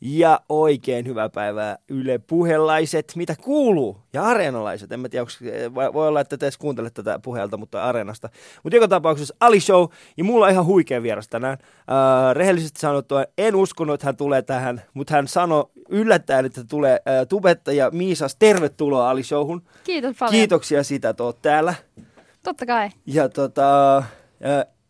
Ja 0.00 0.40
oikein 0.48 1.06
hyvää 1.06 1.28
päivää 1.28 1.78
Yle 1.88 2.18
puhelaiset, 2.18 3.12
mitä 3.16 3.36
kuuluu? 3.42 3.98
Ja 4.12 4.22
areenalaiset, 4.22 4.92
en 4.92 5.00
mä 5.00 5.08
tiedä, 5.08 5.22
onko, 5.22 5.92
voi 5.92 6.08
olla, 6.08 6.20
että 6.20 6.36
te 6.36 6.46
edes 6.46 6.58
kuuntelette 6.58 7.02
tätä 7.02 7.18
puhelta, 7.18 7.56
mutta 7.56 7.84
areenasta. 7.84 8.28
Mutta 8.62 8.76
joka 8.76 8.88
tapauksessa 8.88 9.34
Ali 9.40 9.60
Show, 9.60 9.86
ja 10.16 10.24
mulla 10.24 10.46
on 10.46 10.52
ihan 10.52 10.66
huikea 10.66 11.02
vieras 11.02 11.28
tänään. 11.28 11.58
Äh, 11.62 12.34
rehellisesti 12.34 12.80
sanottua, 12.80 13.24
en 13.38 13.54
uskonut, 13.54 13.94
että 13.94 14.06
hän 14.06 14.16
tulee 14.16 14.42
tähän, 14.42 14.82
mutta 14.94 15.14
hän 15.14 15.28
sanoi 15.28 15.64
yllättäen, 15.88 16.46
että 16.46 16.64
tulee 16.64 16.92
äh, 16.94 17.26
tubettaja 17.28 17.90
Miisas. 17.90 18.36
Tervetuloa 18.38 19.10
Ali 19.10 19.22
Showhun. 19.22 19.62
Kiitos 19.84 20.16
paljon. 20.18 20.32
Kiitoksia 20.32 20.82
siitä, 20.84 21.08
että 21.08 21.24
oot 21.24 21.42
täällä. 21.42 21.74
Totta 22.42 22.66
kai. 22.66 22.90
Ja 23.06 23.28
tota, 23.28 23.96
äh, 23.96 24.04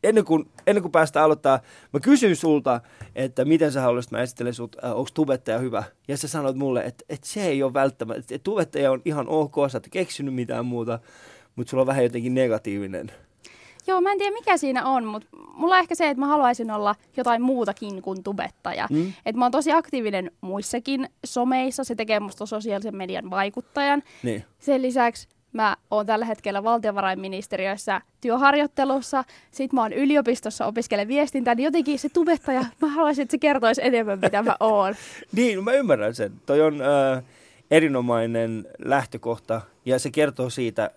ennen 0.03 0.25
kuin, 0.25 0.51
ennen 0.67 0.83
kuin 0.83 0.93
päästään 0.93 1.25
aloittaa, 1.25 1.61
mä 1.93 2.01
kysyin 2.01 2.37
sulta, 2.37 2.81
että 3.15 3.45
miten 3.45 3.73
sä 3.73 3.81
haluaisit, 3.81 4.13
mä 4.13 4.23
esittelen 4.23 4.55
sut, 4.55 4.77
äh, 4.85 4.91
onko 4.91 5.11
tubettaja 5.15 5.59
hyvä? 5.59 5.85
Ja 6.09 6.17
sä 6.17 6.29
sanoit 6.29 6.57
mulle, 6.57 6.81
että, 6.81 7.05
että 7.09 7.27
se 7.27 7.47
ei 7.47 7.63
ole 7.63 7.75
välttämättä, 7.75 8.21
että 8.21 8.45
tubettaja 8.45 8.93
on 8.93 9.03
ihan 9.05 9.29
ok, 9.29 9.55
sä 9.69 9.79
et 9.79 9.89
keksinyt 9.91 10.35
mitään 10.35 10.67
muuta, 10.67 10.99
mutta 11.57 11.71
sulla 11.71 11.81
on 11.81 11.87
vähän 11.87 12.05
jotenkin 12.05 12.35
negatiivinen. 12.35 13.13
Joo, 13.87 14.01
mä 14.01 14.13
en 14.13 14.19
tiedä 14.19 14.33
mikä 14.33 14.57
siinä 14.57 14.87
on, 14.87 15.05
mutta 15.05 15.29
mulla 15.55 15.75
on 15.75 15.81
ehkä 15.81 15.95
se, 15.95 16.09
että 16.09 16.21
mä 16.21 16.27
haluaisin 16.27 16.71
olla 16.71 16.95
jotain 17.17 17.43
muutakin 17.43 18.03
kuin 18.03 18.23
tubettaja. 18.23 18.87
Mm. 18.91 19.13
Että 19.27 19.39
mä 19.39 19.45
oon 19.45 19.53
tosi 19.53 19.73
aktiivinen 19.73 20.31
muissakin 20.41 21.09
someissa, 21.25 21.85
se 21.85 21.95
tekee 21.95 22.21
musta 22.21 22.47
sosiaalisen 22.47 22.97
median 22.97 23.31
vaikuttajan. 23.31 24.03
Niin. 24.23 24.45
Sen 24.59 24.83
lisäksi 24.83 25.29
Mä 25.53 25.77
oon 25.91 26.07
tällä 26.07 26.25
hetkellä 26.25 26.65
valtiovarainministeriössä 26.65 28.01
työharjoittelussa. 28.21 29.25
Sitten 29.51 29.77
mä 29.77 29.83
oon 29.83 29.93
yliopistossa 29.93 30.67
opiskelen 30.67 31.09
viestintää, 31.09 31.55
niin 31.55 31.65
jotenkin 31.65 31.99
se 31.99 32.09
tubettaja, 32.09 32.61
mä 32.83 32.89
haluaisin, 32.89 33.23
että 33.23 33.31
se 33.31 33.39
kertoisi 33.39 33.81
enemmän, 33.85 34.19
mitä 34.21 34.43
mä 34.43 34.57
oon. 34.61 34.95
niin, 35.37 35.65
mä 35.65 35.73
ymmärrän 35.73 36.15
sen. 36.15 36.33
Toi 36.47 36.61
on 36.61 36.83
äh, 36.83 37.25
erinomainen 37.71 38.67
lähtökohta 38.79 39.61
ja 39.85 39.99
se 39.99 40.11
kertoo 40.11 40.51
siitä, 40.51 40.91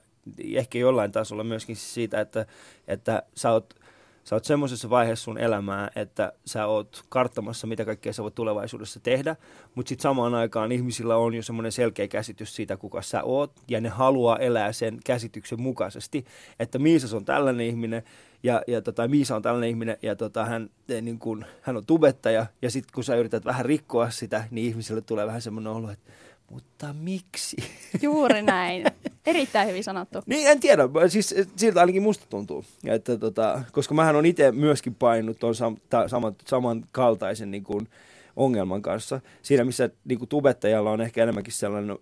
ehkä 0.54 0.78
jollain 0.78 1.12
tasolla 1.12 1.44
myöskin 1.44 1.76
siitä, 1.76 2.22
että, 2.22 2.46
että 2.88 3.24
sä 3.36 3.52
oot 3.52 3.81
sä 4.24 4.36
oot 4.36 4.46
semmoisessa 4.46 4.90
vaiheessa 4.90 5.24
sun 5.24 5.38
elämää, 5.38 5.92
että 5.96 6.34
sä 6.46 6.68
oot 6.68 7.04
karttamassa, 7.10 7.68
mitä 7.68 7.86
kaikkea 7.86 8.14
sä 8.14 8.24
voit 8.24 8.36
tulevaisuudessa 8.36 9.00
tehdä, 9.00 9.36
mutta 9.76 9.90
sitten 9.90 10.04
samaan 10.04 10.36
aikaan 10.36 10.72
ihmisillä 10.72 11.18
on 11.18 11.34
jo 11.34 11.44
semmoinen 11.44 11.72
selkeä 11.72 12.08
käsitys 12.08 12.56
siitä, 12.56 12.78
kuka 12.78 13.02
sä 13.02 13.24
oot, 13.24 13.52
ja 13.68 13.82
ne 13.82 13.90
haluaa 13.90 14.38
elää 14.38 14.72
sen 14.72 15.00
käsityksen 15.06 15.62
mukaisesti, 15.62 16.26
että 16.60 16.80
Miisas 16.80 17.14
on 17.14 17.26
tällainen 17.26 17.66
ihminen, 17.66 18.04
ja, 18.44 18.62
ja 18.68 18.82
tota, 18.82 19.08
Miisa 19.08 19.36
on 19.36 19.42
tällainen 19.42 19.70
ihminen, 19.70 19.98
ja 20.02 20.16
tota, 20.16 20.46
hän, 20.46 20.70
niin 21.02 21.20
kun, 21.20 21.46
hän 21.62 21.78
on 21.78 21.86
tubettaja, 21.86 22.46
ja 22.62 22.72
sitten 22.72 22.94
kun 22.94 23.04
sä 23.04 23.16
yrität 23.16 23.46
vähän 23.46 23.66
rikkoa 23.66 24.10
sitä, 24.10 24.44
niin 24.52 24.68
ihmisille 24.68 25.02
tulee 25.02 25.28
vähän 25.28 25.42
semmoinen 25.42 25.74
olo, 25.74 25.92
että 25.92 26.12
mutta 26.52 26.94
miksi? 26.94 27.58
Juuri 28.02 28.42
näin. 28.42 28.84
Erittäin 29.26 29.70
hyvin 29.70 29.84
sanottu. 29.84 30.20
niin, 30.26 30.48
en 30.48 30.60
tiedä. 30.60 30.84
Siis 31.08 31.36
siltä 31.56 31.80
ainakin 31.80 32.02
musta 32.02 32.26
tuntuu. 32.30 32.66
Että, 32.86 33.18
tota, 33.18 33.62
koska 33.72 33.94
mähän 33.94 34.16
on 34.16 34.26
itse 34.26 34.52
myöskin 34.52 34.96
painut 34.96 35.40
tuon 35.40 35.56
sam, 35.56 35.78
ta, 35.90 36.08
saman, 36.08 36.36
samankaltaisen 36.48 37.52
niin 37.52 37.64
kuin, 37.64 37.88
ongelman 38.36 38.82
kanssa. 38.82 39.22
Siinä, 39.42 39.64
missä 39.64 39.90
niin 40.06 40.20
kuin, 40.20 40.30
tubettajalla 40.30 40.92
on 40.92 41.02
ehkä 41.02 41.24
enemmänkin 41.24 41.54
sellainen... 41.54 41.98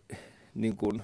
Niin 0.55 0.77
kuin, 0.77 1.01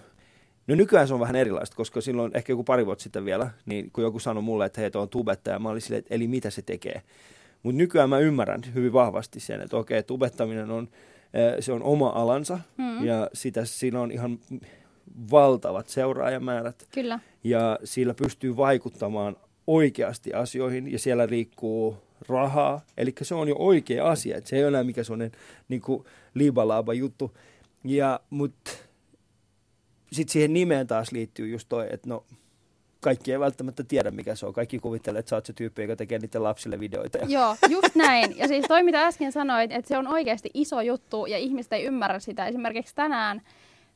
No 0.68 0.76
nykyään 0.76 1.08
se 1.08 1.14
on 1.14 1.20
vähän 1.20 1.36
erilaista, 1.36 1.76
koska 1.76 2.02
silloin 2.02 2.32
ehkä 2.34 2.54
joku 2.54 2.64
pari 2.64 2.86
vuotta 2.86 3.04
sitten 3.04 3.26
vielä, 3.26 3.50
niin 3.66 3.92
kun 3.92 4.04
joku 4.04 4.20
sanoi 4.20 4.44
mulle, 4.44 4.66
että 4.66 4.82
hei, 4.82 4.92
tuo 4.92 5.02
on 5.02 5.10
tubettaja, 5.10 5.60
mä 5.60 5.70
olin 5.70 5.82
silleen, 5.82 6.00
että 6.00 6.16
eli 6.16 6.28
mitä 6.28 6.50
se 6.50 6.62
tekee. 6.62 7.02
Mutta 7.64 7.78
nykyään 7.78 8.10
mä 8.10 8.20
ymmärrän 8.20 8.62
hyvin 8.74 8.94
vahvasti 8.94 9.40
sen, 9.40 9.62
että 9.62 9.78
okei, 9.78 10.04
tubettaminen 10.04 10.72
on 10.72 10.90
se 11.60 11.72
on 11.72 11.84
oma 11.84 12.10
alansa 12.10 12.60
mm. 12.78 13.06
ja 13.06 13.30
sitä, 13.34 13.66
siinä 13.66 14.02
on 14.02 14.12
ihan 14.12 14.40
valtavat 15.32 15.90
seuraajamäärät. 15.90 16.88
Kyllä. 16.92 17.20
Ja 17.44 17.80
sillä 17.84 18.14
pystyy 18.14 18.58
vaikuttamaan 18.58 19.36
oikeasti 19.68 20.34
asioihin 20.34 20.92
ja 20.92 21.00
siellä 21.00 21.28
liikkuu 21.30 21.98
rahaa. 22.30 22.82
Eli 22.98 23.14
se 23.22 23.36
on 23.36 23.48
jo 23.48 23.56
oikea 23.60 24.10
asia. 24.10 24.38
että 24.38 24.50
se 24.50 24.56
ei 24.56 24.64
ole 24.64 24.68
enää 24.68 24.84
mikä 24.84 25.04
sellainen 25.04 25.32
niin 25.70 25.82
liibalaaba 26.34 26.94
juttu. 26.94 27.38
Ja, 27.84 28.20
mutta 28.30 28.72
sitten 30.12 30.34
siihen 30.34 30.54
nimeen 30.54 30.88
taas 30.88 31.12
liittyy 31.12 31.48
just 31.48 31.70
toi, 31.70 31.88
että 31.92 32.10
no 32.10 32.26
kaikki 33.00 33.32
ei 33.32 33.40
välttämättä 33.40 33.84
tiedä, 33.84 34.12
mikä 34.12 34.36
se 34.36 34.46
on. 34.46 34.54
Kaikki 34.54 34.80
kuvittelee, 34.80 35.20
että 35.20 35.30
sä 35.30 35.36
oot 35.36 35.46
se 35.46 35.54
tyyppi, 35.54 35.82
joka 35.82 35.96
tekee 35.96 36.20
niiden 36.20 36.44
lapsille 36.44 36.80
videoita. 36.80 37.18
Ja... 37.18 37.26
Joo, 37.40 37.56
just 37.70 37.96
näin. 37.96 38.38
Ja 38.38 38.48
siis 38.48 38.66
toi, 38.68 38.84
mitä 38.84 39.06
äsken 39.06 39.32
sanoit, 39.32 39.72
että 39.72 39.88
se 39.88 39.98
on 39.98 40.08
oikeasti 40.08 40.50
iso 40.54 40.82
juttu 40.82 41.26
ja 41.26 41.38
ihmiset 41.38 41.74
ei 41.74 41.84
ymmärrä 41.84 42.20
sitä. 42.20 42.48
Esimerkiksi 42.48 42.96
tänään 42.96 43.42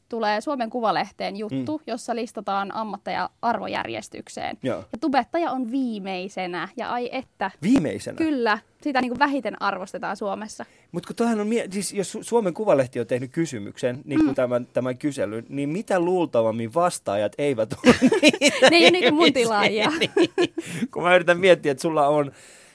tulee 0.10 0.42
Suomen 0.42 0.70
Kuvalehteen 0.70 1.38
juttu, 1.38 1.78
mm. 1.78 1.84
jossa 1.88 2.16
listataan 2.16 2.76
ammatteja 2.76 3.30
arvojärjestykseen. 3.42 4.58
Joo. 4.64 4.78
Ja 4.78 4.98
tubettaja 5.02 5.52
on 5.52 5.72
viimeisenä. 5.72 6.70
Ja 6.78 6.90
ai 6.90 7.10
että. 7.12 7.52
Viimeisenä? 7.62 8.18
Kyllä. 8.18 8.60
Sitä 8.82 9.02
niin 9.02 9.10
kuin 9.10 9.20
vähiten 9.20 9.62
arvostetaan 9.62 10.18
Suomessa. 10.18 10.66
Mutta 10.92 11.14
kun 11.14 11.28
on, 11.42 11.48
siis 11.70 11.94
jos 11.94 12.18
Suomen 12.22 12.54
Kuvalehti 12.54 13.00
on 13.00 13.08
tehnyt 13.08 13.32
kysymyksen, 13.32 14.02
niin 14.06 14.20
kuin 14.20 14.30
mm. 14.30 14.36
tämän, 14.36 14.68
tämän 14.74 14.98
kyselyn, 14.98 15.46
niin 15.50 15.70
mitä 15.70 16.00
luultavammin 16.00 16.74
vastaajat 16.74 17.34
eivät 17.38 17.74
ole 17.74 17.96
Ne 18.70 18.78
ei 18.78 18.84
ole 18.84 18.92
niitä 18.92 19.12
mun 19.12 19.34
tilaajia. 19.34 19.92
niin, 20.00 20.12
kun 20.92 21.04
mä 21.04 21.16
yritän 21.16 21.40
miettiä, 21.40 21.72
että 21.72 21.82
sulla 21.82 22.08
on 22.08 22.32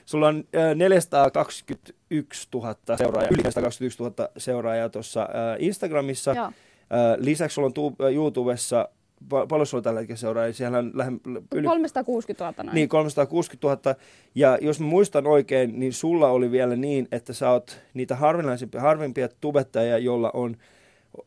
Sulla 0.06 0.28
on 0.28 0.44
421 0.74 2.48
000 2.54 2.74
seuraajaa, 2.96 3.28
yli 3.30 3.42
421 3.42 4.02
000 4.02 4.28
seuraajaa 4.36 4.88
tuossa 4.88 5.28
Instagramissa. 5.58 6.32
Joo. 6.32 6.52
Lisäksi 7.18 7.54
sulla 7.54 7.66
on 7.66 7.72
tu- 7.72 7.96
YouTubessa 8.12 8.88
paljon 9.28 9.66
sulla 9.66 9.82
tällä 9.82 10.00
hetkellä 10.00 10.18
seuraa? 10.18 10.52
Siellä 10.52 10.78
on 10.78 10.90
lähe, 10.94 11.12
yli... 11.54 11.66
360 11.66 12.44
000 12.44 12.62
näin. 12.62 12.74
Niin, 12.74 12.88
360 12.88 13.88
000. 13.88 14.00
Ja 14.34 14.58
jos 14.60 14.80
mä 14.80 14.86
muistan 14.86 15.26
oikein, 15.26 15.80
niin 15.80 15.92
sulla 15.92 16.28
oli 16.28 16.50
vielä 16.50 16.76
niin, 16.76 17.08
että 17.12 17.32
sä 17.32 17.50
oot 17.50 17.80
niitä 17.94 18.16
harvinaisempia, 18.16 18.80
harvimpia 18.80 19.28
tubettajia, 19.40 19.98
joilla 19.98 20.30
on, 20.34 20.56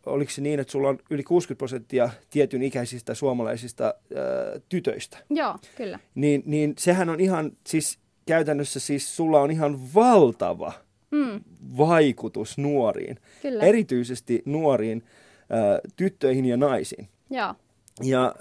oliko 0.06 0.32
se 0.32 0.42
niin, 0.42 0.60
että 0.60 0.72
sulla 0.72 0.90
on 0.90 1.00
yli 1.10 1.24
60 1.24 1.58
prosenttia 1.58 2.10
tietyn 2.30 2.64
ikäisistä 2.64 3.14
suomalaisista 3.14 3.84
ää, 3.84 3.94
tytöistä? 4.70 5.18
Joo, 5.30 5.56
kyllä. 5.76 6.00
Niin, 6.16 6.44
niin 6.46 6.74
sehän 6.78 7.10
on 7.10 7.20
ihan, 7.20 7.52
siis 7.68 8.00
käytännössä 8.26 8.80
siis 8.80 9.16
sulla 9.16 9.42
on 9.42 9.52
ihan 9.52 9.80
valtava 9.96 10.74
mm. 11.12 11.42
vaikutus 11.78 12.58
nuoriin. 12.58 13.18
Kyllä. 13.42 13.64
Erityisesti 13.64 14.42
nuoriin 14.46 15.04
tyttöihin 15.96 16.46
ja 16.46 16.58
naisiin. 16.58 17.08
Joo. 17.30 17.54
Ja 18.04 18.36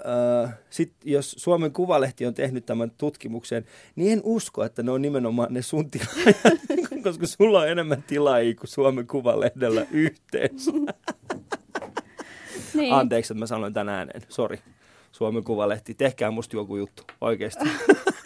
äh, 0.45 0.53
sitten 0.69 1.11
jos 1.11 1.31
Suomen 1.37 1.73
Kuvalehti 1.73 2.25
on 2.25 2.33
tehnyt 2.33 2.65
tämän 2.65 2.91
tutkimuksen, 2.97 3.65
niin 3.95 4.13
en 4.13 4.21
usko, 4.23 4.63
että 4.63 4.83
ne 4.83 4.91
on 4.91 5.01
nimenomaan 5.01 5.53
ne 5.53 5.61
sun 5.61 5.91
tilaajat, 5.91 6.61
koska 7.03 7.27
sulla 7.27 7.59
on 7.59 7.69
enemmän 7.69 8.03
tilaajia 8.03 8.55
kuin 8.55 8.67
Suomen 8.67 9.07
Kuvalehdellä 9.07 9.85
yhteensä. 9.91 10.71
niin. 12.73 12.93
Anteeksi, 12.93 13.33
että 13.33 13.39
mä 13.39 13.47
sanoin 13.47 13.73
tänään 13.73 13.97
ääneen. 13.97 14.21
Sori. 14.29 14.59
Suomen 15.11 15.43
Kuvalehti, 15.43 15.93
tehkää 15.93 16.31
musta 16.31 16.55
joku 16.55 16.77
juttu, 16.77 17.03
oikeasti. 17.21 17.65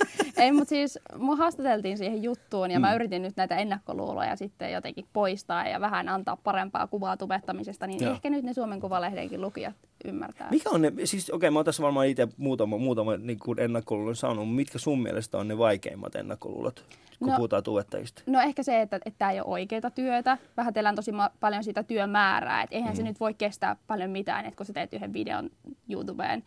Ei, 0.42 0.52
mutta 0.52 0.70
siis 0.70 1.00
mua 1.18 1.36
haastateltiin 1.36 1.98
siihen 1.98 2.24
juttuun 2.24 2.72
ja 2.72 2.80
mm. 2.80 2.82
mä 2.82 2.96
yritin 2.96 3.22
nyt 3.22 3.38
näitä 3.38 3.56
ennakkoluuloja 3.56 4.36
sitten 4.36 4.72
jotenkin 4.72 5.06
poistaa 5.14 5.68
ja 5.68 5.82
vähän 5.82 6.10
antaa 6.10 6.36
parempaa 6.36 6.88
kuvaa 6.88 7.18
tubettamisesta, 7.18 7.88
niin 7.88 8.04
Joo. 8.04 8.14
ehkä 8.14 8.30
nyt 8.30 8.44
ne 8.44 8.54
Suomen 8.54 8.80
Kuvalehdenkin 8.80 9.42
lukijat 9.42 9.76
ymmärtää. 10.06 10.50
Mikä 10.52 10.70
on 10.70 10.82
ne, 10.82 10.92
siis 11.04 11.30
okei, 11.30 11.36
okay, 11.36 11.50
mä 11.50 11.60
oon 11.60 11.66
tässä 11.66 11.84
varmaan 11.84 12.08
itse 12.08 12.28
muutama, 12.38 12.78
muutama 12.78 13.18
niin 13.18 13.40
kuin 13.40 13.60
ennakkoluulon 13.60 14.16
saanut, 14.16 14.56
mitkä 14.56 14.78
sun 14.78 15.02
mielestä 15.02 15.38
on 15.38 15.48
ne 15.48 15.58
vaikeimmat 15.58 16.16
ennakkoluulot? 16.16 16.86
kun 17.22 17.30
no, 17.30 17.36
puhutaan 17.36 17.64
tubettajista? 17.64 18.24
No 18.26 18.42
ehkä 18.42 18.64
se, 18.64 18.82
että 18.82 19.00
tämä 19.18 19.32
ei 19.32 19.40
ole 19.40 19.48
oikeaa 19.48 19.92
työtä. 19.96 20.38
Vähätellään 20.58 20.96
tosi 20.96 21.12
ma- 21.12 21.32
paljon 21.40 21.64
sitä 21.64 21.84
työmäärää. 21.84 22.64
Et 22.64 22.70
eihän 22.72 22.94
mm. 22.94 22.96
se 22.98 23.04
nyt 23.04 23.20
voi 23.20 23.34
kestää 23.34 23.76
paljon 23.88 24.10
mitään, 24.10 24.46
että 24.46 24.58
kun 24.58 24.66
sä 24.66 24.74
teet 24.74 24.94
yhden 24.94 25.14
videon 25.14 25.50
YouTubeen. 25.90 26.44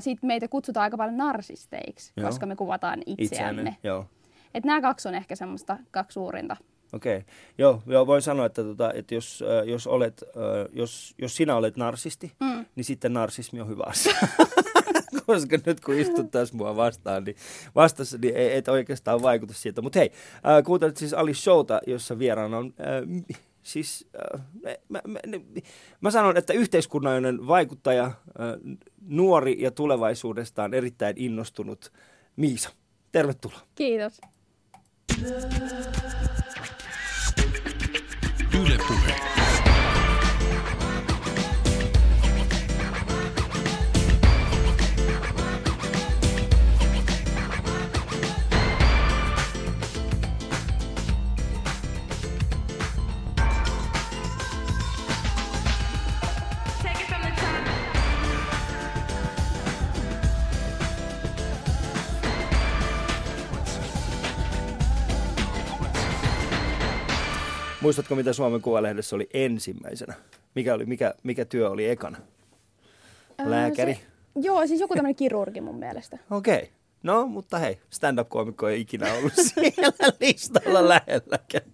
Sitten 0.00 0.26
meitä 0.26 0.48
kutsutaan 0.48 0.84
aika 0.84 0.96
paljon 0.96 1.16
narsisteiksi, 1.16 2.12
Joo. 2.16 2.26
koska 2.26 2.46
me 2.46 2.56
kuvataan 2.56 3.02
itseämme. 3.06 3.76
Joo. 3.82 4.06
Et 4.54 4.64
nämä 4.64 4.80
kaksi 4.80 5.08
on 5.08 5.14
ehkä 5.14 5.36
semmoista 5.36 5.78
kaksi 5.90 6.14
suurinta. 6.14 6.56
Okei. 6.92 7.16
Okay. 7.16 7.34
Joo, 7.58 7.82
joo, 7.86 8.06
voin 8.06 8.22
sanoa, 8.22 8.46
että, 8.46 8.62
tota, 8.62 8.92
että 8.92 9.14
jos, 9.14 9.44
jos, 9.66 9.86
olet, 9.86 10.24
jos, 10.72 11.14
jos 11.18 11.36
sinä 11.36 11.56
olet 11.56 11.76
narsisti, 11.76 12.32
mm. 12.40 12.64
niin 12.74 12.84
sitten 12.84 13.12
narsismi 13.12 13.60
on 13.60 13.68
hyvä 13.68 13.82
asia. 13.86 14.16
koska 15.26 15.58
nyt 15.66 15.80
kun 15.80 15.94
istut 15.94 16.30
tässä 16.30 16.56
mua 16.56 16.76
vastaan, 16.76 17.24
niin 17.24 17.36
vastassa 17.74 18.18
niin 18.18 18.36
ei, 18.36 18.56
et 18.56 18.68
oikeastaan 18.68 19.22
vaikuta 19.22 19.54
siitä. 19.54 19.82
Mutta 19.82 19.98
hei, 19.98 20.12
äh, 20.34 20.64
kuuntelit 20.64 20.96
siis 20.96 21.14
Ali 21.14 21.34
Showta, 21.34 21.80
jossa 21.86 22.18
vieraana 22.18 22.58
on... 22.58 22.74
Äh, 22.80 23.36
siis 23.66 24.08
äh, 24.34 24.42
mä, 24.88 25.00
mä, 25.06 25.18
mä 26.00 26.10
sanon, 26.10 26.36
että 26.36 26.52
yhteiskunnallinen 26.52 27.46
vaikuttaja, 27.46 28.04
äh, 28.04 28.14
nuori 29.00 29.56
ja 29.58 29.70
tulevaisuudestaan 29.70 30.74
erittäin 30.74 31.18
innostunut 31.18 31.92
Miisa. 32.36 32.70
Tervetuloa. 33.12 33.60
Kiitos. 33.74 34.20
Yle 38.62 38.78
Puhe. 38.88 39.35
Muistatko, 67.86 68.14
mitä 68.14 68.32
Suomen 68.32 68.60
Kuvalehdessä 68.60 69.16
oli 69.16 69.28
ensimmäisenä? 69.34 70.14
Mikä, 70.54 70.74
oli, 70.74 70.86
mikä, 70.86 71.14
mikä 71.22 71.44
työ 71.44 71.70
oli 71.70 71.88
ekana? 71.88 72.18
Lääkäri? 73.44 73.94
Se, 73.94 74.00
joo, 74.34 74.66
siis 74.66 74.80
joku 74.80 74.94
tämmöinen 74.94 75.16
kirurgi 75.16 75.60
mun 75.60 75.78
mielestä. 75.78 76.18
Okei. 76.30 76.56
Okay. 76.56 76.68
No, 77.02 77.26
mutta 77.26 77.58
hei, 77.58 77.78
stand-up-koomikko 77.90 78.68
ei 78.68 78.80
ikinä 78.80 79.14
ollut 79.14 79.32
siellä 79.46 80.12
listalla 80.20 80.88
lähelläkään. 80.88 81.70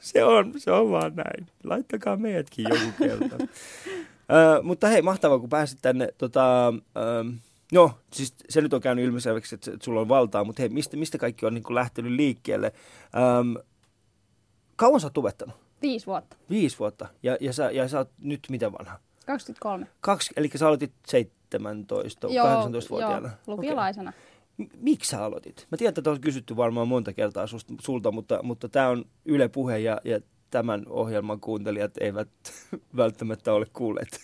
Se 0.00 0.24
on, 0.24 0.52
se 0.56 0.70
on 0.70 0.90
vaan 0.90 1.12
näin. 1.16 1.46
Laittakaa 1.64 2.16
meidätkin 2.16 2.66
joku 2.68 2.92
kerta. 2.98 3.36
uh, 3.36 4.64
mutta 4.64 4.88
hei, 4.88 5.02
mahtavaa, 5.02 5.38
kun 5.38 5.48
pääsit 5.48 5.78
tänne. 5.82 6.08
Tota, 6.18 6.68
uh, 6.76 7.32
no, 7.72 7.98
siis 8.12 8.34
se 8.48 8.60
nyt 8.60 8.74
on 8.74 8.80
käynyt 8.80 9.04
ilmiselväksi, 9.04 9.54
että, 9.54 9.70
että 9.70 9.84
sulla 9.84 10.00
on 10.00 10.08
valtaa, 10.08 10.44
mutta 10.44 10.62
hei, 10.62 10.68
mistä, 10.68 10.96
mistä 10.96 11.18
kaikki 11.18 11.46
on 11.46 11.54
niin 11.54 11.64
kuin 11.64 11.74
lähtenyt 11.74 12.12
liikkeelle? 12.12 12.72
Um, 13.40 13.56
kauan 14.82 15.00
sä 15.00 15.06
oot 15.06 15.12
tubettanut? 15.12 15.56
Viisi 15.82 16.06
vuotta. 16.06 16.36
Viisi 16.50 16.78
vuotta. 16.78 17.06
Ja, 17.22 17.36
ja, 17.40 17.52
sä, 17.52 17.70
ja 17.70 17.88
sä 17.88 17.98
oot 17.98 18.10
nyt 18.18 18.40
miten 18.50 18.72
vanha? 18.72 18.98
23. 19.26 19.86
Kaksi, 20.00 20.32
eli 20.36 20.50
sä 20.54 20.66
aloitit 20.66 20.92
17, 21.08 22.28
joo, 22.30 22.46
18-vuotiaana. 22.46 23.28
Joo, 23.28 23.56
lukiolaisena. 23.56 24.10
Okay 24.10 24.32
miksi 24.76 25.10
sä 25.10 25.24
aloitit? 25.24 25.66
Mä 25.70 25.76
tiedän, 25.76 25.94
että 25.98 26.10
on 26.10 26.20
kysytty 26.20 26.56
varmaan 26.56 26.88
monta 26.88 27.12
kertaa 27.12 27.46
susta, 27.46 27.74
sulta, 27.80 28.12
mutta, 28.12 28.40
mutta 28.42 28.68
tämä 28.68 28.88
on 28.88 29.04
Yle 29.24 29.48
Puhe 29.48 29.78
ja, 29.78 30.00
ja 30.04 30.20
tämän 30.50 30.82
ohjelman 30.88 31.40
kuuntelijat 31.40 31.92
eivät 32.00 32.28
välttämättä 32.96 33.52
ole 33.52 33.66
kuulleet. 33.72 34.20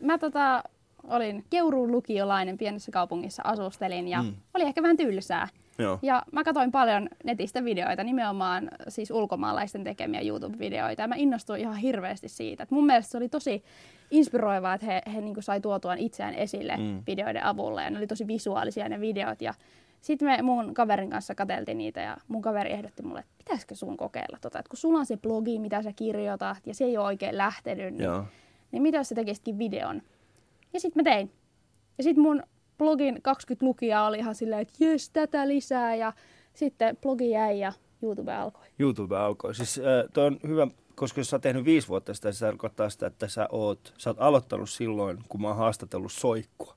Mä 0.00 0.18
tota, 0.18 0.62
olin 1.04 1.44
Keuruun 1.50 1.92
lukiolainen 1.92 2.58
pienessä 2.58 2.92
kaupungissa 2.92 3.42
asustelin 3.44 4.08
ja 4.08 4.22
mm. 4.22 4.34
oli 4.54 4.64
ehkä 4.64 4.82
vähän 4.82 4.96
tylsää. 4.96 5.48
Joo. 5.78 5.98
Ja 6.02 6.22
mä 6.32 6.44
katsoin 6.44 6.72
paljon 6.72 7.08
netistä 7.24 7.64
videoita, 7.64 8.04
nimenomaan 8.04 8.70
siis 8.88 9.10
ulkomaalaisten 9.10 9.84
tekemiä 9.84 10.20
YouTube-videoita. 10.20 11.02
Ja 11.02 11.08
mä 11.08 11.14
innostuin 11.14 11.60
ihan 11.60 11.76
hirveästi 11.76 12.28
siitä. 12.28 12.62
Et 12.62 12.70
mun 12.70 12.86
mielestä 12.86 13.10
se 13.10 13.16
oli 13.16 13.28
tosi 13.28 13.64
inspiroivaa, 14.10 14.74
että 14.74 14.86
he, 14.86 15.02
he 15.14 15.20
niin 15.20 15.42
sai 15.42 15.60
tuotuaan 15.60 15.98
itseään 15.98 16.34
esille 16.34 16.76
mm. 16.76 17.02
videoiden 17.06 17.44
avulla. 17.44 17.82
Ja 17.82 17.90
ne 17.90 17.98
oli 17.98 18.06
tosi 18.06 18.26
visuaalisia 18.26 18.88
ne 18.88 19.00
videot. 19.00 19.42
Ja 19.42 19.54
sitten 20.00 20.28
me 20.28 20.42
mun 20.42 20.74
kaverin 20.74 21.10
kanssa 21.10 21.34
kateltiin 21.34 21.78
niitä 21.78 22.00
ja 22.00 22.16
mun 22.28 22.42
kaveri 22.42 22.72
ehdotti 22.72 23.02
mulle, 23.02 23.20
että 23.20 23.32
pitäisikö 23.38 23.74
sun 23.74 23.96
kokeilla 23.96 24.38
tota. 24.40 24.58
Että 24.58 24.68
kun 24.68 24.76
sulla 24.76 24.98
on 24.98 25.06
se 25.06 25.16
blogi, 25.16 25.58
mitä 25.58 25.82
sä 25.82 25.92
kirjoitat 25.92 26.66
ja 26.66 26.74
se 26.74 26.84
ei 26.84 26.96
ole 26.96 27.06
oikein 27.06 27.36
lähtenyt, 27.36 27.94
niin, 27.94 28.10
niin 28.72 28.82
mitä 28.82 28.98
jos 28.98 29.08
sä 29.08 29.14
tekisitkin 29.14 29.58
videon? 29.58 30.02
Ja 30.72 30.80
sitten 30.80 31.00
mä 31.00 31.10
tein. 31.10 31.30
Ja 31.98 32.04
sitten 32.04 32.22
mun 32.22 32.42
blogin 32.78 33.22
20 33.22 33.66
lukijaa 33.66 34.06
oli 34.06 34.18
ihan 34.18 34.34
silleen, 34.34 34.60
että 34.62 34.84
jes, 34.84 35.10
tätä 35.10 35.48
lisää. 35.48 35.94
Ja 35.94 36.12
sitten 36.54 36.96
blogi 36.96 37.30
jäi 37.30 37.60
ja 37.60 37.72
YouTube 38.02 38.34
alkoi. 38.34 38.66
YouTube 38.78 39.16
alkoi. 39.16 39.54
Siis 39.54 39.78
äh, 39.78 40.24
on 40.24 40.38
hyvä, 40.46 40.68
koska 40.94 41.20
jos 41.20 41.30
sä 41.30 41.36
oot 41.36 41.42
tehnyt 41.42 41.64
viisi 41.64 41.88
vuotta 41.88 42.14
sitä, 42.14 42.32
se 42.32 42.46
tarkoittaa 42.46 42.90
sitä, 42.90 43.06
että 43.06 43.28
sä 43.28 43.48
oot, 43.52 43.94
sä 43.98 44.10
oot 44.10 44.20
aloittanut 44.20 44.70
silloin, 44.70 45.18
kun 45.28 45.42
mä 45.42 45.48
oon 45.48 45.56
haastatellut 45.56 46.12
soikkua. 46.12 46.74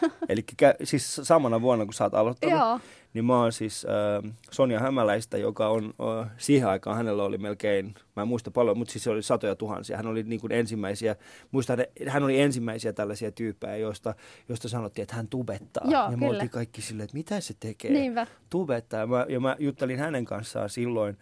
Eli 0.28 0.44
siis 0.84 1.20
samana 1.22 1.62
vuonna, 1.62 1.84
kun 1.84 1.94
sä 1.94 2.04
oot 2.04 2.14
aloittanut, 2.14 2.58
Joo. 2.58 2.80
niin 3.14 3.24
mä 3.24 3.40
oon 3.40 3.52
siis 3.52 3.86
äh, 4.24 4.32
Sonja 4.50 4.80
Hämäläistä, 4.80 5.38
joka 5.38 5.68
on 5.68 5.94
äh, 6.24 6.30
siihen 6.36 6.68
aikaan, 6.68 6.96
hänellä 6.96 7.22
oli 7.22 7.38
melkein, 7.38 7.94
mä 8.16 8.22
en 8.22 8.28
muista 8.28 8.50
paljon, 8.50 8.78
mutta 8.78 8.92
siis 8.92 9.04
se 9.04 9.10
oli 9.10 9.22
satoja 9.22 9.54
tuhansia. 9.54 9.96
Hän 9.96 10.06
oli 10.06 10.22
niin 10.22 10.40
kuin 10.40 10.52
ensimmäisiä, 10.52 11.16
muistan, 11.50 11.78
hän 12.08 12.22
oli 12.22 12.40
ensimmäisiä 12.40 12.92
tällaisia 12.92 13.32
tyyppejä, 13.32 13.76
joista, 13.76 14.14
joista 14.48 14.68
sanottiin, 14.68 15.02
että 15.02 15.16
hän 15.16 15.28
tubettaa. 15.28 15.84
Joo, 15.90 16.10
ja 16.10 16.16
me 16.16 16.28
oltiin 16.28 16.50
kaikki 16.50 16.82
silleen, 16.82 17.04
että 17.04 17.16
mitä 17.16 17.40
se 17.40 17.54
tekee? 17.60 17.90
Niinpä. 17.90 18.26
Tubettaa. 18.50 19.00
Ja 19.00 19.06
mä, 19.06 19.26
ja 19.28 19.40
mä 19.40 19.56
juttelin 19.58 19.98
hänen 19.98 20.24
kanssaan 20.24 20.70
silloin. 20.70 21.18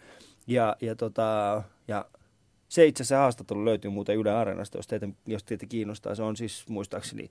Ja, 0.47 0.75
ja, 0.81 0.95
tota, 0.95 1.63
ja 1.87 2.05
se 2.75 2.85
itse 2.85 3.03
asiassa 3.03 3.17
haastattelu 3.17 3.65
löytyy 3.65 3.91
muuten 3.91 4.15
Yle 4.15 4.31
Areenasta, 4.31 4.77
jos 4.77 4.87
teitä, 4.87 5.07
jos 5.25 5.43
teitä 5.43 5.65
kiinnostaa. 5.65 6.15
Se 6.15 6.23
on 6.23 6.35
siis 6.35 6.69
muistaakseni, 6.69 7.29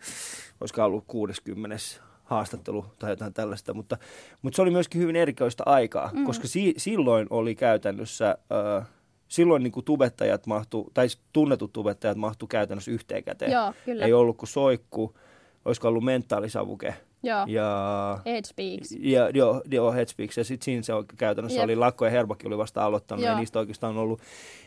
olisiko 0.61 0.85
ollut 0.85 1.05
60 1.06 1.76
haastattelu 2.25 2.87
tai 2.99 3.11
jotain 3.11 3.35
tällaista, 3.35 3.75
mutta, 3.75 3.99
mutta 4.43 4.56
se 4.56 4.62
oli 4.62 4.70
myöskin 4.70 5.00
hyvin 5.00 5.17
erikoista 5.17 5.62
aikaa, 5.67 6.11
mm. 6.12 6.25
koska 6.25 6.49
si, 6.49 6.75
silloin 6.76 7.26
oli 7.31 7.55
käytännössä, 7.55 8.38
äh, 8.79 8.87
silloin 9.29 9.62
niin 9.62 9.73
kuin 9.73 9.85
tubettajat 9.85 10.46
mahtu, 10.46 10.91
tai 10.94 11.06
tunnetut 11.32 11.73
tubettajat 11.73 12.17
mahtu 12.17 12.46
käytännössä 12.46 12.91
yhteen 12.91 13.25
käteen. 13.25 13.52
Joo, 13.52 13.73
kyllä. 13.85 14.05
Ei 14.05 14.12
ollut 14.12 14.37
kuin 14.37 14.49
soikku, 14.49 15.17
olisiko 15.64 15.88
ollut 15.88 16.05
mentaalisavuke, 16.05 16.94
Joo. 17.24 17.44
Ja, 17.46 18.18
Headspeaks. 18.26 18.88
Ja, 18.98 19.30
joo, 19.34 19.62
joo 19.70 19.92
Headspeaks. 19.92 20.36
Ja 20.36 20.44
sitten 20.44 20.64
siinä 20.64 20.82
se 20.82 20.94
on, 20.94 21.04
käytännössä 21.16 21.58
Jep. 21.58 21.64
oli 21.64 21.76
Lakko 21.76 22.04
ja 22.04 22.10
Herbakin 22.10 22.46
oli 22.46 22.58
vasta 22.58 22.84
aloittanut. 22.84 23.24
Joo. 23.24 23.32
Ja 23.32 23.38
niistä 23.38 23.58
oikeastaan 23.58 23.96
on 23.96 24.02
ollut, 24.02 24.20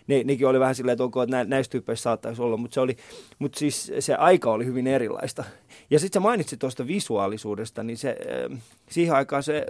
ne, 0.07 0.24
nekin 0.24 0.48
oli 0.48 0.59
vähän 0.59 0.75
silleen, 0.75 0.94
että 0.94 1.04
onko, 1.04 1.24
että 1.24 1.36
nä, 1.38 1.44
näistä 1.44 1.77
saattaisi 1.94 2.42
olla. 2.42 2.57
Mutta 2.57 2.74
se, 2.74 2.81
oli, 2.81 2.98
mut 3.39 3.56
siis 3.56 3.92
se 4.00 4.15
aika 4.15 4.51
oli 4.51 4.65
hyvin 4.65 4.88
erilaista. 4.88 5.44
Ja 5.89 6.00
sitten 6.00 6.21
sä 6.21 6.24
mainitsit 6.24 6.59
tuosta 6.59 6.88
visuaalisuudesta, 6.88 7.83
niin 7.83 7.98
se, 7.98 8.18
äh, 8.51 8.59
siihen 8.89 9.15
aikaan 9.15 9.44
se 9.44 9.65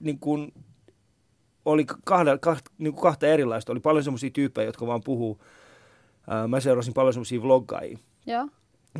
niin 0.00 0.18
kun, 0.18 0.52
oli 1.64 1.84
kahda, 2.04 2.38
kahta, 2.38 2.70
niin 2.78 2.92
kuin 2.92 3.02
kahta 3.02 3.26
erilaista. 3.26 3.72
Oli 3.72 3.80
paljon 3.80 4.04
semmoisia 4.04 4.30
tyyppejä, 4.30 4.66
jotka 4.66 4.86
vaan 4.86 5.02
puhuu. 5.04 5.40
Äh, 6.32 6.48
mä 6.48 6.60
seurasin 6.60 6.94
paljon 6.94 7.12
semmoisia 7.12 7.42
vloggaajia. 7.42 7.98
Joo. 8.26 8.48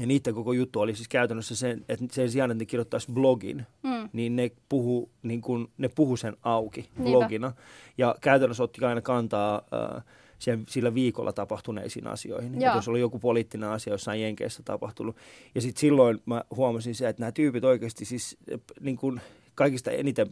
Ja 0.00 0.06
niiden 0.06 0.34
koko 0.34 0.52
juttu 0.52 0.80
oli 0.80 0.94
siis 0.94 1.08
käytännössä 1.08 1.56
sen, 1.56 1.84
että 1.88 2.06
sen 2.12 2.30
sijaan, 2.30 2.50
että 2.50 2.62
ne 2.62 2.66
kirjoittaisi 2.66 3.12
blogin, 3.12 3.66
mm. 3.82 4.08
niin 4.12 4.36
ne 4.36 4.50
puhu, 4.68 5.10
niin 5.22 5.40
kun, 5.40 5.70
ne 5.78 5.88
puhu 5.88 6.16
sen 6.16 6.36
auki 6.42 6.80
Niinpä. 6.80 7.02
blogina. 7.02 7.52
Ja 7.98 8.14
käytännössä 8.20 8.62
otti 8.62 8.84
aina 8.84 9.00
kantaa 9.00 9.62
äh, 9.96 10.04
sen, 10.38 10.64
sillä 10.68 10.94
viikolla 10.94 11.32
tapahtuneisiin 11.32 12.06
asioihin. 12.06 12.60
Ja 12.60 12.74
jos 12.74 12.88
oli 12.88 13.00
joku 13.00 13.18
poliittinen 13.18 13.68
asia 13.68 13.92
jossain 13.92 14.22
Jenkeissä 14.22 14.62
tapahtunut. 14.62 15.16
Ja 15.54 15.60
sitten 15.60 15.80
silloin 15.80 16.22
mä 16.26 16.44
huomasin 16.56 16.94
se, 16.94 17.08
että 17.08 17.22
nämä 17.22 17.32
tyypit 17.32 17.64
oikeasti 17.64 18.04
siis 18.04 18.36
niin 18.80 18.96
kun 18.96 19.20
kaikista 19.54 19.90
eniten 19.90 20.26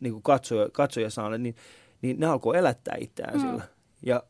niin 0.00 0.12
kun 0.12 0.22
katsoja, 0.22 0.68
katsoja 0.72 1.10
saaneet, 1.10 1.42
niin, 1.42 1.54
niin 2.02 2.20
ne 2.20 2.26
alkoi 2.26 2.58
elättää 2.58 2.96
itseään 3.00 3.34
mm. 3.34 3.40
sillä. 3.40 3.62
Ja 4.06 4.22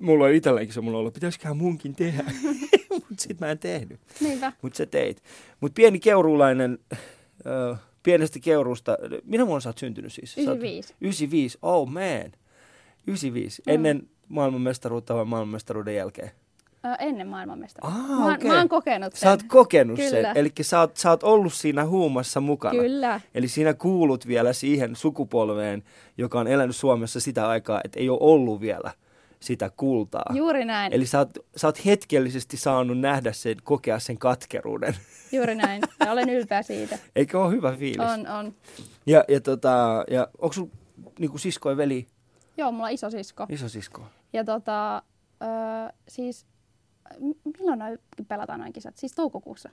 mulla 0.00 0.24
on 0.24 0.32
itselleenkin 0.32 0.74
se 0.74 0.80
mulla 0.80 0.98
ollut, 0.98 1.14
pitäisiköhän 1.14 1.56
munkin 1.56 1.94
tehdä. 1.94 2.24
Mutta 2.90 3.14
sit 3.18 3.40
mä 3.40 3.50
en 3.50 3.58
tehnyt. 3.58 4.00
Niinpä. 4.20 4.52
Mutta 4.62 4.76
sä 4.76 4.86
teit. 4.86 5.22
Mutta 5.60 5.74
pieni 5.74 6.00
keuruulainen, 6.00 6.78
äh, 6.92 7.78
pienestä 8.02 8.38
keurusta, 8.38 8.96
minä 9.24 9.46
vuonna 9.46 9.60
sä 9.60 9.68
oot 9.68 9.78
syntynyt 9.78 10.12
siis? 10.12 10.38
95. 10.38 10.94
95, 11.00 11.58
oh 11.62 11.88
man. 11.88 12.32
95, 13.06 13.62
mm. 13.66 13.74
ennen 13.74 14.08
maailmanmestaruutta 14.28 15.14
vai 15.14 15.24
maailmanmestaruuden 15.24 15.96
jälkeen? 15.96 16.30
Ö, 16.84 16.88
ennen 16.98 17.28
maailmanmestaruutta. 17.28 18.02
Ah, 18.02 18.18
mä, 18.18 18.34
okay. 18.34 18.48
mä 18.48 18.58
oon 18.58 18.68
kokenut 18.68 19.12
sen. 19.12 19.20
Sä 19.20 19.30
oot 19.30 19.42
kokenut 19.42 19.96
Kyllä. 19.96 20.10
sen, 20.10 20.26
eli 20.34 20.52
sä 20.60 20.80
oot, 20.80 20.96
sä 20.96 21.10
oot 21.10 21.22
ollut 21.22 21.52
siinä 21.52 21.86
huumassa 21.86 22.40
mukana. 22.40 22.82
Kyllä. 22.82 23.20
Eli 23.34 23.48
siinä 23.48 23.74
kuulut 23.74 24.26
vielä 24.26 24.52
siihen 24.52 24.96
sukupolveen, 24.96 25.82
joka 26.18 26.40
on 26.40 26.48
elänyt 26.48 26.76
Suomessa 26.76 27.20
sitä 27.20 27.48
aikaa, 27.48 27.80
että 27.84 28.00
ei 28.00 28.08
ole 28.08 28.18
ollut 28.20 28.60
vielä– 28.60 28.90
sitä 29.40 29.70
kultaa. 29.76 30.32
Juuri 30.34 30.64
näin. 30.64 30.92
Eli 30.92 31.06
sä 31.06 31.18
oot, 31.18 31.38
sä 31.56 31.68
oot 31.68 31.84
hetkellisesti 31.84 32.56
saanut 32.56 32.98
nähdä 32.98 33.32
sen, 33.32 33.56
kokea 33.62 33.98
sen 33.98 34.18
katkeruuden. 34.18 34.96
Juuri 35.32 35.54
näin. 35.54 35.82
Ja 36.00 36.12
olen 36.12 36.28
ylpeä 36.28 36.62
siitä. 36.62 36.98
Eikö 37.16 37.42
ole 37.42 37.52
hyvä 37.52 37.76
fiilis? 37.76 38.10
On, 38.10 38.26
on. 38.26 38.54
Ja, 39.06 39.24
ja, 39.28 39.40
tota, 39.40 40.04
ja 40.10 40.28
onko 40.38 40.52
sun 40.52 40.70
niinku 41.18 41.38
sisko 41.38 41.70
ja 41.70 41.76
veli? 41.76 42.06
Joo, 42.56 42.72
mulla 42.72 42.86
on 42.86 42.92
iso 42.92 43.10
sisko. 43.10 43.46
Iso 43.48 43.68
sisko. 43.68 44.02
Ja 44.32 44.44
tota, 44.44 45.02
ö, 45.42 45.92
siis 46.08 46.46
milloin 47.58 47.78
noi 47.78 47.98
pelataan 48.28 48.60
noin 48.60 48.72
kisat? 48.72 48.96
Siis 48.96 49.12
toukokuussa. 49.12 49.70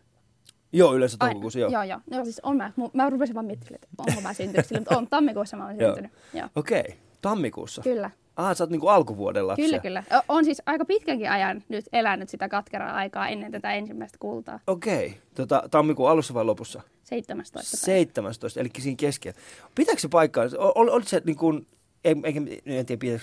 Joo, 0.71 0.95
yleensä 0.95 1.17
toukokuussa, 1.17 1.59
joo. 1.59 1.71
Joo, 1.71 1.83
joo. 1.83 2.00
No, 2.12 2.24
siis 2.24 2.39
on 2.43 2.57
mä, 2.57 2.71
mä 2.93 3.09
rupesin 3.09 3.36
vaan 3.36 3.45
miettimään, 3.45 3.75
että 3.75 3.88
onko 3.97 4.21
mä 4.21 4.33
syntynyt 4.33 4.65
sillä, 4.65 4.81
mutta 4.81 4.97
on, 4.97 5.07
tammikuussa 5.07 5.57
mä 5.57 5.65
olen 5.65 5.77
syntynyt. 5.77 6.12
Okei, 6.55 6.79
okay. 6.79 6.95
tammikuussa? 7.21 7.81
Kyllä. 7.81 8.12
Ah, 8.38 8.56
sä 8.56 8.63
oot 8.63 8.70
niinku 8.70 8.88
alkuvuoden 8.88 9.48
lapsia. 9.48 9.65
Kyllä, 9.65 9.79
kyllä. 9.79 10.03
On 10.27 10.46
siis 10.46 10.62
aika 10.65 10.86
pitkänkin 10.86 11.32
ajan 11.32 11.63
nyt 11.70 11.86
elänyt 11.94 12.29
sitä 12.29 12.50
katkeraa 12.50 12.96
aikaa 12.96 13.27
ennen 13.27 13.51
tätä 13.51 13.74
ensimmäistä 13.74 14.17
kultaa. 14.22 14.60
Okei. 14.67 15.06
Okay. 15.08 15.20
Tota, 15.36 15.63
tammikuun 15.72 16.10
alussa 16.10 16.34
vai 16.34 16.46
lopussa? 16.46 16.82
17. 17.03 17.77
17, 17.77 18.60
eli 18.60 18.70
siinä 18.79 18.96
keskellä. 18.98 19.39
Pitääkö 19.75 20.01
se 20.01 20.08
paikkaa? 20.08 20.44
Ol, 20.58 20.88
olit 20.88 21.08
se 21.08 21.22
niin 21.25 21.38
kuin, 21.38 21.67
en, 22.06 22.22
en, 22.24 22.48
en 22.65 22.86
tiedä, 22.86 23.20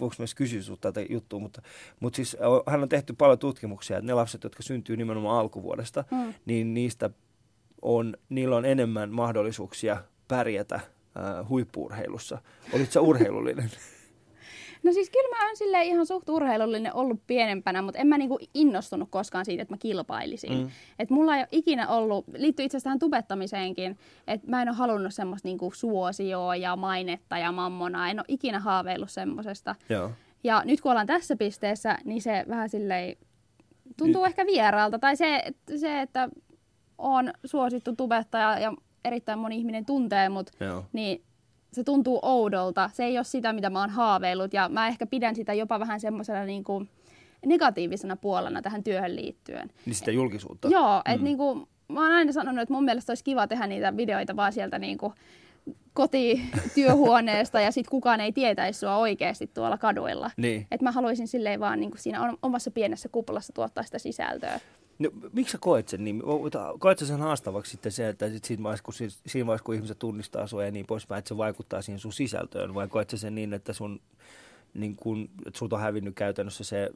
voiko 0.00 0.14
myös 0.18 0.34
kysyä 0.34 0.62
sinulta 0.62 0.92
tätä 0.92 1.06
juttua, 1.12 1.38
mutta, 1.38 1.62
mutta 2.00 2.16
siis 2.16 2.36
hän 2.66 2.82
on 2.82 2.88
tehty 2.88 3.12
paljon 3.12 3.38
tutkimuksia, 3.38 3.96
että 3.96 4.06
ne 4.06 4.14
lapset, 4.14 4.44
jotka 4.44 4.62
syntyy 4.62 4.96
nimenomaan 4.96 5.40
alkuvuodesta, 5.40 6.04
mm. 6.10 6.34
niin 6.46 6.74
niistä 6.74 7.10
on, 7.82 8.16
niillä 8.28 8.56
on 8.56 8.64
enemmän 8.64 9.10
mahdollisuuksia 9.10 9.96
pärjätä 10.28 10.74
äh, 10.74 11.48
huippuurheilussa. 11.48 12.38
Olitko 12.72 13.00
urheilullinen? 13.00 13.70
No 14.86 14.92
siis 14.92 15.10
kyllä 15.10 15.36
mä 15.36 15.46
oon 15.46 15.56
sille 15.56 15.84
ihan 15.84 16.06
suht 16.06 16.28
urheilullinen 16.28 16.94
ollut 16.94 17.20
pienempänä, 17.26 17.82
mutta 17.82 18.00
en 18.00 18.06
mä 18.06 18.18
niinku 18.18 18.38
innostunut 18.54 19.08
koskaan 19.10 19.44
siitä, 19.44 19.62
että 19.62 19.74
mä 19.74 19.78
kilpailisin. 19.78 20.58
Mm. 20.58 20.68
Et 20.98 21.10
mulla 21.10 21.36
ei 21.36 21.40
ole 21.40 21.48
ikinä 21.52 21.88
ollut, 21.88 22.24
liittyy 22.36 22.64
itse 22.64 22.76
asiassa 22.76 22.84
tähän 22.86 22.98
tubettamiseenkin, 22.98 23.98
että 24.26 24.46
mä 24.50 24.62
en 24.62 24.68
ole 24.68 24.76
halunnut 24.76 25.14
semmoista 25.14 25.48
niinku 25.48 25.72
suosioa 25.74 26.56
ja 26.56 26.76
mainetta 26.76 27.38
ja 27.38 27.52
mammonaa. 27.52 28.08
En 28.10 28.18
ole 28.18 28.24
ikinä 28.28 28.58
haaveillut 28.58 29.10
semmosesta. 29.10 29.74
Joo. 29.88 30.10
Ja 30.44 30.62
nyt 30.64 30.80
kun 30.80 30.90
ollaan 30.92 31.06
tässä 31.06 31.36
pisteessä, 31.36 31.98
niin 32.04 32.22
se 32.22 32.44
vähän 32.48 32.68
silleen 32.68 33.16
tuntuu 33.96 34.22
Nyt- 34.22 34.30
ehkä 34.30 34.46
vieraalta. 34.46 34.98
Tai 34.98 35.16
se, 35.16 35.42
se 35.76 36.00
että 36.00 36.28
on 36.98 37.32
suosittu 37.44 37.96
tubettaja 37.96 38.58
ja 38.58 38.74
erittäin 39.04 39.38
moni 39.38 39.56
ihminen 39.56 39.86
tuntee 39.86 40.28
mut, 40.28 40.50
Joo. 40.60 40.84
niin 40.92 41.22
se 41.76 41.84
tuntuu 41.84 42.18
oudolta. 42.22 42.90
Se 42.92 43.04
ei 43.04 43.18
ole 43.18 43.24
sitä, 43.24 43.52
mitä 43.52 43.70
mä 43.70 43.80
oon 43.80 43.90
haaveillut. 43.90 44.52
Ja 44.52 44.68
mä 44.68 44.88
ehkä 44.88 45.06
pidän 45.06 45.34
sitä 45.34 45.54
jopa 45.54 45.80
vähän 45.80 46.00
semmoisena 46.00 46.44
niin 46.44 46.64
kuin 46.64 46.88
negatiivisena 47.46 48.16
puolena 48.16 48.62
tähän 48.62 48.82
työhön 48.84 49.16
liittyen. 49.16 49.70
Niin 49.86 49.94
sitä 49.94 50.10
julkisuutta. 50.10 50.68
Joo, 50.68 51.02
että 51.04 51.24
niinku, 51.24 51.68
mä 51.88 52.00
oon 52.00 52.12
aina 52.12 52.32
sanonut, 52.32 52.62
että 52.62 52.74
mun 52.74 52.84
mielestä 52.84 53.10
olisi 53.10 53.24
kiva 53.24 53.46
tehdä 53.46 53.66
niitä 53.66 53.96
videoita 53.96 54.36
vaan 54.36 54.52
sieltä 54.52 54.78
niinku 54.78 55.12
kotityöhuoneesta 55.92 57.60
ja 57.60 57.70
sitten 57.72 57.90
kukaan 57.90 58.20
ei 58.20 58.32
tietäisi 58.32 58.80
sua 58.80 58.96
oikeasti 58.96 59.50
tuolla 59.54 59.78
kaduilla. 59.78 60.30
Niin. 60.36 60.66
Et 60.70 60.82
mä 60.82 60.92
haluaisin 60.92 61.28
silleen 61.28 61.60
vaan 61.60 61.80
niinku 61.80 61.96
siinä 61.96 62.22
on- 62.22 62.38
omassa 62.42 62.70
pienessä 62.70 63.08
kuplassa 63.08 63.52
tuottaa 63.52 63.84
sitä 63.84 63.98
sisältöä. 63.98 64.60
No, 64.98 65.10
miksi 65.32 65.52
sä 65.52 65.58
koet 65.60 65.88
sen 65.88 66.04
niin? 66.04 66.22
Koet 66.78 66.98
sen 66.98 67.20
haastavaksi 67.20 67.70
sitten 67.70 67.92
se, 67.92 68.08
että 68.08 68.30
sit 68.30 68.44
siinä, 68.44 68.62
vaiheessa, 68.62 68.84
kun, 68.84 68.94
si- 68.94 69.18
siinä 69.26 69.46
vaiheessa, 69.46 69.64
kun 69.64 69.74
ihmiset 69.74 69.98
tunnistaa 69.98 70.46
sua 70.46 70.64
ja 70.64 70.70
niin 70.70 70.86
poispäin, 70.86 71.18
että 71.18 71.28
se 71.28 71.36
vaikuttaa 71.36 71.82
siihen 71.82 71.98
sun 72.00 72.12
sisältöön, 72.12 72.74
vai 72.74 72.88
koet 72.88 73.10
sä 73.10 73.16
sen 73.16 73.34
niin, 73.34 73.52
että 73.52 73.72
sun 73.72 74.00
niin 74.74 74.96
kun, 74.96 75.28
että 75.46 75.58
sulta 75.58 75.76
on 75.76 75.82
hävinnyt 75.82 76.14
käytännössä 76.14 76.64
se, 76.64 76.90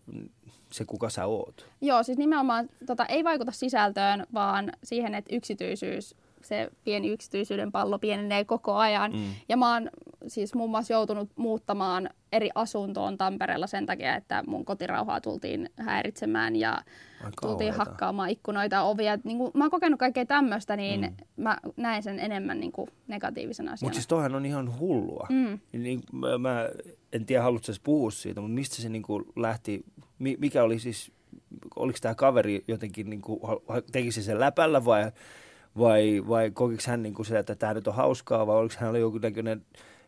se 0.71 0.85
kuka 0.85 1.11
sä 1.11 1.27
oot? 1.27 1.67
Joo, 1.81 2.03
siis 2.03 2.19
nimenomaan 2.19 2.69
tota, 2.87 3.07
ei 3.07 3.25
vaikuta 3.25 3.53
sisältöön, 3.53 4.27
vaan 4.35 4.73
siihen, 4.85 5.15
että 5.15 5.37
yksityisyys, 5.37 6.15
se 6.43 6.71
pieni 6.85 7.09
yksityisyyden 7.09 7.73
pallo 7.73 7.99
pienenee 7.99 8.45
koko 8.45 8.75
ajan. 8.75 9.13
Mm. 9.13 9.25
Ja 9.49 9.57
mä 9.57 9.73
oon 9.73 9.91
siis 10.27 10.55
muun 10.55 10.71
muassa 10.71 10.93
joutunut 10.93 11.31
muuttamaan 11.37 12.11
eri 12.33 12.51
asuntoon 12.55 13.19
Tampereella 13.19 13.67
sen 13.67 13.87
takia, 13.87 14.17
että 14.17 14.45
mun 14.47 14.65
kotirauhaa 14.65 15.21
tultiin 15.21 15.71
häiritsemään 15.77 16.57
ja 16.57 16.73
Ai 16.73 17.31
tultiin 17.41 17.71
kauheeta. 17.73 17.91
hakkaamaan 17.91 18.31
ikkunoita 18.31 18.77
ja 18.77 18.83
ovia. 18.83 19.19
Niin 19.25 19.39
kun 19.39 19.51
mä 19.55 19.65
oon 19.65 19.71
kokenut 19.71 19.99
kaikkea 19.99 20.27
tämmöistä, 20.27 20.77
niin 20.77 21.01
mm. 21.01 21.45
mä 21.45 21.59
näen 21.77 22.03
sen 22.03 22.19
enemmän 22.19 22.61
niin 22.61 22.73
kuin 22.73 22.89
negatiivisena 23.09 23.73
asiana. 23.73 23.87
Mutta 23.89 23.97
siis 23.97 24.07
toihan 24.07 24.35
on 24.35 24.47
ihan 24.47 24.79
hullua. 24.79 25.27
Mm. 25.31 25.59
Niin, 25.73 26.01
mä, 26.13 26.39
mä 26.39 26.69
en 27.13 27.27
tiedä, 27.27 27.43
haluatko 27.43 27.73
puhua 27.85 28.11
siitä, 28.11 28.41
mutta 28.41 28.55
mistä 28.55 28.77
se 28.77 28.89
niin 28.89 29.03
kuin 29.03 29.25
lähti, 29.37 29.85
mi, 30.19 30.37
mikä 30.41 30.63
oli 30.63 30.79
siis, 30.79 31.13
oliko 31.77 31.99
tämä 32.01 32.15
kaveri 32.15 32.65
jotenkin, 32.69 33.11
niin 33.11 33.23
kuin, 33.23 33.41
teki 33.93 34.13
se 34.13 34.23
sen 34.23 34.41
läpällä 34.41 34.85
vai, 34.85 35.13
vai, 35.79 36.23
vai 36.29 36.51
kokiko 36.51 36.83
hän 36.87 37.03
niin 37.03 37.15
kuin 37.15 37.27
se, 37.27 37.39
että 37.39 37.55
tämä 37.55 37.75
nyt 37.75 37.89
on 37.89 37.95
hauskaa 37.95 38.47
vai 38.47 38.57
oliko 38.57 38.75
hänellä 38.79 38.99
joku 38.99 39.19
näköinen 39.19 39.63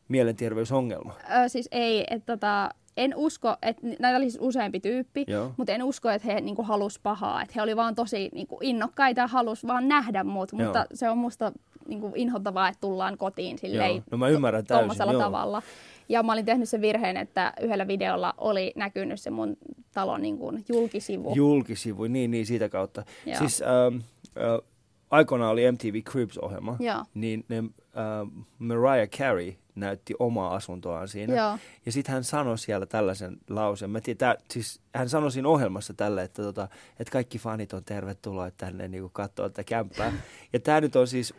mielenterveysongelma? 0.08 1.14
Ö, 1.44 1.48
siis 1.48 1.68
ei, 1.72 2.04
että 2.10 2.36
tota, 2.36 2.70
en 2.96 3.16
usko, 3.16 3.56
että 3.62 3.86
näitä 3.98 4.16
oli 4.16 4.30
siis 4.30 4.42
useampi 4.42 4.80
tyyppi, 4.80 5.24
Joo. 5.26 5.52
mutta 5.56 5.72
en 5.72 5.82
usko, 5.82 6.10
että 6.10 6.32
he 6.32 6.40
niinku 6.40 6.62
halus 6.62 6.98
pahaa. 6.98 7.42
Että 7.42 7.52
he 7.56 7.62
oli 7.62 7.76
vaan 7.76 7.94
tosi 7.94 8.30
niinku 8.34 8.58
innokkaita 8.62 9.20
ja 9.20 9.26
halus 9.26 9.66
vaan 9.66 9.88
nähdä 9.88 10.24
mut, 10.24 10.52
Joo. 10.52 10.64
mutta 10.64 10.86
se 10.94 11.10
on 11.10 11.18
musta 11.18 11.52
niinku 11.88 12.12
inhottavaa, 12.14 12.68
että 12.68 12.80
tullaan 12.80 13.18
kotiin 13.18 13.58
silleen 13.58 13.90
Joo. 13.90 14.02
No 14.10 14.18
mä 14.18 14.28
ymmärrän 14.28 14.66
täysin, 14.66 15.18
tavalla. 15.18 15.62
Ja 16.08 16.22
mä 16.22 16.32
olin 16.32 16.44
tehnyt 16.44 16.68
sen 16.68 16.80
virheen, 16.80 17.16
että 17.16 17.52
yhdellä 17.60 17.86
videolla 17.86 18.34
oli 18.38 18.72
näkynyt 18.76 19.20
se 19.20 19.30
mun 19.30 19.56
talon 19.94 20.22
niinku 20.22 20.52
julkisivu. 20.68 21.32
Julkisivu, 21.34 22.04
niin, 22.04 22.30
niin 22.30 22.46
siitä 22.46 22.68
kautta. 22.68 23.02
Joo. 23.26 23.38
Siis 23.38 23.62
ähm, 23.62 23.96
äh, 24.36 24.71
aikoinaan 25.12 25.52
oli 25.52 25.72
MTV 25.72 26.02
Cribs-ohjelma, 26.02 26.76
Joo. 26.80 27.04
niin 27.14 27.44
ne, 27.48 27.58
äh, 27.58 28.44
Mariah 28.58 29.08
Carey 29.08 29.54
näytti 29.74 30.14
omaa 30.18 30.54
asuntoaan 30.54 31.08
siinä. 31.08 31.36
Joo. 31.36 31.58
Ja 31.86 31.92
sitten 31.92 32.12
hän 32.12 32.24
sanoi 32.24 32.58
siellä 32.58 32.86
tällaisen 32.86 33.36
lauseen. 33.50 33.90
Mä 33.90 34.00
tiedän, 34.00 34.18
tää, 34.18 34.36
siis 34.50 34.80
hän 34.94 35.08
sanoi 35.08 35.32
siinä 35.32 35.48
ohjelmassa 35.48 35.94
tälle, 35.94 36.22
että, 36.22 36.42
tota, 36.42 36.68
että 37.00 37.12
kaikki 37.12 37.38
fanit 37.38 37.72
on 37.72 37.84
tervetuloa 37.84 38.50
tänne 38.50 38.88
niin 38.88 39.10
katsoa 39.12 39.48
tätä 39.48 39.64
kämppää. 39.64 40.12
Ja 40.52 40.60
tämä 40.60 40.80
nyt 40.80 40.96
on 40.96 41.06
siis, 41.06 41.34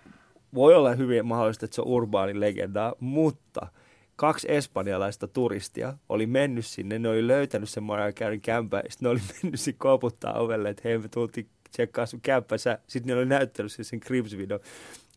voi 0.53 0.75
olla 0.75 0.95
hyvin 0.95 1.25
mahdollista, 1.25 1.65
että 1.65 1.75
se 1.75 1.81
on 1.81 1.87
urbaani 1.87 2.39
legenda, 2.39 2.95
mutta 2.99 3.67
kaksi 4.15 4.51
espanjalaista 4.51 5.27
turistia 5.27 5.93
oli 6.09 6.25
mennyt 6.25 6.65
sinne, 6.65 6.99
ne 6.99 7.09
oli 7.09 7.27
löytänyt 7.27 7.69
sen 7.69 7.83
Mariah 7.83 8.13
Careyn 8.13 8.41
kämpää, 8.41 8.81
ja 8.83 8.91
sitten 8.91 9.05
ne 9.05 9.09
oli 9.09 9.19
mennyt 9.43 9.59
sinne 9.59 9.77
koputtaa 9.77 10.39
ovelle, 10.39 10.69
että 10.69 10.81
hei 10.85 10.97
me 10.97 11.07
tultiin 11.07 11.47
tsekkaa 11.73 12.05
sun 12.05 12.21
kämppänsä. 12.21 12.79
Sitten 12.87 13.07
ne 13.07 13.19
oli 13.19 13.25
näyttänyt 13.25 13.71
sen, 13.71 13.85
sen 13.85 13.99
Cribs-videon, 13.99 14.59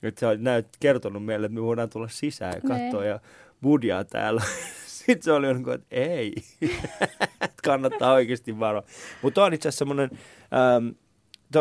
että 0.02 0.20
sä 0.20 0.36
näyt, 0.38 0.66
kertonut 0.80 1.24
meille, 1.24 1.46
että 1.46 1.54
me 1.54 1.62
voidaan 1.62 1.90
tulla 1.90 2.08
sisään 2.08 2.54
ja 2.54 2.60
katsoa 2.60 3.00
Nee. 3.00 3.10
ja 3.10 3.20
budjaa 3.62 4.04
täällä. 4.04 4.42
Sitten 4.86 5.22
se 5.22 5.32
oli 5.32 5.54
niin 5.54 5.70
että 5.70 5.86
ei, 5.90 6.34
kannattaa 7.66 8.12
oikeasti 8.12 8.58
varoa. 8.58 8.82
Mutta 9.22 9.44
on 9.44 9.54
itse 9.54 9.68
asiassa 9.68 9.78
semmoinen, 9.78 10.10
ähm, 10.52 10.88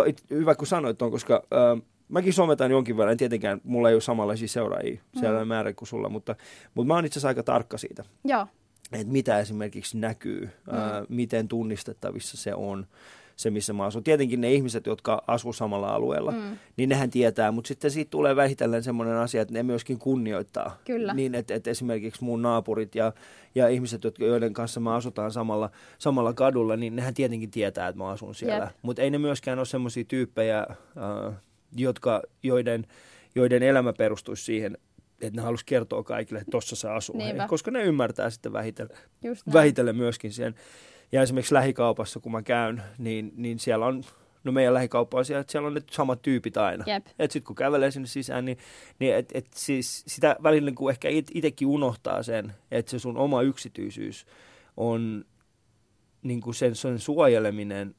it, 0.06 0.24
hyvä 0.30 0.56
kun 0.56 0.68
sanoit 0.68 0.98
ton, 0.98 1.12
koska 1.12 1.44
ähm, 1.54 1.80
mäkin 2.10 2.34
sometan 2.34 2.72
jonkin 2.72 2.98
verran, 2.98 3.18
tietenkään 3.18 3.62
mulla 3.64 3.90
ei 3.90 3.96
ole 3.96 4.02
samanlaisia 4.02 4.48
seuraajia 4.48 5.02
sellainen 5.20 5.48
määrä 5.48 5.74
kuin 5.74 5.88
sulla, 5.88 6.10
mutta, 6.10 6.36
mutta 6.74 6.88
mä 6.88 6.94
oon 6.94 7.06
itse 7.06 7.14
asiassa 7.14 7.28
aika 7.28 7.44
tarkka 7.44 7.78
siitä, 7.78 8.04
Joo. 8.24 8.48
että 8.92 9.14
mitä 9.14 9.40
esimerkiksi 9.40 9.98
näkyy, 9.98 10.42
mm. 10.42 10.78
ää, 10.78 11.06
miten 11.10 11.48
tunnistettavissa 11.48 12.38
se 12.38 12.56
on, 12.56 12.88
se 13.36 13.50
missä 13.50 13.74
mä 13.74 13.86
asun. 13.86 14.04
Tietenkin 14.04 14.42
ne 14.42 14.54
ihmiset, 14.54 14.86
jotka 14.86 15.24
asuu 15.28 15.54
samalla 15.54 15.96
alueella, 15.96 16.32
mm. 16.32 16.58
niin 16.78 16.90
nehän 16.90 17.10
tietää, 17.10 17.52
mutta 17.52 17.68
sitten 17.68 17.92
siitä 17.92 18.10
tulee 18.10 18.36
vähitellen 18.36 18.84
semmoinen 18.84 19.16
asia, 19.16 19.42
että 19.42 19.54
ne 19.54 19.64
myöskin 19.64 20.00
kunnioittaa. 20.00 20.78
Kyllä. 20.86 21.14
Niin, 21.14 21.36
että, 21.36 21.54
että 21.54 21.70
esimerkiksi 21.70 22.24
mun 22.24 22.42
naapurit 22.42 22.96
ja, 22.96 23.14
ja 23.56 23.68
ihmiset, 23.68 24.04
jotka, 24.04 24.26
joiden 24.26 24.54
kanssa 24.54 24.80
mä 24.80 24.96
asutaan 24.96 25.32
samalla, 25.32 25.70
samalla 25.98 26.34
kadulla, 26.34 26.76
niin 26.76 26.96
nehän 26.96 27.14
tietenkin 27.14 27.52
tietää, 27.52 27.88
että 27.88 27.98
mä 27.98 28.10
asun 28.10 28.36
siellä. 28.36 28.72
Mutta 28.82 29.02
ei 29.02 29.10
ne 29.10 29.18
myöskään 29.18 29.60
ole 29.60 29.66
semmoisia 29.66 30.04
tyyppejä, 30.04 30.58
ää, 30.58 31.34
jotka, 31.78 32.22
joiden, 32.44 32.88
joiden 33.36 33.64
elämä 33.64 33.94
perustuisi 33.94 34.44
siihen, 34.44 34.78
että 35.22 35.40
ne 35.40 35.42
halus 35.42 35.64
kertoa 35.64 36.04
kaikille, 36.04 36.40
että 36.40 36.52
tossa 36.52 36.76
se 36.76 36.90
asuu. 36.90 37.16
Koska 37.48 37.72
ne 37.72 37.84
ymmärtää 37.84 38.30
sitten 38.30 38.54
vähitellen, 38.54 38.98
vähitellen 39.54 39.96
myöskin 39.96 40.34
sen. 40.34 40.56
Ja 41.12 41.22
esimerkiksi 41.22 41.54
lähikaupassa, 41.54 42.20
kun 42.20 42.32
mä 42.32 42.42
käyn, 42.42 42.84
niin, 42.98 43.32
niin 43.36 43.60
siellä 43.60 43.86
on, 43.86 44.04
no 44.44 44.52
meidän 44.52 44.74
lähikauppa 44.74 45.18
on 45.18 45.26
siellä, 45.26 45.42
että 45.42 45.52
siellä 45.52 45.68
on 45.68 45.74
ne 45.74 45.82
samat 45.92 46.22
tyypit 46.22 46.58
aina. 46.58 46.86
Et 47.20 47.32
sitten 47.32 47.48
kun 47.48 47.56
kävelee 47.56 47.92
sinne 47.92 48.08
sisään, 48.08 48.46
niin, 48.46 48.58
niin 49.00 49.16
et, 49.16 49.32
et 49.34 49.48
siis 49.56 50.04
sitä 50.08 50.36
välillä 50.44 50.72
kun 50.72 50.92
ehkä 50.92 51.10
it, 51.10 51.32
itsekin 51.34 51.68
unohtaa 51.68 52.24
sen, 52.24 52.54
että 52.72 52.92
se 52.92 53.00
sun 53.00 53.18
oma 53.18 53.42
yksityisyys 53.42 54.26
on 54.78 55.26
niin 56.24 56.42
kuin 56.42 56.54
sen, 56.54 56.76
sen 56.76 57.00
suojeleminen 57.00 57.96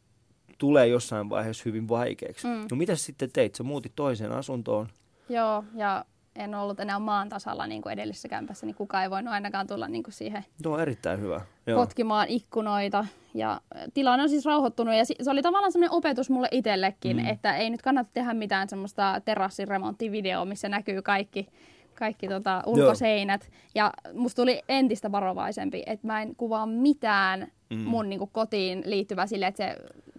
tulee 0.59 0.87
jossain 0.87 1.31
vaiheessa 1.31 1.63
hyvin 1.67 1.89
vaikeaksi. 1.89 2.47
Mm. 2.47 2.67
No 2.71 2.77
mitä 2.77 2.97
sitten 2.97 3.31
teit? 3.33 3.55
Sä 3.55 3.63
muutit 3.63 3.93
toiseen 3.97 4.33
asuntoon. 4.33 4.89
Joo, 5.29 5.65
ja 5.75 6.05
en 6.39 6.55
ollut 6.55 6.81
enää 6.81 6.99
maan 6.99 7.29
tasalla 7.29 7.67
niin 7.67 7.83
kuin 7.83 7.93
edellisessä 7.93 8.29
kämpässä, 8.29 8.67
niin 8.67 8.77
kukaan 8.77 9.03
ei 9.03 9.11
voinut 9.11 9.35
ainakaan 9.35 9.67
tulla 9.67 9.89
niin 9.89 10.03
kuin 10.03 10.15
siihen 10.15 10.45
Tuo 10.63 10.75
on 10.75 10.81
erittäin 10.81 11.21
hyvä. 11.21 11.41
Joo. 11.67 11.81
potkimaan 11.81 12.29
ikkunoita. 12.29 13.07
Ja 13.35 13.61
tilanne 13.95 14.23
on 14.23 14.29
siis 14.29 14.45
rauhoittunut 14.45 14.95
ja 14.95 15.05
se 15.05 15.31
oli 15.31 15.43
tavallaan 15.43 15.73
semmoinen 15.73 15.97
opetus 15.97 16.31
mulle 16.31 16.49
itsellekin, 16.51 17.17
mm. 17.17 17.27
että 17.27 17.57
ei 17.57 17.71
nyt 17.71 17.83
kannata 17.83 18.11
tehdä 18.13 18.35
mitään 18.35 18.69
semmoista 18.69 19.21
terassiremonttivideoa, 19.25 20.45
missä 20.45 20.69
näkyy 20.69 21.03
kaikki, 21.03 21.49
kaikki 21.95 22.29
tota 22.29 22.63
ulkoseinät. 22.67 23.51
Ja 23.75 23.93
musta 24.15 24.43
tuli 24.43 24.63
entistä 24.69 25.13
varovaisempi, 25.13 25.83
että 25.87 26.07
mä 26.07 26.23
en 26.23 26.37
kuvaa 26.37 26.67
mitään 26.67 27.47
mm. 27.71 27.79
mun 27.79 28.09
niin 28.09 28.19
kuin, 28.19 28.31
kotiin 28.33 28.83
liittyvää 28.87 29.27
sille, 29.27 29.47
että 29.47 29.65
se 29.65 29.77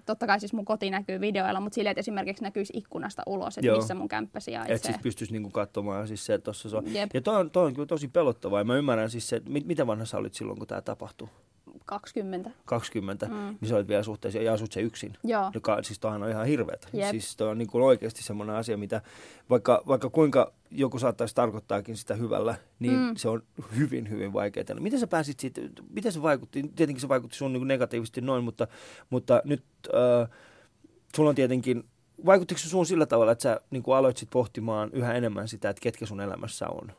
totta 0.08 0.28
kai 0.28 0.40
siis 0.40 0.54
mun 0.54 0.66
koti 0.66 0.90
näkyy 0.90 1.22
videoilla, 1.22 1.60
mutta 1.60 1.76
silleen, 1.76 1.92
että 1.92 2.00
esimerkiksi 2.00 2.44
näkyisi 2.44 2.74
ikkunasta 2.76 3.24
ulos, 3.26 3.58
että 3.58 3.68
Joo. 3.68 3.78
missä 3.78 3.96
mun 3.96 4.08
kämppä 4.08 4.28
Että 4.38 4.40
sijaitsee. 4.40 4.78
siis 4.78 4.98
pystyisi 5.04 5.34
niinku 5.34 5.50
katsomaan 5.50 6.08
siis 6.08 6.26
se, 6.26 6.34
että 6.34 6.46
tossa 6.46 6.70
se 6.70 6.78
on. 6.78 6.94
Jep. 6.94 7.10
Ja 7.14 7.22
toi 7.22 7.36
on, 7.36 7.52
toi 7.52 7.66
on 7.66 7.74
kyllä 7.74 7.86
tosi 7.88 8.08
pelottavaa. 8.08 8.60
Ja 8.60 8.64
mä 8.64 8.76
ymmärrän 8.76 9.10
siis 9.10 9.30
se, 9.30 9.36
että 9.36 9.50
mit, 9.52 9.66
mitä 9.66 9.88
vanha 9.88 10.06
sä 10.06 10.18
olit 10.18 10.34
silloin, 10.34 10.58
kun 10.60 10.68
tämä 10.68 10.82
tapahtui? 10.82 11.28
20. 11.88 12.52
20, 12.66 13.26
mm. 13.26 13.34
niin 13.34 13.70
sä 13.70 13.76
olit 13.76 13.88
vielä 13.88 14.04
suhteessa 14.04 14.40
ja 14.40 14.54
asut 14.54 14.72
se 14.72 14.82
yksin. 14.82 15.14
Joo. 15.24 15.52
Joka, 15.54 15.84
siis 15.84 16.00
toihan 16.00 16.24
on 16.24 16.30
ihan 16.30 16.46
hirveetä. 16.46 16.88
Jep. 16.94 17.10
Siis 17.10 17.36
toi 17.36 17.48
on 17.48 17.58
niin 17.58 17.68
kuin 17.68 17.84
oikeasti 17.84 18.24
semmoinen 18.24 18.56
asia, 18.56 18.78
mitä 18.78 19.02
vaikka, 19.50 19.84
vaikka 19.88 20.10
kuinka 20.10 20.54
joku 20.72 21.00
saattaisi 21.00 21.36
tarkoittaakin 21.36 21.98
sitä 21.98 22.16
hyvällä, 22.16 22.56
niin 22.80 23.00
mm. 23.00 23.16
se 23.16 23.30
on 23.30 23.44
hyvin, 23.78 24.10
hyvin 24.10 24.34
vaikeaa. 24.34 24.80
Miten 24.80 25.00
sä 25.00 25.08
pääsit 25.08 25.40
siitä, 25.40 25.62
miten 25.90 26.12
se 26.12 26.22
vaikutti? 26.22 26.64
Tietenkin 26.76 27.02
se 27.02 27.10
vaikutti 27.10 27.38
sun 27.38 27.54
niin 27.54 27.68
negatiivisesti 27.68 28.22
noin, 28.22 28.44
mutta, 28.44 28.68
mutta 29.10 29.42
nyt 29.46 29.64
äh, 29.94 30.30
sulla 31.16 31.30
on 31.30 31.36
tietenkin, 31.36 31.84
vaikuttiko 32.26 32.58
se 32.58 32.70
sun 32.70 32.86
sillä 32.86 33.06
tavalla, 33.06 33.32
että 33.32 33.44
sä 33.44 33.60
niin 33.72 33.84
kuin 33.84 33.98
aloit 33.98 34.18
sit 34.18 34.30
pohtimaan 34.30 34.90
yhä 34.94 35.14
enemmän 35.14 35.48
sitä, 35.48 35.70
että 35.70 35.82
ketkä 35.82 36.06
sun 36.06 36.22
elämässä 36.22 36.68
on? 36.70 36.92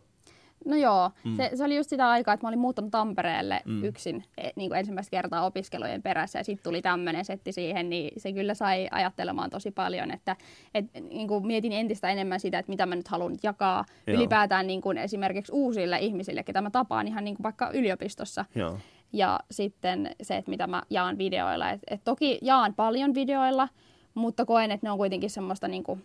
No 0.65 0.77
joo, 0.77 1.11
mm. 1.25 1.37
se, 1.37 1.50
se 1.55 1.65
oli 1.65 1.77
just 1.77 1.91
sitä 1.91 2.09
aikaa, 2.09 2.35
että 2.35 2.45
mä 2.45 2.49
olin 2.49 2.59
muuttanut 2.59 2.91
Tampereelle 2.91 3.61
Mm. 3.65 3.85
yksin 3.85 4.25
e, 4.38 4.50
niin 4.57 4.71
kuin 4.71 4.79
ensimmäistä 4.79 5.11
kertaa 5.11 5.45
opiskelujen 5.47 6.03
perässä 6.03 6.38
ja 6.38 6.45
sitten 6.45 6.65
tuli 6.65 6.83
tämmöinen 6.83 7.25
setti 7.25 7.53
siihen, 7.53 7.91
niin 7.91 8.21
se 8.21 8.33
kyllä 8.33 8.55
sai 8.55 8.88
ajattelemaan 8.91 9.50
tosi 9.50 9.71
paljon, 9.71 10.11
että 10.11 10.37
et, 10.75 10.85
niin 11.11 11.29
kuin 11.29 11.47
mietin 11.47 11.73
entistä 11.73 12.09
enemmän 12.09 12.41
sitä, 12.41 12.59
että 12.59 12.71
mitä 12.71 12.87
mä 12.87 12.97
nyt 12.97 13.09
haluan 13.09 13.37
jakaa 13.43 13.85
Joo. 14.07 14.17
ylipäätään 14.17 14.67
niin 14.67 14.81
kuin 14.81 14.99
esimerkiksi 14.99 15.53
uusille 15.53 15.99
ihmisille, 15.99 16.43
ketä 16.43 16.61
mä 16.61 16.71
tapaan 16.71 17.09
ihan 17.09 17.25
niin 17.25 17.37
kuin 17.37 17.45
vaikka 17.45 17.71
yliopistossa. 17.75 18.45
Joo. 18.55 18.79
ja 19.12 19.41
sitten 19.50 20.11
se, 20.23 20.37
että 20.37 20.50
mitä 20.50 20.67
mä 20.67 20.83
jaan 20.91 21.19
videoilla. 21.19 21.71
Et, 21.71 21.81
et 21.91 22.00
toki 22.05 22.38
jaan 22.43 22.75
paljon 22.75 23.15
videoilla, 23.15 23.69
mutta 24.15 24.45
koen, 24.45 24.71
että 24.71 24.87
ne 24.87 24.91
on 24.91 24.99
kuitenkin 24.99 25.31
semmoista 25.31 25.69
niin 25.69 25.83
kuin 25.83 26.05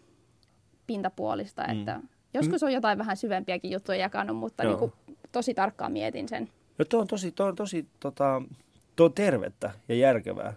pintapuolista, 0.88 1.64
mm. 1.64 1.80
että 1.80 2.00
joskus 2.34 2.64
on 2.64 2.74
jotain 2.74 2.98
vähän 2.98 3.18
syvempiäkin 3.18 3.72
juttuja 3.72 3.98
jakanut, 3.98 4.38
mutta 4.38 4.64
niin 4.64 4.78
kuin 4.78 4.94
tosi 5.32 5.54
tarkkaan 5.54 5.92
mietin 5.92 6.30
sen. 6.30 6.50
No 6.78 6.86
tuo 6.86 7.02
on 7.02 7.08
tosi, 7.08 7.32
tuo 7.32 7.46
on 7.46 7.56
tosi 7.56 7.88
tota, 8.00 8.42
tuo 8.96 9.06
on 9.06 9.14
tervettä 9.14 9.72
ja 9.88 9.96
järkevää, 9.96 10.48
äh, 10.48 10.56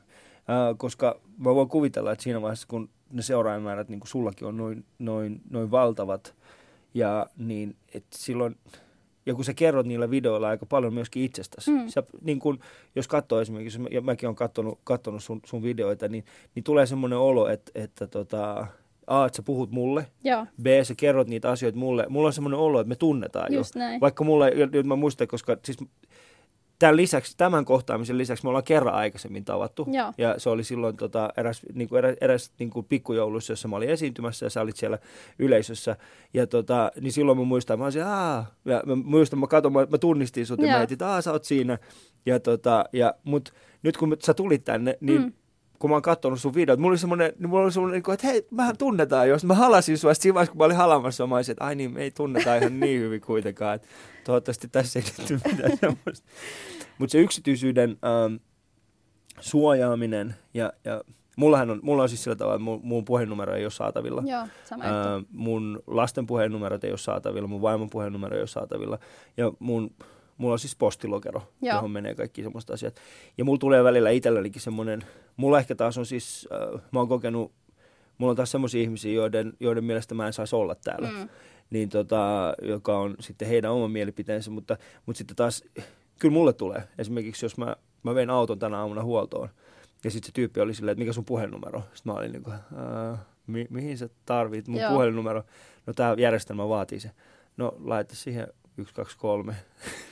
koska 0.77 1.21
mä 1.39 1.55
voin 1.55 1.69
kuvitella, 1.69 2.13
että 2.13 2.23
siinä 2.23 2.43
vaiheessa, 2.43 2.69
kun 2.69 2.89
ne 3.11 3.23
seuraajamäärät, 3.23 3.89
niin 3.89 4.01
kuin 4.01 4.09
sullakin 4.09 4.49
on 4.49 4.57
noin, 4.57 4.85
noin, 4.99 5.41
noin 5.51 5.71
valtavat, 5.71 6.35
ja 6.95 7.27
niin, 7.37 7.77
että 7.95 8.19
silloin, 8.19 8.57
ja 9.27 9.35
kun 9.35 9.45
sä 9.45 9.55
kerrot 9.55 9.87
niillä 9.87 10.11
videoilla 10.11 10.49
aika 10.49 10.67
paljon 10.67 10.95
myöskin 10.95 11.23
itsestäsi. 11.23 11.71
Mm. 11.71 11.89
Sä, 11.89 12.03
niin 12.21 12.39
kun, 12.39 12.59
jos 12.95 13.09
katsoo 13.09 13.41
esimerkiksi, 13.41 13.79
ja 13.91 14.01
mäkin 14.01 14.27
olen 14.27 14.37
katsonut, 14.37 14.79
katsonut 14.85 15.23
sun, 15.23 15.41
sun 15.47 15.63
videoita, 15.63 16.09
niin, 16.09 16.25
niin 16.55 16.65
tulee 16.65 16.87
semmoinen 16.87 17.19
olo, 17.19 17.49
että, 17.49 17.73
että 17.75 18.07
tota, 18.07 18.67
A, 19.07 19.27
että 19.27 19.37
sä 19.37 19.43
puhut 19.43 19.71
mulle, 19.71 20.07
Joo. 20.25 20.47
B, 20.63 20.67
sä 20.83 20.95
kerrot 20.97 21.29
niitä 21.29 21.51
asioita 21.51 21.79
mulle. 21.79 22.07
Mulla 22.09 22.27
on 22.27 22.33
semmoinen 22.33 22.61
olo, 22.61 22.81
että 22.81 22.89
me 22.89 22.97
tunnetaan 22.97 23.53
Just 23.53 23.75
jo. 23.75 23.79
Näin. 23.79 24.01
Vaikka 24.01 24.25
mulla, 24.25 24.47
nyt 24.73 24.87
mä 24.87 24.97
muistan, 24.97 25.29
koska 25.29 25.57
siis 25.65 25.79
tämän 26.79 26.97
lisäksi, 26.97 27.37
tämän 27.37 27.65
kohtaamisen 27.65 28.19
lisäksi 28.19 28.45
me 28.45 28.49
ollaan 28.49 28.65
kerran 28.65 28.95
aikaisemmin 28.95 29.45
tavattu. 29.45 29.87
Joo. 29.93 30.13
Ja 30.19 30.35
se 30.39 30.51
oli 30.51 30.65
silloin 30.65 30.97
tota, 30.97 31.31
eräs, 31.37 31.63
niin 31.75 31.89
kuin, 31.89 31.99
eräs, 31.99 32.17
eräs 32.21 32.53
niin 32.59 32.71
kuin 32.71 32.87
pikkujoulussa, 32.89 33.53
jossa 33.53 33.69
mä 33.69 33.77
olin 33.77 33.91
esiintymässä 33.91 34.47
ja 34.47 34.51
sä 34.51 34.61
olit 34.61 34.77
siellä 34.77 34.99
yleisössä. 35.39 35.97
Ja 36.35 36.47
tota, 36.47 36.93
niin 37.01 37.13
silloin 37.13 37.39
mä 37.39 37.45
muistan, 37.45 37.79
mä 37.79 37.85
olisin, 37.85 38.05
aah, 38.05 38.53
ja 38.65 38.83
mä 38.87 38.95
muistan, 38.95 39.39
mä 39.39 39.47
katson, 39.47 39.73
mä, 39.73 39.87
mä 39.91 39.99
tunnistin 39.99 40.47
sut 40.47 40.63
ja 40.63 40.69
mä 40.69 40.83
että 40.83 41.09
aah, 41.09 41.23
sä 41.23 41.33
oot 41.33 41.45
siinä. 41.45 41.79
Ja 42.27 42.41
tota, 42.41 42.85
ja, 42.93 43.15
mut 43.25 43.55
nyt 43.83 43.97
kun 43.97 44.17
sä 44.25 44.35
tulit 44.35 44.65
tänne, 44.65 44.99
niin 45.01 45.23
mm 45.23 45.33
kun 45.79 45.91
mä 45.91 45.97
oon 45.97 46.03
katsonut 46.03 46.41
sun 46.41 46.55
videot, 46.55 46.79
mulla 46.79 46.93
oli 46.93 46.99
semmoinen, 46.99 47.33
niin 47.39 47.51
mulla 47.51 47.65
oli 47.65 47.73
semmoinen, 47.73 48.03
niin 48.07 48.15
että 48.15 48.27
hei, 48.27 48.47
mehän 48.51 48.77
tunnetaan 48.77 49.29
jos. 49.29 49.45
Mä 49.45 49.55
halasin 49.55 49.99
sua, 49.99 50.15
siinä 50.15 50.35
vaiheessa, 50.35 50.53
kun 50.53 50.59
mä 50.59 50.65
olin 50.65 50.77
halamassa, 50.77 51.27
mä 51.27 51.37
olisin, 51.37 51.53
että 51.53 51.65
ai 51.65 51.75
niin, 51.75 51.93
me 51.93 52.03
ei 52.03 52.11
tunneta 52.11 52.57
ihan 52.57 52.81
niin 52.81 53.01
hyvin 53.01 53.21
kuitenkaan. 53.21 53.75
Että 53.75 53.89
toivottavasti 54.25 54.69
tässä 54.69 54.99
ei 54.99 55.05
nyt 55.31 55.41
mitään 55.45 55.77
semmoista. 55.81 56.29
Mutta 56.99 57.13
se 57.13 57.19
yksityisyyden 57.19 57.91
ähm, 57.91 58.35
suojaaminen 59.41 60.35
ja, 60.55 60.73
ja 60.85 61.03
Mullahan 61.37 61.71
on, 61.71 61.81
mulla 61.83 62.03
on 62.03 62.09
siis 62.09 62.25
sillä 62.25 62.37
tavalla, 62.37 62.55
että 62.55 62.65
mun, 62.65 62.81
mun 62.83 63.05
puhelinnumero 63.05 63.55
ei 63.55 63.65
ole 63.65 63.71
saatavilla. 63.71 64.23
Joo, 64.27 64.47
sama 64.65 64.85
Ää, 64.85 65.21
mun 65.31 65.83
lasten 65.87 66.27
puhelinnumerot 66.27 66.85
ei 66.85 66.91
ole 66.91 66.99
saatavilla, 66.99 67.49
mun 67.49 67.63
vaimon 67.63 67.91
puhelinnumero 67.91 68.37
ei 68.37 68.41
ole 68.41 68.47
saatavilla. 68.47 68.99
Ja 69.37 69.53
mun, 69.59 69.91
mulla 70.39 70.53
on 70.53 70.59
siis 70.59 70.77
postilokero, 70.77 71.43
Joo. 71.63 71.77
johon 71.77 71.91
menee 71.91 72.15
kaikki 72.15 72.43
semmoista 72.43 72.73
asiat. 72.73 72.95
Ja 73.39 73.45
mulla 73.45 73.59
tulee 73.59 73.85
välillä 73.85 74.11
itsellänikin 74.11 74.63
semmoinen, 74.63 75.03
mulla 75.37 75.59
ehkä 75.59 75.75
taas 75.75 75.99
on 75.99 76.07
siis, 76.07 76.49
äh, 76.53 76.81
mä 76.91 76.99
oon 76.99 77.09
kokenut, 77.09 77.53
mulla 78.19 78.31
on 78.31 78.37
taas 78.37 78.51
semmoisia 78.51 78.83
ihmisiä, 78.83 79.13
joiden, 79.13 79.53
joiden 79.61 79.85
mielestä 79.85 80.15
mä 80.15 80.27
en 80.27 80.33
saisi 80.33 80.57
olla 80.57 80.75
täällä. 80.75 81.09
Mm. 81.09 81.29
Niin 81.71 81.89
tota, 81.89 82.55
joka 82.63 82.99
on 82.99 83.15
sitten 83.21 83.49
heidän 83.49 83.73
oma 83.73 83.89
mielipiteensä, 83.89 84.51
mutta, 84.51 84.77
mutta 85.07 85.19
sitten 85.19 85.37
taas 85.37 85.65
kyllä 86.19 86.33
mulle 86.33 86.53
tulee. 86.53 86.83
Esimerkiksi 86.99 87.45
jos 87.45 87.59
mä, 87.59 87.77
mä 88.03 88.15
vein 88.15 88.31
auton 88.31 88.59
tänä 88.59 88.79
aamuna 88.79 89.03
huoltoon, 89.03 89.49
ja 90.05 90.11
sitten 90.11 90.27
se 90.27 90.33
tyyppi 90.33 90.61
oli 90.61 90.75
silleen, 90.75 90.93
että 90.93 91.01
mikä 91.01 91.13
sun 91.13 91.25
puhelinnumero? 91.25 91.81
Sitten 91.81 92.13
mä 92.13 92.19
olin 92.19 92.33
niin 92.33 92.43
kuin, 92.43 92.57
mi- 93.47 93.67
mihin 93.71 93.99
sä 93.99 94.09
tarvit 94.27 94.69
mun 94.69 94.81
Joo. 94.81 94.91
puhelinnumero? 94.93 95.43
No 95.87 95.93
tämä 95.93 96.15
järjestelmä 96.19 96.69
vaatii 96.69 97.01
se. 97.01 97.11
No 97.57 97.75
laita 97.85 98.15
siihen 98.15 98.47
123, 98.85 99.55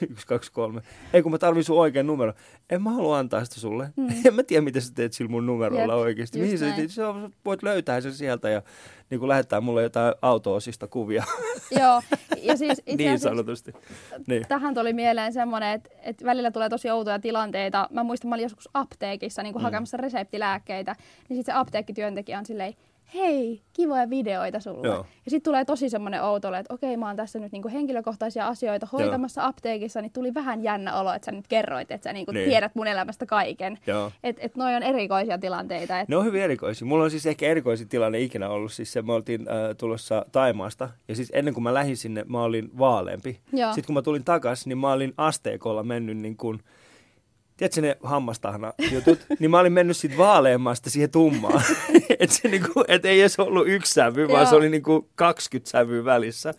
123. 0.00 0.82
Ei 1.12 1.22
kun 1.22 1.32
mä 1.32 1.38
tarvitsen 1.38 1.64
sun 1.64 1.78
oikean 1.78 2.06
numero. 2.06 2.32
En 2.70 2.82
mä 2.82 2.90
halua 2.90 3.18
antaa 3.18 3.44
sitä 3.44 3.60
sulle. 3.60 3.90
Mm. 3.96 4.08
en 4.26 4.34
mä 4.34 4.42
tiedä, 4.42 4.64
miten 4.64 4.82
sä 4.82 4.94
teet 4.94 5.12
sillä 5.12 5.30
mun 5.30 5.46
numerolla 5.46 5.92
Jep, 5.92 6.00
oikeasti. 6.00 6.40
Mihin 6.40 6.58
sä, 6.58 6.66
sä 6.88 7.02
voit 7.44 7.62
löytää 7.62 8.00
sen 8.00 8.14
sieltä 8.14 8.50
ja 8.50 8.62
niin 9.10 9.18
kuin 9.18 9.28
lähettää 9.28 9.60
mulle 9.60 9.82
jotain 9.82 10.14
auto-osista 10.22 10.86
kuvia. 10.86 11.24
Joo, 11.80 12.02
ja 12.42 12.56
siis 12.56 12.82
itse 12.86 12.96
Niin 12.96 13.18
sanotusti. 13.18 13.72
Niin. 14.26 14.46
Tähän 14.48 14.74
tuli 14.74 14.92
mieleen 14.92 15.32
semmoinen, 15.32 15.72
että, 15.72 15.90
että 16.02 16.24
välillä 16.24 16.50
tulee 16.50 16.68
tosi 16.68 16.90
outoja 16.90 17.18
tilanteita. 17.18 17.88
Mä 17.90 18.02
muistan, 18.02 18.28
mä 18.28 18.34
olin 18.34 18.42
joskus 18.42 18.68
apteekissa 18.74 19.42
niin 19.42 19.52
kuin 19.52 19.62
mm. 19.62 19.64
hakemassa 19.64 19.96
reseptilääkkeitä, 19.96 20.96
niin 21.28 21.36
sitten 21.36 21.54
se 21.54 21.58
apteekkityöntekijä 21.58 22.38
on 22.38 22.46
silleen, 22.46 22.74
hei, 23.14 23.62
kivoja 23.72 24.10
videoita 24.10 24.60
sulle. 24.60 24.86
Joo. 24.86 24.96
Ja 24.96 25.30
sitten 25.30 25.50
tulee 25.50 25.64
tosi 25.64 25.88
semmoinen 25.88 26.22
outo, 26.22 26.54
että 26.54 26.74
okei, 26.74 26.96
mä 26.96 27.06
oon 27.06 27.16
tässä 27.16 27.38
nyt 27.38 27.52
niinku 27.52 27.68
henkilökohtaisia 27.68 28.48
asioita 28.48 28.88
hoitamassa 28.92 29.40
Joo. 29.40 29.48
apteekissa, 29.48 30.00
niin 30.00 30.12
tuli 30.12 30.34
vähän 30.34 30.62
jännä 30.62 31.00
olo, 31.00 31.12
että 31.12 31.26
sä 31.26 31.32
nyt 31.32 31.48
kerroit, 31.48 31.90
että 31.90 32.04
sä 32.04 32.12
niinku 32.12 32.32
niin. 32.32 32.48
tiedät 32.48 32.74
mun 32.74 32.86
elämästä 32.86 33.26
kaiken. 33.26 33.78
Että 34.24 34.42
et 34.42 34.56
noi 34.56 34.74
on 34.74 34.82
erikoisia 34.82 35.38
tilanteita. 35.38 36.00
Et... 36.00 36.08
Ne 36.08 36.16
on 36.16 36.24
hyvin 36.24 36.42
erikoisia. 36.42 36.86
Mulla 36.86 37.04
on 37.04 37.10
siis 37.10 37.26
ehkä 37.26 37.46
erikoisin 37.46 37.88
tilanne 37.88 38.20
ikinä 38.20 38.48
ollut. 38.48 38.72
Siis 38.72 38.92
se, 38.92 39.02
me 39.02 39.12
oltiin 39.12 39.40
äh, 39.40 39.76
tulossa 39.78 40.26
Taimaasta, 40.32 40.88
ja 41.08 41.16
siis 41.16 41.32
ennen 41.34 41.54
kuin 41.54 41.64
mä 41.64 41.74
lähdin 41.74 41.96
sinne, 41.96 42.24
mä 42.28 42.42
olin 42.42 42.70
vaaleampi. 42.78 43.40
Joo. 43.52 43.72
Sitten 43.72 43.86
kun 43.86 43.94
mä 43.94 44.02
tulin 44.02 44.24
takas, 44.24 44.66
niin 44.66 44.78
mä 44.78 44.92
olin 44.92 45.14
asteikolla 45.16 45.82
mennyt 45.82 46.16
niin 46.16 46.36
kuin 46.36 46.60
tiedätkö 47.56 47.80
ne 47.80 47.96
hammastahna 48.02 48.72
jutut, 48.90 49.18
niin 49.38 49.50
mä 49.50 49.58
olin 49.58 49.72
mennyt 49.72 49.96
siitä 49.96 50.16
vaaleammasta 50.16 50.90
siihen 50.90 51.10
tummaan. 51.10 51.62
että 52.20 52.48
niinku, 52.48 52.84
et 52.88 53.04
ei 53.04 53.20
edes 53.20 53.38
ollut 53.38 53.68
yksi 53.68 53.94
sävy, 53.94 54.28
vaan 54.28 54.46
se 54.46 54.54
oli 54.54 54.68
niinku 54.68 55.08
20 55.14 55.70
sävyä 55.70 56.04
välissä. 56.04 56.54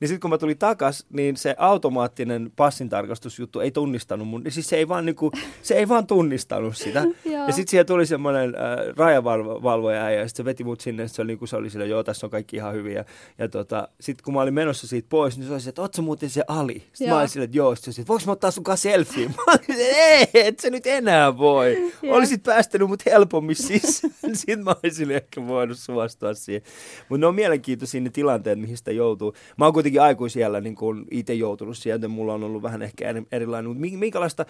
Niin 0.00 0.08
sitten 0.08 0.20
kun 0.20 0.30
mä 0.30 0.38
tulin 0.38 0.58
takas, 0.58 1.06
niin 1.10 1.36
se 1.36 1.54
automaattinen 1.58 2.52
passintarkastusjuttu 2.56 3.60
ei 3.60 3.70
tunnistanut 3.70 4.28
mun, 4.28 4.42
siis 4.48 4.68
se 4.68 4.76
ei 4.76 4.88
vaan, 4.88 5.06
niinku, 5.06 5.32
se 5.62 5.74
ei 5.74 5.88
vaan 5.88 6.06
tunnistanut 6.06 6.76
sitä. 6.76 7.04
ja 7.46 7.52
sitten 7.52 7.70
siellä 7.70 7.84
tuli 7.84 8.06
semmoinen 8.06 8.54
äh, 8.54 8.96
rajavalvoja 8.96 10.10
ja 10.10 10.28
sitten 10.28 10.36
se 10.36 10.44
veti 10.44 10.64
mut 10.64 10.80
sinne, 10.80 11.08
se 11.08 11.22
oli, 11.22 11.26
niinku, 11.26 11.46
se 11.46 11.56
oli 11.56 11.70
sillä, 11.70 11.84
joo, 11.84 12.04
tässä 12.04 12.26
on 12.26 12.30
kaikki 12.30 12.56
ihan 12.56 12.74
hyvin. 12.74 12.94
Ja, 12.94 13.04
ja 13.38 13.48
tota, 13.48 13.88
sitten 14.00 14.24
kun 14.24 14.34
mä 14.34 14.40
olin 14.40 14.54
menossa 14.54 14.86
siitä 14.86 15.06
pois, 15.10 15.38
niin 15.38 15.46
se 15.46 15.52
oli 15.52 15.60
se, 15.60 15.68
että 15.68 15.82
oot 15.82 15.94
sä 15.94 16.02
muuten 16.02 16.30
se 16.30 16.44
Ali? 16.48 16.82
Sitten 16.92 17.08
mä 17.08 17.18
olin 17.18 17.28
sille, 17.28 17.44
että 17.44 17.56
joo, 17.56 17.74
sitten 17.74 18.06
voiko 18.08 18.22
mä 18.26 18.32
ottaa 18.32 18.50
sunkaan 18.50 18.78
selfie? 18.78 19.28
Mä 19.28 19.42
olin, 19.48 19.80
ei, 19.80 20.26
et 20.34 20.60
se 20.60 20.70
nyt 20.70 20.86
enää 20.86 21.38
voi. 21.38 21.76
Yeah. 22.02 22.16
Olisit 22.16 22.42
päästänyt 22.42 22.88
mut 22.88 23.06
helpommin 23.06 23.56
siis. 23.56 24.02
sitten 24.32 24.64
mä 24.64 24.74
olisin 24.84 25.10
ehkä 25.10 25.46
voinut 25.46 25.78
suostua 25.78 26.34
siihen. 26.34 26.62
Mutta 27.08 27.20
ne 27.20 27.26
on 27.26 27.34
mielenkiintoisia 27.34 28.00
ne 28.00 28.10
tilanteet, 28.10 28.60
mihin 28.60 28.76
sitä 28.76 28.92
joutuu. 28.92 29.34
Mä 29.58 29.64
oon 29.64 29.74
kuitenkin 29.90 30.02
aikuisiellä 30.02 30.60
niin 30.60 30.74
kuin 30.74 31.04
itse 31.10 31.34
joutunut 31.34 31.78
sieltä, 31.78 32.08
mulla 32.08 32.34
on 32.34 32.44
ollut 32.44 32.62
vähän 32.62 32.82
ehkä 32.82 33.04
erilainen, 33.32 33.70
mutta 33.70 33.98
minkälaista, 33.98 34.46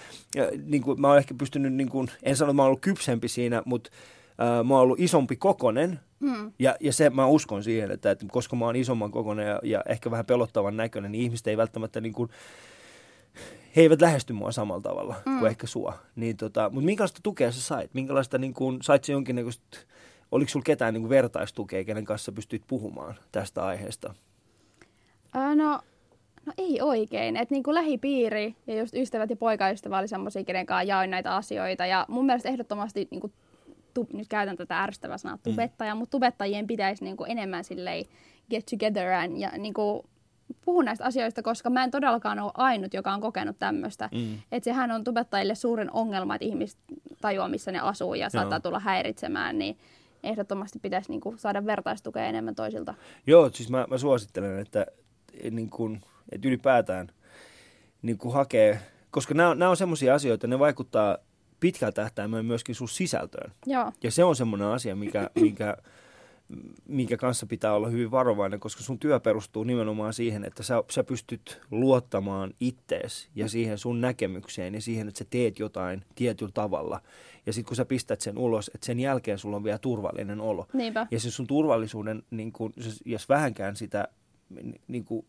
niin 0.65 0.83
kuin, 0.83 1.01
mä 1.01 1.09
oon 1.09 1.19
ehkä 1.19 1.35
pystynyt, 1.35 1.73
niin 1.73 1.89
kuin, 1.89 2.09
en 2.23 2.37
sano, 2.37 2.51
että 2.51 2.57
mä 2.57 2.63
oon 2.63 2.67
ollut 2.67 2.81
kypsempi 2.81 3.29
siinä, 3.29 3.63
mutta 3.65 3.91
äh, 4.41 4.65
mä 4.67 4.75
oon 4.75 4.83
ollut 4.83 5.01
isompi 5.01 5.37
kokonen, 5.37 6.01
Hmm. 6.21 6.53
Ja, 6.59 6.77
ja 6.81 6.93
se 6.93 7.11
mä 7.11 7.27
uskon 7.27 7.63
siihen, 7.65 7.91
että, 7.91 8.11
että 8.11 8.27
koska 8.31 8.57
mä 8.57 8.65
oon 8.65 8.77
isomman 8.77 9.11
kokonen 9.11 9.49
ja, 9.49 9.61
ja 9.63 9.83
ehkä 9.89 10.11
vähän 10.11 10.27
pelottavan 10.27 10.77
näköinen, 10.77 11.13
niin 11.13 11.25
ihmiset 11.25 11.47
ei 11.47 11.57
välttämättä 11.57 12.01
niin 12.01 12.13
kuin, 12.13 12.31
he 13.77 13.83
eivät 13.83 14.01
lähesty 14.01 14.33
mua 14.33 14.53
samalla 14.53 14.83
tavalla 14.83 15.15
hmm. 15.25 15.39
kuin 15.39 15.49
ehkä 15.49 15.67
sua. 15.67 15.99
Niin, 16.17 16.37
tota, 16.37 16.71
mutta 16.71 16.87
minkälaista 16.87 17.21
tukea 17.23 17.53
sä 17.53 17.61
sait? 17.61 17.95
Minkälaista, 17.95 18.39
niin 18.39 18.55
kuin, 18.55 18.79
sait 18.83 19.05
sä 19.05 19.13
jonkinnäköistä, 19.13 19.79
oliko 20.33 20.49
sulla 20.49 20.65
ketään 20.65 20.95
niin 20.95 21.03
kuin 21.03 21.11
vertaistukea, 21.11 21.85
kenen 21.85 22.05
kanssa 22.05 22.33
pystyit 22.33 22.63
puhumaan 22.67 23.15
tästä 23.33 23.65
aiheesta? 23.65 24.15
No, 25.35 25.81
no 26.47 26.53
ei 26.59 26.81
oikein. 26.81 27.37
Että 27.37 27.55
niin 27.55 27.63
kuin 27.63 27.75
lähipiiri 27.75 28.57
ja 28.67 28.79
just 28.79 28.95
ystävät 28.95 29.31
ja 29.31 29.37
poikaystävä 29.37 29.99
oli 29.99 30.09
semmoisia, 30.09 30.45
kenen 30.45 30.67
kanssa 30.67 30.83
jaoin 30.83 31.11
näitä 31.11 31.37
asioita. 31.37 31.87
Ja 31.87 32.07
mun 32.09 32.27
mielestä 32.27 32.49
ehdottomasti, 32.49 33.09
niin 33.11 33.21
kuin, 33.21 33.33
tu, 33.95 34.07
nyt 34.13 34.29
käytän 34.29 34.57
tätä 34.57 34.83
ärsyttävää 34.83 35.19
sanaa 35.19 35.37
mm. 35.37 35.43
tubettaja, 35.43 35.95
mm. 35.95 35.99
mutta 35.99 36.11
tubettajien 36.11 36.67
pitäisi 36.67 37.05
niin 37.05 37.17
kuin 37.17 37.31
enemmän 37.31 37.65
silleen 37.65 38.05
get 38.51 38.67
together 38.67 39.13
and, 39.13 39.37
ja 39.37 39.51
niin 39.59 39.75
kuin, 39.75 40.03
puhua 40.65 40.83
näistä 40.83 41.05
asioista, 41.05 41.43
koska 41.43 41.71
mä 41.71 41.85
en 41.85 41.91
todellakaan 41.91 42.39
ole 42.39 42.53
ainut, 42.55 42.95
joka 42.95 43.13
on 43.13 43.21
kokenut 43.21 43.59
tämmöistä. 43.59 44.09
Mm. 44.13 44.39
Että 44.53 44.65
sehän 44.65 44.91
on 44.91 45.05
tubettajille 45.05 45.55
suurin 45.55 45.91
ongelma, 45.93 46.35
että 46.35 46.45
ihmiset 46.45 46.79
tajuaa, 47.21 47.49
missä 47.49 47.73
ne 47.73 47.81
asuu 47.81 48.15
ja 48.15 48.31
saattaa 48.31 48.57
Joo. 48.57 48.61
tulla 48.61 48.81
häiritsemään, 48.81 49.59
niin 49.59 49.79
ehdottomasti 50.23 50.79
pitäisi 50.79 51.11
niin 51.11 51.21
kuin, 51.21 51.39
saada 51.39 51.67
vertaistukea 51.67 52.25
enemmän 52.25 52.55
toisilta. 52.55 52.95
Joo, 53.27 53.51
siis 53.51 53.71
mä, 53.71 53.87
mä 53.91 53.99
suosittelen, 53.99 54.59
että 54.59 54.87
niin 55.51 55.71
kuin, 55.71 56.03
että 56.33 56.49
ylipäätään 56.49 57.09
niin 58.03 58.19
kuin 58.19 58.35
hakee, 58.35 58.81
koska 59.11 59.35
nämä, 59.35 59.55
nämä 59.55 59.71
on 59.71 59.77
semmoisia 59.77 60.15
asioita, 60.15 60.47
ne 60.47 60.59
vaikuttaa 60.59 61.19
pitkällä 61.61 61.93
tähtäimellä 61.93 62.43
myöskin 62.43 62.75
sun 62.75 62.89
sisältöön. 62.89 63.53
Joo. 63.67 63.93
Ja 64.03 64.11
se 64.11 64.25
on 64.25 64.37
semmoinen 64.37 64.69
asia, 64.69 64.97
mikä, 64.97 65.31
mikä, 65.41 65.77
minkä 66.89 67.17
kanssa 67.17 67.47
pitää 67.47 67.75
olla 67.75 67.89
hyvin 67.89 68.11
varovainen, 68.11 68.61
koska 68.61 68.83
sun 68.83 68.99
työ 68.99 69.21
perustuu 69.21 69.65
nimenomaan 69.65 70.13
siihen, 70.13 70.45
että 70.45 70.63
sä, 70.63 70.85
sä 70.91 71.05
pystyt 71.05 71.61
luottamaan 71.71 72.55
ittees 72.61 73.29
ja 73.35 73.49
siihen 73.49 73.79
sun 73.79 74.01
näkemykseen 74.01 74.75
ja 74.75 74.81
siihen, 74.81 75.09
että 75.09 75.19
sä 75.19 75.25
teet 75.31 75.59
jotain 75.59 76.05
tietyllä 76.15 76.53
tavalla. 76.55 77.01
Ja 77.47 77.53
sitten 77.53 77.69
kun 77.69 77.77
sä 77.77 77.85
pistät 77.85 78.21
sen 78.21 78.39
ulos, 78.39 78.71
että 78.75 78.87
sen 78.87 79.01
jälkeen 79.01 79.39
sulla 79.39 79.57
on 79.57 79.65
vielä 79.65 79.79
turvallinen 79.79 80.41
olo. 80.41 80.67
Niinpä. 80.73 81.07
Ja 81.11 81.21
se 81.21 81.31
sun 81.31 81.47
turvallisuuden, 81.47 82.23
niin 82.31 82.53
kun, 82.53 82.73
jos 83.05 83.29
vähänkään 83.29 83.77
sitä 83.77 84.09
niin 84.89 85.05
kuin, 85.05 85.27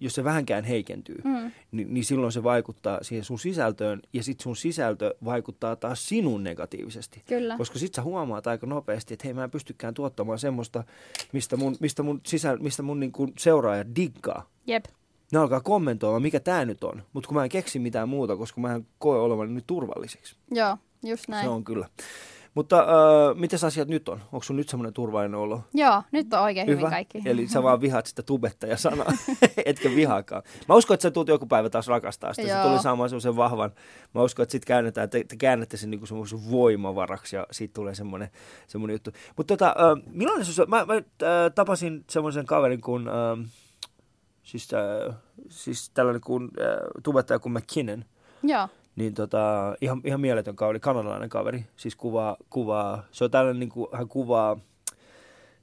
jos 0.00 0.14
se 0.14 0.24
vähänkään 0.24 0.64
heikentyy, 0.64 1.16
Mm. 1.24 1.50
niin, 1.72 1.94
niin 1.94 2.04
silloin 2.04 2.32
se 2.32 2.42
vaikuttaa 2.42 2.98
siihen 3.02 3.24
sun 3.24 3.38
sisältöön 3.38 4.02
ja 4.12 4.22
sitten 4.22 4.42
sun 4.42 4.56
sisältö 4.56 5.14
vaikuttaa 5.24 5.76
taas 5.76 6.08
sinun 6.08 6.44
negatiivisesti. 6.44 7.22
Kyllä. 7.26 7.56
Koska 7.56 7.78
sit 7.78 7.94
sä 7.94 8.02
huomaat 8.02 8.46
aika 8.46 8.66
nopeasti, 8.66 9.14
että 9.14 9.22
hei 9.26 9.34
mä 9.34 9.44
en 9.44 9.50
pystykään 9.50 9.94
tuottamaan 9.94 10.38
semmoista, 10.38 10.84
mistä 11.32 11.56
mun, 11.56 11.76
mistä 11.80 12.02
mun, 12.02 12.20
sisä, 12.26 12.56
mistä 12.56 12.82
mun 12.82 13.00
niin 13.00 13.12
kuin 13.12 13.32
seuraajat 13.38 13.86
diggaa. 13.96 14.50
Jep. 14.66 14.84
Ne 15.32 15.38
alkaa 15.38 15.60
kommentoimaan, 15.60 16.22
mikä 16.22 16.40
tämä 16.40 16.64
nyt 16.64 16.84
on. 16.84 17.02
Mutta 17.12 17.28
kun 17.28 17.36
mä 17.36 17.44
en 17.44 17.50
keksi 17.50 17.78
mitään 17.78 18.08
muuta, 18.08 18.36
koska 18.36 18.60
mä 18.60 18.74
en 18.74 18.86
koe 18.98 19.18
olevan 19.18 19.54
nyt 19.54 19.64
turvalliseksi. 19.66 20.36
Joo, 20.50 20.76
just 21.04 21.28
näin. 21.28 21.44
Se 21.44 21.48
on 21.48 21.64
kyllä. 21.64 21.88
Mutta 22.54 22.80
äh, 22.80 23.36
miten 23.36 23.58
asiat 23.66 23.88
nyt 23.88 24.08
on? 24.08 24.20
Onko 24.32 24.42
sun 24.42 24.56
nyt 24.56 24.68
semmoinen 24.68 24.92
turvallinen 24.92 25.40
olo? 25.40 25.60
Joo, 25.74 26.02
nyt 26.12 26.34
on 26.34 26.40
oikein 26.40 26.66
hyvin 26.66 26.90
kaikki. 26.90 27.22
Eli 27.24 27.48
sä 27.48 27.62
vaan 27.62 27.80
vihaat 27.80 28.06
sitä 28.06 28.22
tubettaja 28.22 28.76
sanaa, 28.76 29.12
etkä 29.64 29.90
vihaakaan. 29.90 30.42
Mä 30.68 30.74
uskon, 30.74 30.94
että 30.94 31.02
sä 31.02 31.10
tulet 31.10 31.28
joku 31.28 31.46
päivä 31.46 31.70
taas 31.70 31.88
rakastaa 31.88 32.34
sitä. 32.34 32.48
Se 32.48 32.54
Joo. 32.54 32.68
tuli 32.68 32.82
saamaan 32.82 33.08
semmoisen 33.08 33.36
vahvan. 33.36 33.70
Mä 34.14 34.22
uskon, 34.22 34.42
että 34.42 34.52
sit 34.52 34.64
käännetään, 34.64 35.10
te, 35.10 35.24
te 35.24 35.36
käännätte 35.36 35.76
sen 35.76 35.90
niinku 35.90 36.06
semmoisen 36.06 36.50
voimavaraksi 36.50 37.36
ja 37.36 37.46
siitä 37.50 37.74
tulee 37.74 37.94
semmoinen, 37.94 38.28
semmoinen 38.66 38.94
juttu. 38.94 39.10
Mutta 39.36 39.56
tota, 39.56 39.68
äh, 39.68 40.02
millainen 40.10 40.46
se, 40.46 40.66
mä, 40.66 40.84
mä 40.84 40.94
äh, 40.94 41.02
tapasin 41.54 42.04
semmoisen 42.10 42.46
kaverin 42.46 42.80
kuin, 42.80 43.08
äh, 43.08 43.50
siis, 44.42 44.68
äh, 44.74 45.16
siis 45.48 45.90
tällainen 45.90 46.20
kuin 46.20 46.44
äh, 46.44 46.76
tubettaja 47.02 47.38
kuin 47.38 47.52
McKinnon. 47.52 48.04
Joo, 48.42 48.68
Niin 48.96 49.14
tota, 49.14 49.74
ihan, 49.80 50.00
ihan 50.04 50.20
mieletön 50.20 50.56
kaveri, 50.56 50.80
kanadalainen 50.80 51.28
kaveri. 51.28 51.64
Siis 51.76 51.96
kuvaa, 51.96 52.36
kuvaa 52.50 53.04
se 53.10 53.24
on 53.24 53.30
tällainen, 53.30 53.60
niin 53.60 53.68
kuin, 53.68 53.88
hän 53.92 54.08
kuvaa, 54.08 54.58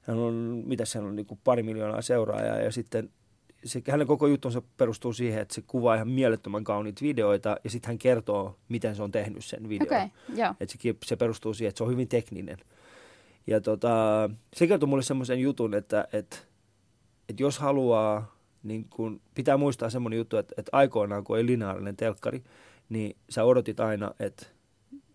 hän 0.02 0.18
on, 0.18 0.64
mitä 0.66 0.86
se 0.86 1.00
on, 1.00 1.16
niin 1.16 1.26
kuin 1.26 1.40
pari 1.44 1.64
miljoonaa 1.64 2.02
seuraajaa 2.02 2.58
ja 2.58 2.72
sitten 2.72 3.10
se, 3.66 3.82
hänen 3.90 4.08
koko 4.08 4.28
juttunsa 4.28 4.62
perustuu 4.78 5.14
siihen, 5.14 5.42
että 5.42 5.54
se 5.54 5.62
kuvaa 5.68 5.96
ihan 5.96 6.08
mielettömän 6.08 6.64
kauniita 6.64 7.02
videoita 7.02 7.58
ja 7.64 7.70
sitten 7.70 7.88
hän 7.88 7.98
kertoo, 7.98 8.58
miten 8.70 8.96
se 8.96 9.04
on 9.04 9.12
tehnyt 9.12 9.46
sen 9.46 9.70
videon. 9.70 9.88
okay. 9.88 10.10
joo. 10.36 10.54
Et 10.60 10.70
se, 10.70 10.78
se 11.06 11.16
perustuu 11.16 11.54
siihen, 11.54 11.70
että 11.70 11.78
se 11.78 11.84
on 11.84 11.92
hyvin 11.92 12.08
tekninen. 12.08 12.58
Ja 13.48 13.62
tota, 13.62 14.30
se 14.56 14.68
kertoi 14.68 14.90
mulle 14.90 15.04
semmoisen 15.04 15.40
jutun, 15.40 15.74
että, 15.74 16.08
että, 16.14 16.38
että 17.30 17.44
jos 17.44 17.60
haluaa, 17.60 18.36
niin 18.64 18.86
kun, 18.90 19.22
pitää 19.34 19.58
muistaa 19.58 19.90
semmoinen 19.90 20.18
juttu, 20.18 20.38
että, 20.38 20.56
että 20.58 20.70
aikoinaan 20.72 21.24
kun 21.24 21.36
oli 21.36 21.46
lineaarinen 21.46 21.96
telkkari, 21.96 22.44
niin 22.92 23.18
sä 23.30 23.44
odotit 23.44 23.80
aina, 23.80 24.12
että 24.20 24.46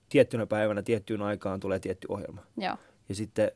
tiettynä 0.09 0.47
päivänä 0.47 0.83
tiettyyn 0.83 1.23
aikaan 1.23 1.61
tulee 1.61 1.79
tietty 1.79 2.07
ohjelma. 2.11 2.43
Joo, 2.57 2.77
Ja 3.09 3.15
sitten 3.15 3.51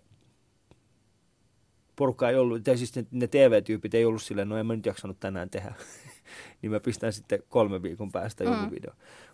porukka 1.96 2.28
ei 2.30 2.36
ollut, 2.36 2.64
tai 2.64 2.76
siis 2.78 2.92
ne, 3.10 3.26
TV-tyypit 3.26 3.94
ei 3.94 4.04
ollut 4.04 4.22
silleen, 4.22 4.48
no 4.48 4.56
en 4.56 4.66
mä 4.66 4.76
nyt 4.76 4.86
jaksanut 4.86 5.20
tänään 5.20 5.50
tehdä. 5.50 5.74
niin 6.62 6.72
mä 6.72 6.80
pistän 6.80 7.12
sitten 7.12 7.42
kolme 7.48 7.82
viikon 7.82 8.12
päästä 8.12 8.44
joku 8.44 8.56
Mm. 8.64 8.70
video. 8.70 8.92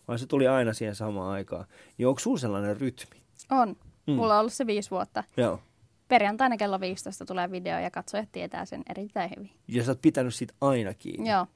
Vaan 0.09 0.18
se 0.18 0.27
tuli 0.27 0.46
aina 0.49 0.72
siihen 0.72 0.94
samaan 0.94 1.31
aikaan. 1.33 1.64
Niin 1.99 2.09
onko 2.09 2.18
sulla 2.20 2.38
sellainen 2.38 2.77
rytmi? 2.77 3.20
on. 3.51 3.77
Mm. 4.07 4.14
Mulla 4.14 4.35
on 4.35 4.40
ollut 4.40 4.53
se 4.53 4.66
viisi 4.66 4.90
vuotta. 4.90 5.25
Joo. 5.37 5.61
Perjantaina 6.09 6.57
kello 6.57 6.81
15 6.81 7.25
tulee 7.25 7.51
video 7.51 7.79
ja 7.79 7.90
katsojat 7.90 8.29
tietää 8.33 8.64
sen 8.64 8.83
erittäin 8.90 9.31
hyvin. 9.37 9.51
Ja 9.68 9.85
sä 9.85 9.90
oot 9.90 10.03
pitänyt 10.03 10.35
siitä 10.35 10.55
aina 10.61 10.94
kiinni. 10.94 11.31
Joo. 11.31 11.46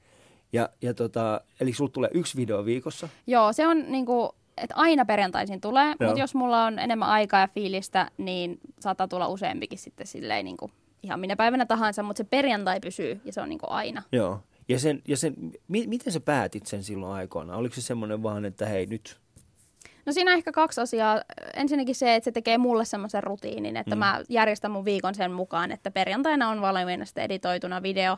Ja, 0.53 0.69
ja 0.81 0.93
tota, 0.93 1.41
eli 1.59 1.73
sulla 1.73 1.91
tulee 1.91 2.09
yksi 2.13 2.37
video 2.37 2.65
viikossa. 2.65 3.09
Joo, 3.27 3.53
se 3.53 3.67
on 3.67 3.91
niinku, 3.91 4.35
että 4.57 4.75
aina 4.75 5.05
perjantaisin 5.05 5.61
tulee, 5.61 5.87
mutta 5.87 6.19
jos 6.19 6.35
mulla 6.35 6.65
on 6.65 6.79
enemmän 6.79 7.09
aikaa 7.09 7.39
ja 7.39 7.47
fiilistä, 7.47 8.11
niin 8.17 8.59
saattaa 8.79 9.07
tulla 9.07 9.27
useampikin 9.27 9.79
sitten 9.79 10.07
silleen 10.07 10.45
niinku, 10.45 10.71
ihan 11.03 11.19
minä 11.19 11.35
päivänä 11.35 11.65
tahansa, 11.65 12.03
mutta 12.03 12.17
se 12.17 12.23
perjantai 12.23 12.79
pysyy 12.79 13.21
ja 13.25 13.33
se 13.33 13.41
on 13.41 13.49
niinku 13.49 13.67
aina. 13.69 14.03
Joo. 14.11 14.39
Ja, 14.69 14.79
sen, 14.79 15.01
ja 15.07 15.17
sen, 15.17 15.35
mi, 15.67 15.87
miten 15.87 16.13
sä 16.13 16.19
päätit 16.19 16.65
sen 16.65 16.83
silloin 16.83 17.13
aikoina? 17.13 17.55
Oliko 17.55 17.75
se 17.75 17.81
semmoinen 17.81 18.23
vaan, 18.23 18.45
että 18.45 18.65
hei 18.65 18.85
nyt, 18.85 19.19
No 20.05 20.11
siinä 20.13 20.31
on 20.31 20.37
ehkä 20.37 20.51
kaksi 20.51 20.81
asiaa. 20.81 21.21
Ensinnäkin 21.53 21.95
se, 21.95 22.15
että 22.15 22.25
se 22.25 22.31
tekee 22.31 22.57
mulle 22.57 22.85
semmoisen 22.85 23.23
rutiinin, 23.23 23.77
että 23.77 23.95
mm. 23.95 23.99
mä 23.99 24.21
järjestän 24.29 24.71
mun 24.71 24.85
viikon 24.85 25.15
sen 25.15 25.31
mukaan, 25.31 25.71
että 25.71 25.91
perjantaina 25.91 26.49
on 26.49 26.61
valmiina 26.61 27.05
sitten 27.05 27.23
editoituna 27.23 27.83
video. 27.83 28.17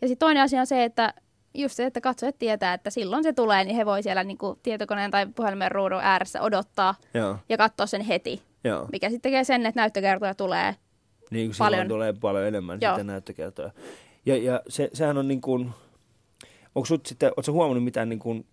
Ja 0.00 0.08
sitten 0.08 0.26
toinen 0.26 0.42
asia 0.42 0.60
on 0.60 0.66
se, 0.66 0.84
että 0.84 1.14
just 1.54 1.74
se, 1.76 1.86
että 1.86 2.00
katsojat 2.00 2.38
tietää, 2.38 2.74
että 2.74 2.90
silloin 2.90 3.22
se 3.22 3.32
tulee, 3.32 3.64
niin 3.64 3.76
he 3.76 3.86
voi 3.86 4.02
siellä 4.02 4.24
niinku 4.24 4.58
tietokoneen 4.62 5.10
tai 5.10 5.26
puhelimen 5.26 5.72
ruudun 5.72 6.00
ääressä 6.02 6.42
odottaa 6.42 6.94
joo, 7.14 7.36
ja 7.48 7.56
katsoa 7.56 7.86
sen 7.86 8.00
heti. 8.00 8.42
joo. 8.64 8.88
Mikä 8.92 9.10
sitten 9.10 9.22
tekee 9.30 9.44
sen, 9.44 9.66
että 9.66 9.80
näyttökertoja 9.80 10.34
tulee. 10.34 10.76
Niin 11.30 11.48
kuin 11.48 11.58
Paljon. 11.58 11.72
silloin 11.78 11.88
tulee 11.88 12.12
paljon 12.12 12.46
enemmän 12.46 12.78
Joo. 12.80 12.92
sitten 12.92 13.06
näyttökertoja. 13.06 13.70
Ja, 14.26 14.36
ja 14.36 14.60
se, 14.68 14.90
sehän 14.92 15.18
on 15.18 15.28
niin 15.28 15.40
kuin, 15.40 15.70
onko 16.74 16.86
sut 16.86 17.06
sitten, 17.06 17.32
ootko 17.36 17.52
huomannut 17.52 17.84
mitään 17.84 18.08
niin 18.08 18.18
kuin, 18.18 18.46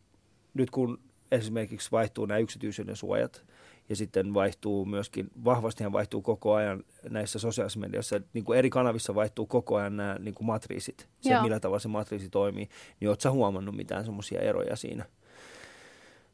nyt 0.54 0.70
kun 0.70 1.00
esimerkiksi 1.32 1.92
vaihtuu 1.92 2.26
nämä 2.26 2.38
yksityisyyden 2.38 2.96
suojat, 2.96 3.44
ja 3.90 3.96
sitten 3.96 4.34
vaihtuu 4.34 4.86
myöskin, 4.86 5.30
vahvastihan 5.46 5.92
vaihtuu 5.92 6.22
koko 6.22 6.54
ajan 6.54 6.84
näissä 7.10 7.40
sosiaalisessa 7.40 7.80
mediassa, 7.80 8.22
niin 8.34 8.46
kuin 8.46 8.60
eri 8.60 8.70
kanavissa 8.70 9.16
vaihtuu 9.16 9.46
koko 9.46 9.76
ajan 9.76 9.98
nämä 9.98 10.16
niin 10.20 10.36
kuin 10.36 10.48
matriisit, 10.48 11.10
se 11.22 11.34
Joo. 11.34 11.44
millä 11.44 11.60
tavalla 11.60 11.80
se 11.80 11.88
matriisi 11.88 12.30
toimii, 12.30 12.70
niin 13.00 13.10
ootko 13.10 13.22
sä 13.22 13.32
huomannut 13.32 13.76
mitään 13.76 14.06
semmoisia 14.06 14.42
eroja 14.42 14.76
siinä? 14.76 15.06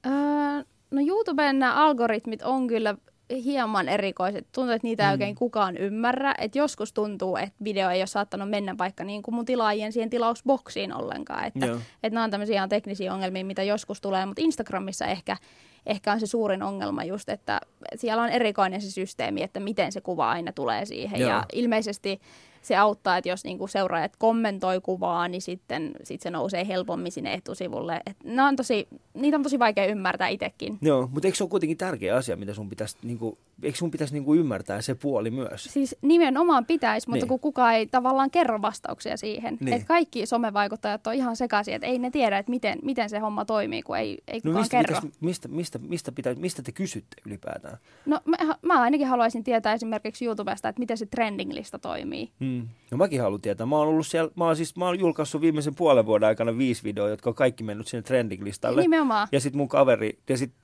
Öö, 0.06 0.63
no 0.91 1.02
YouTuben 1.08 1.60
nämä 1.60 1.74
algoritmit 1.74 2.41
on 2.41 2.68
kyllä 2.68 2.96
hieman 3.30 3.90
erikoiset. 3.90 4.48
Tuntuu, 4.52 4.74
että 4.74 4.88
niitä 4.88 5.04
ei 5.04 5.08
Mm. 5.10 5.12
oikein 5.12 5.36
kukaan 5.36 5.78
ymmärrä. 5.78 6.36
Et 6.38 6.56
joskus 6.56 6.94
tuntuu, 6.94 7.38
että 7.38 7.64
video 7.64 7.90
ei 7.90 8.00
ole 8.00 8.08
saattanut 8.08 8.50
mennä 8.50 8.78
vaikka 8.78 9.04
niin 9.04 9.24
kuin 9.24 9.36
mun 9.36 9.46
tilaajien 9.46 9.92
siihen 9.92 10.10
tilausboksiin 10.10 10.94
ollenkaan. 10.94 11.46
Että, 11.46 11.66
Joo. 11.66 11.76
että 11.76 12.14
nämä 12.14 12.24
on 12.24 12.32
tämmöisiä 12.32 12.56
ihan 12.56 12.70
teknisiä 12.70 13.14
ongelmia, 13.14 13.46
mitä 13.46 13.64
joskus 13.64 14.02
tulee. 14.02 14.26
Mutta 14.26 14.42
Instagramissa 14.42 15.06
ehkä, 15.06 15.38
ehkä 15.86 16.12
on 16.12 16.20
se 16.20 16.28
suurin 16.28 16.64
ongelma 16.64 17.04
just, 17.04 17.30
että 17.30 17.62
siellä 17.96 18.24
on 18.24 18.30
erikoinen 18.30 18.82
se 18.82 18.92
systeemi, 18.92 19.44
että 19.44 19.60
miten 19.60 19.92
se 19.92 20.02
kuva 20.02 20.30
aina 20.32 20.52
tulee 20.52 20.86
siihen. 20.86 21.20
Joo. 21.22 21.30
Ja 21.30 21.46
ilmeisesti 21.54 22.22
se 22.65 22.75
auttaa, 22.75 23.17
että 23.17 23.30
jos 23.30 23.43
niinku 23.43 23.67
seuraajat 23.67 24.15
kommentoi 24.15 24.82
kuvaa, 24.82 25.28
niin 25.28 25.41
sitten 25.41 25.91
sit 26.04 26.21
se 26.21 26.30
nousee 26.30 26.67
helpommin 26.67 27.12
sinne 27.12 27.34
etusivulle. 27.34 28.01
Et 28.06 28.17
on 28.47 28.56
tosi, 28.56 28.88
niitä 29.13 29.38
on 29.38 29.43
tosi 29.43 29.60
vaikea 29.60 29.86
ymmärtää 29.86 30.28
itsekin. 30.28 30.78
Joo, 30.82 31.10
mutta 31.12 31.28
eikö 31.28 31.38
se 31.38 31.43
ole 31.43 31.49
kuitenkin 31.49 31.78
tärkeä 31.78 32.15
asia, 32.15 32.36
mitä 32.36 32.54
sun 32.54 32.69
pitäisi, 32.69 32.97
niin 33.04 33.17
kuin, 33.17 33.38
eikö 33.63 33.78
sun 33.78 33.91
pitäisi 33.91 34.13
niin 34.13 34.24
kuin 34.26 34.39
ymmärtää 34.39 34.82
se 34.82 34.96
puoli 34.96 35.32
myös? 35.32 35.63
Siis 35.63 35.96
nimenomaan 36.02 36.65
pitäisi, 36.65 37.10
mutta 37.10 37.24
Niin. 37.26 37.28
kun 37.30 37.39
kukaan 37.39 37.74
ei 37.76 37.88
tavallaan 37.88 38.32
kerro 38.32 38.62
vastauksia 38.62 39.18
siihen. 39.18 39.58
Niin. 39.60 39.74
Että 39.74 39.88
kaikki 39.88 40.26
somevaikuttajat 40.26 41.08
on 41.08 41.13
ihan 41.13 41.36
sekaisin, 41.36 41.74
että 41.74 41.88
ei 41.88 42.00
ne 42.00 42.12
tiedä, 42.12 42.38
että 42.38 42.50
miten, 42.50 42.80
miten 42.84 43.10
se 43.10 43.20
homma 43.20 43.46
toimii, 43.46 43.82
kun 43.82 43.98
ei, 43.98 44.18
ei 44.28 44.41
No 44.44 44.52
kukaan 44.52 44.62
mistä, 44.62 44.78
kerro. 44.78 45.00
mistä, 45.20 45.48
mistä, 45.48 45.80
mistä, 45.80 46.12
pitää, 46.12 46.36
mistä 46.36 46.62
te 46.62 46.72
kysytte 46.72 47.15
ylipäätään? 47.26 47.78
No 48.06 48.20
mä, 48.26 48.38
mä 48.62 48.82
ainakin 48.82 49.08
haluaisin 49.08 49.44
tietää 49.44 49.74
esimerkiksi 49.74 50.26
YouTubesta, 50.26 50.70
että 50.70 50.80
miten 50.80 50.98
se 50.98 51.06
trending-lista 51.06 51.80
toimii. 51.80 52.32
Mm. 52.39 52.68
No 52.91 52.98
mäkin 52.98 53.22
haluan 53.22 53.41
tietää. 53.41 53.65
Mä 53.65 53.78
oon, 53.78 53.88
ollut 53.88 54.08
siellä, 54.08 54.32
mä, 54.36 54.46
oon 54.46 54.56
siis, 54.56 54.76
mä 54.76 54.86
oon 54.86 55.00
julkaissut 55.00 55.41
viimeisen 55.41 55.76
puolen 55.76 56.06
vuoden 56.06 56.28
aikana 56.28 56.58
viisi 56.58 56.84
videoa, 56.84 57.10
jotka 57.10 57.30
on 57.30 57.36
kaikki 57.36 57.63
mennyt 57.63 57.88
sinne 57.88 58.02
trending-listalle. 58.02 58.82
Nimenomaan. 58.82 59.28
Ja 59.32 59.39
sitten 59.39 59.58
mun 59.58 59.68
kaveri, 59.70 60.20
ja 60.30 60.38
sitten 60.38 60.60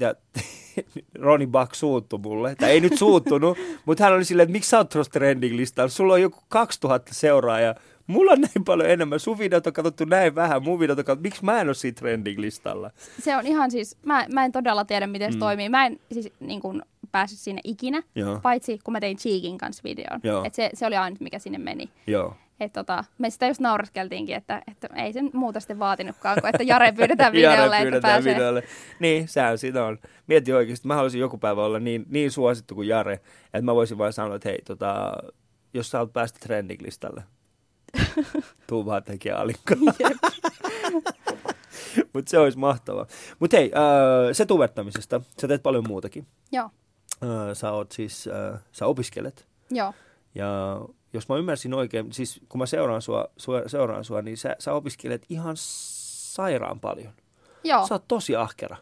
ja, 0.00 0.14
Roni 1.20 1.46
Buck 1.46 1.74
suuttu 1.74 2.18
mulle. 2.18 2.54
Tai 2.54 2.70
ei 2.70 2.80
nyt 2.80 2.98
suuttunut, 2.98 3.58
mutta 3.86 4.04
hän 4.04 4.12
oli 4.12 4.24
silleen, 4.24 4.44
että 4.44 4.52
miksi 4.52 4.70
sä 4.70 4.78
oot 4.78 4.88
tuossa 4.88 5.12
trending-listalla? 5.18 5.88
Sulla 5.88 6.14
on 6.14 6.22
joku 6.22 6.38
2000 6.48 7.14
seuraajaa. 7.14 7.74
Mulla 8.06 8.32
on 8.32 8.40
näin 8.40 8.64
paljon 8.64 8.90
enemmän. 8.90 9.20
Sun 9.20 9.38
videot 9.38 9.66
on 9.66 9.72
katsottu 9.72 10.04
näin 10.04 10.34
vähän, 10.34 10.62
mun 10.62 10.80
videot 10.80 10.98
on 10.98 11.04
katsottu. 11.04 11.22
Miksi 11.22 11.44
mä 11.44 11.60
en 11.60 11.66
ole 11.68 11.74
siinä 11.74 11.96
trending-listalla? 12.00 12.90
Se 13.20 13.36
on 13.36 13.46
ihan 13.46 13.70
siis, 13.70 13.96
mä, 14.06 14.26
mä 14.32 14.44
en 14.44 14.52
todella 14.52 14.84
tiedä, 14.84 15.06
miten 15.06 15.32
se 15.32 15.36
Mm. 15.36 15.40
toimii. 15.40 15.68
Mä 15.68 15.86
en 15.86 16.00
siis 16.12 16.32
niin 16.40 16.60
kuin 16.60 16.82
päässyt 17.12 17.38
sinne 17.40 17.60
ikinä, 17.64 18.02
Joo. 18.14 18.38
paitsi 18.42 18.78
kun 18.84 18.92
mä 18.92 19.00
tein 19.00 19.16
Cheekin 19.16 19.58
kanssa 19.58 19.82
videon. 19.84 20.20
Joo. 20.22 20.44
Et 20.44 20.54
se, 20.54 20.70
se 20.74 20.86
oli 20.86 20.96
ainut, 20.96 21.20
mikä 21.20 21.38
sinne 21.38 21.58
meni. 21.58 21.88
Joo. 22.06 22.34
Et 22.60 22.72
tota, 22.72 23.04
me 23.18 23.30
sitä 23.30 23.46
just 23.46 23.60
naureskeltiinkin, 23.60 24.36
että, 24.36 24.62
että 24.70 24.88
ei 24.96 25.12
sen 25.12 25.30
muuta 25.32 25.60
sitten 25.60 25.78
vaatinutkaan, 25.78 26.40
kuin 26.40 26.48
että 26.54 26.62
Jare 26.62 26.92
pyydetään 26.92 27.32
videolle, 27.38 27.54
Jare 27.60 27.76
että 27.76 27.82
pyydetään 27.82 28.12
pääsee. 28.14 28.34
videolle. 28.34 28.62
Niin, 29.00 29.28
sehän 29.28 29.58
siinä 29.58 29.84
on. 29.84 29.98
Mieti 30.26 30.52
oikeasti, 30.52 30.88
mä 30.88 30.94
haluaisin 30.94 31.20
joku 31.20 31.38
päivä 31.38 31.64
olla 31.64 31.78
niin, 31.80 32.04
niin 32.08 32.30
suosittu 32.30 32.74
kuin 32.74 32.88
Jare, 32.88 33.12
että 33.44 33.62
mä 33.62 33.74
voisin 33.74 33.98
vain 33.98 34.12
sanoa, 34.12 34.36
että 34.36 34.48
hei, 34.48 34.58
tota, 34.66 35.12
jos 35.74 35.90
sä 35.90 35.98
haluat 35.98 36.12
päästä 36.12 36.38
trending-listalle, 36.42 37.22
tuu 38.66 38.86
vaan 38.86 39.02
tekemään 39.02 39.42
alikkaa. 39.42 39.76
Mutta 42.12 42.30
se 42.30 42.38
olisi 42.38 42.58
mahtavaa. 42.58 43.06
Mutta 43.38 43.56
hei, 43.56 43.72
äh, 43.74 43.82
se 44.32 44.46
tubettamisesta, 44.46 45.20
sä 45.40 45.48
teet 45.48 45.62
paljon 45.62 45.84
muutakin. 45.88 46.26
Joo, 46.52 46.70
Äh, 47.22 47.28
sä 47.52 47.72
oot 47.72 47.92
siis, 47.92 48.28
äh, 48.54 48.60
sä 48.72 48.86
opiskelet. 48.86 49.48
joo, 49.70 49.92
Ja 50.34 50.80
jos 51.14 51.28
mä 51.28 51.36
ymmärsin 51.36 51.74
oikein, 51.74 52.12
siis 52.12 52.40
kun 52.48 52.58
mä 52.58 52.66
seuraan 52.66 53.02
sua, 53.02 53.28
sua, 53.36 53.62
seuraan 53.66 54.04
sua 54.04 54.22
niin 54.22 54.36
sä, 54.36 54.56
sä 54.58 54.72
opiskelet 54.72 55.26
ihan 55.28 55.54
sairaan 55.56 56.80
paljon. 56.80 57.12
joo, 57.64 57.86
Sä 57.86 57.94
oot 57.94 58.08
tosi 58.08 58.36
ahkera. 58.36 58.76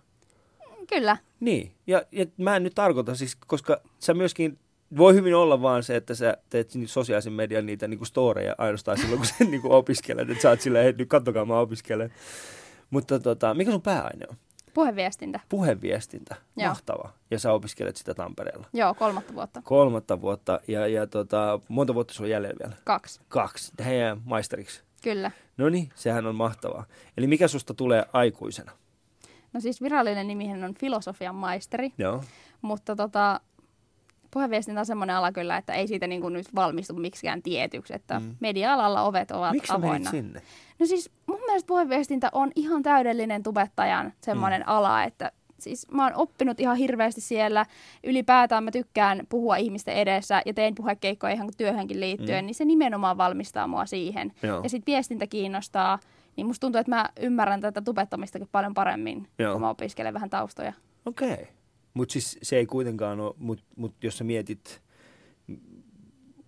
kyllä. 0.88 1.16
Niin, 1.40 1.73
ja, 1.87 2.03
ja 2.12 2.27
mä 2.37 2.57
en 2.57 2.62
nyt 2.62 2.75
tarkoita 2.75 3.14
siis, 3.14 3.37
koska 3.47 3.81
sä 3.99 4.14
myöskin 4.14 4.59
voi 4.97 5.14
hyvin 5.14 5.35
olla 5.35 5.62
vaan 5.62 5.83
se, 5.83 5.97
että 5.97 6.14
sä 6.14 6.37
teet 6.51 6.75
niin 6.75 6.88
sosiaalisen 6.88 7.33
median 7.33 7.66
niitä 7.66 7.88
niin 7.88 8.07
storeja 8.07 8.55
ainoastaan 8.59 8.99
silloin, 8.99 9.18
kun 9.18 9.27
sä 9.27 9.35
niin 9.45 9.61
opiskelet. 9.64 10.31
Että 10.31 10.42
sä 10.42 10.51
oot 10.51 10.61
silleen, 10.61 10.87
että 10.88 11.03
nyt 11.03 11.09
kattokaa 11.09 11.45
mä 11.45 11.59
opiskelen. 11.59 12.12
Mutta 12.90 13.21
tota, 13.21 13.55
mikä 13.55 13.71
sun 13.71 13.83
pääaine 13.83 14.27
on? 14.31 14.37
Puheviestintä. 14.74 15.40
Puheviestintä. 15.48 16.35
Joo. 16.56 16.68
Mahtava. 16.68 17.12
Ja 17.30 17.38
sä 17.38 17.52
opiskelet 17.52 17.96
sitä 17.96 18.14
Tampereella. 18.14 18.66
Joo, 18.72 18.94
kolmatta 18.94 19.35
vuotta. 19.35 19.62
Kolmatta 19.64 20.20
vuotta. 20.20 20.61
Ja, 20.68 20.87
ja 20.87 21.06
tota, 21.06 21.61
monta 21.68 21.94
vuotta 21.94 22.14
sulla 22.14 22.26
on 22.26 22.30
jäljellä 22.30 22.56
vielä? 22.64 22.76
Kaksi. 22.85 23.20
Kaksi. 23.28 23.72
Heidän 23.85 24.20
maisteriksi. 24.24 24.82
Kyllä. 25.02 25.30
No 25.56 25.68
niin, 25.68 25.90
sehän 25.94 26.26
on 26.26 26.35
mahtavaa. 26.35 26.85
Eli 27.16 27.26
mikä 27.26 27.48
susta 27.48 27.74
tulee 27.74 28.04
aikuisena? 28.12 28.72
No 29.52 29.61
siis 29.61 29.82
virallinen 29.82 30.26
nimihän 30.28 30.64
on 30.64 30.74
filosofian 30.74 31.35
maisteri, 31.35 31.92
Joo. 31.98 32.24
mutta 32.62 32.96
tota, 32.96 33.40
puheviestintä 34.30 34.80
on 34.80 34.87
semmoinen 34.87 35.16
ala 35.16 35.32
kyllä, 35.32 35.56
että 35.56 35.72
ei 35.74 35.87
siitä 35.88 36.06
niin 36.06 36.20
kuin 36.20 36.32
nyt 36.32 36.54
valmistu 36.54 36.94
miksikään 36.94 37.42
tietyksi, 37.42 37.94
että 37.94 38.18
Mm. 38.20 38.37
media-alalla 38.40 39.02
ovet 39.02 39.30
ovat 39.30 39.52
Miksi 39.52 39.72
avoinna. 39.72 40.11
sinne? 40.11 40.42
No 40.83 40.87
siis 40.87 41.11
mun 41.27 41.40
mielestä 41.47 41.66
puheviestintä 41.66 42.29
on 42.33 42.53
ihan 42.57 42.83
täydellinen 42.83 43.42
tubettajan 43.42 44.12
semmoinen 44.21 44.61
mm. 44.61 44.68
ala, 44.68 45.05
että 45.05 45.33
siis 45.59 45.90
mä 45.90 46.05
oon 46.05 46.14
oppinut 46.14 46.61
ihan 46.61 46.77
hirveästi 46.77 47.21
siellä. 47.21 47.66
Ylipäätään 48.05 48.64
mä 48.64 48.71
tykkään 48.71 49.27
puhua 49.29 49.57
ihmisten 49.57 49.95
edessä 49.95 50.42
ja 50.47 50.55
teen 50.55 50.75
puhekeikkoja 50.75 51.33
ihan 51.33 51.49
työhönkin 51.57 52.01
liittyen, 52.01 52.45
Mm. 52.45 52.47
niin 52.47 52.55
se 52.55 52.64
nimenomaan 52.64 53.18
valmistaa 53.18 53.66
mua 53.66 53.87
siihen. 53.87 54.33
Joo. 54.42 54.62
Ja 54.62 54.68
sitten 54.68 54.92
viestintä 54.92 55.27
kiinnostaa, 55.27 55.99
niin 56.37 56.47
musta 56.47 56.61
tuntuu, 56.61 56.81
että 56.81 56.90
mä 56.90 57.09
ymmärrän 57.21 57.61
tätä 57.61 57.83
tubettamistakin 57.83 58.49
paljon 58.53 58.75
paremmin, 58.75 59.29
Joo. 59.38 59.53
kun 59.53 59.61
mä 59.61 59.71
opiskelen 59.71 60.14
vähän 60.14 60.31
taustoja. 60.31 60.73
Okei. 61.07 61.33
Okay. 61.33 61.47
Mutta 61.95 62.12
siis 62.12 62.38
se 62.42 62.57
ei 62.57 62.66
kuitenkaan 62.66 63.21
ole, 63.21 63.35
mutta 63.38 63.64
mut 63.77 63.95
jos 64.03 64.18
sä 64.18 64.25
mietit, 64.25 64.83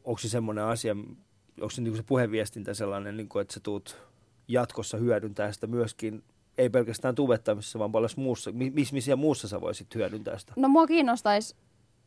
onko 0.04 0.18
se 0.18 0.28
semmoinen 0.28 0.64
asia, 0.64 0.96
onko 1.60 1.70
se, 1.70 1.82
niinku 1.82 1.96
se 1.96 2.02
puheviestintä 2.02 2.74
sellainen, 2.74 3.16
niinku, 3.16 3.38
että 3.38 3.54
sä 3.54 3.60
tuut 3.62 4.13
jatkossa 4.48 4.96
hyödyntää 4.96 5.52
sitä 5.52 5.66
myöskin, 5.66 6.22
ei 6.58 6.70
pelkästään 6.70 7.14
tubettamisessa, 7.14 7.78
vaan 7.78 7.92
paljon 7.92 8.10
muussa, 8.16 8.52
mi- 8.52 8.72
missä 8.92 9.16
muussa 9.16 9.48
sä 9.48 9.60
voisit 9.60 9.94
hyödyntää 9.94 10.38
sitä? 10.38 10.52
No 10.56 10.68
mua 10.68 10.86
kiinnostaisi 10.86 11.56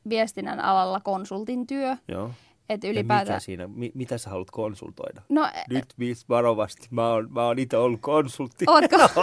viestinnän 0.09 0.59
alalla 0.59 0.99
konsultin 0.99 1.67
työ, 1.67 1.97
Joo. 2.07 2.31
Ja 2.69 2.75
mikä 2.75 2.87
ylipäätään... 2.87 3.41
siinä, 3.41 3.67
mi- 3.67 3.91
mitä 3.93 4.17
sä 4.17 4.29
haluat 4.29 4.51
konsultoida? 4.51 5.21
No, 5.29 5.49
Nyt 5.69 5.85
viis 5.99 6.29
varovasti, 6.29 6.87
mä 6.91 7.09
oon, 7.09 7.27
mä 7.31 7.45
oon 7.45 7.59
itse 7.59 7.77
ollut 7.77 8.01
konsultti. 8.01 8.65
Ootko? 8.67 8.97
no 8.97 9.07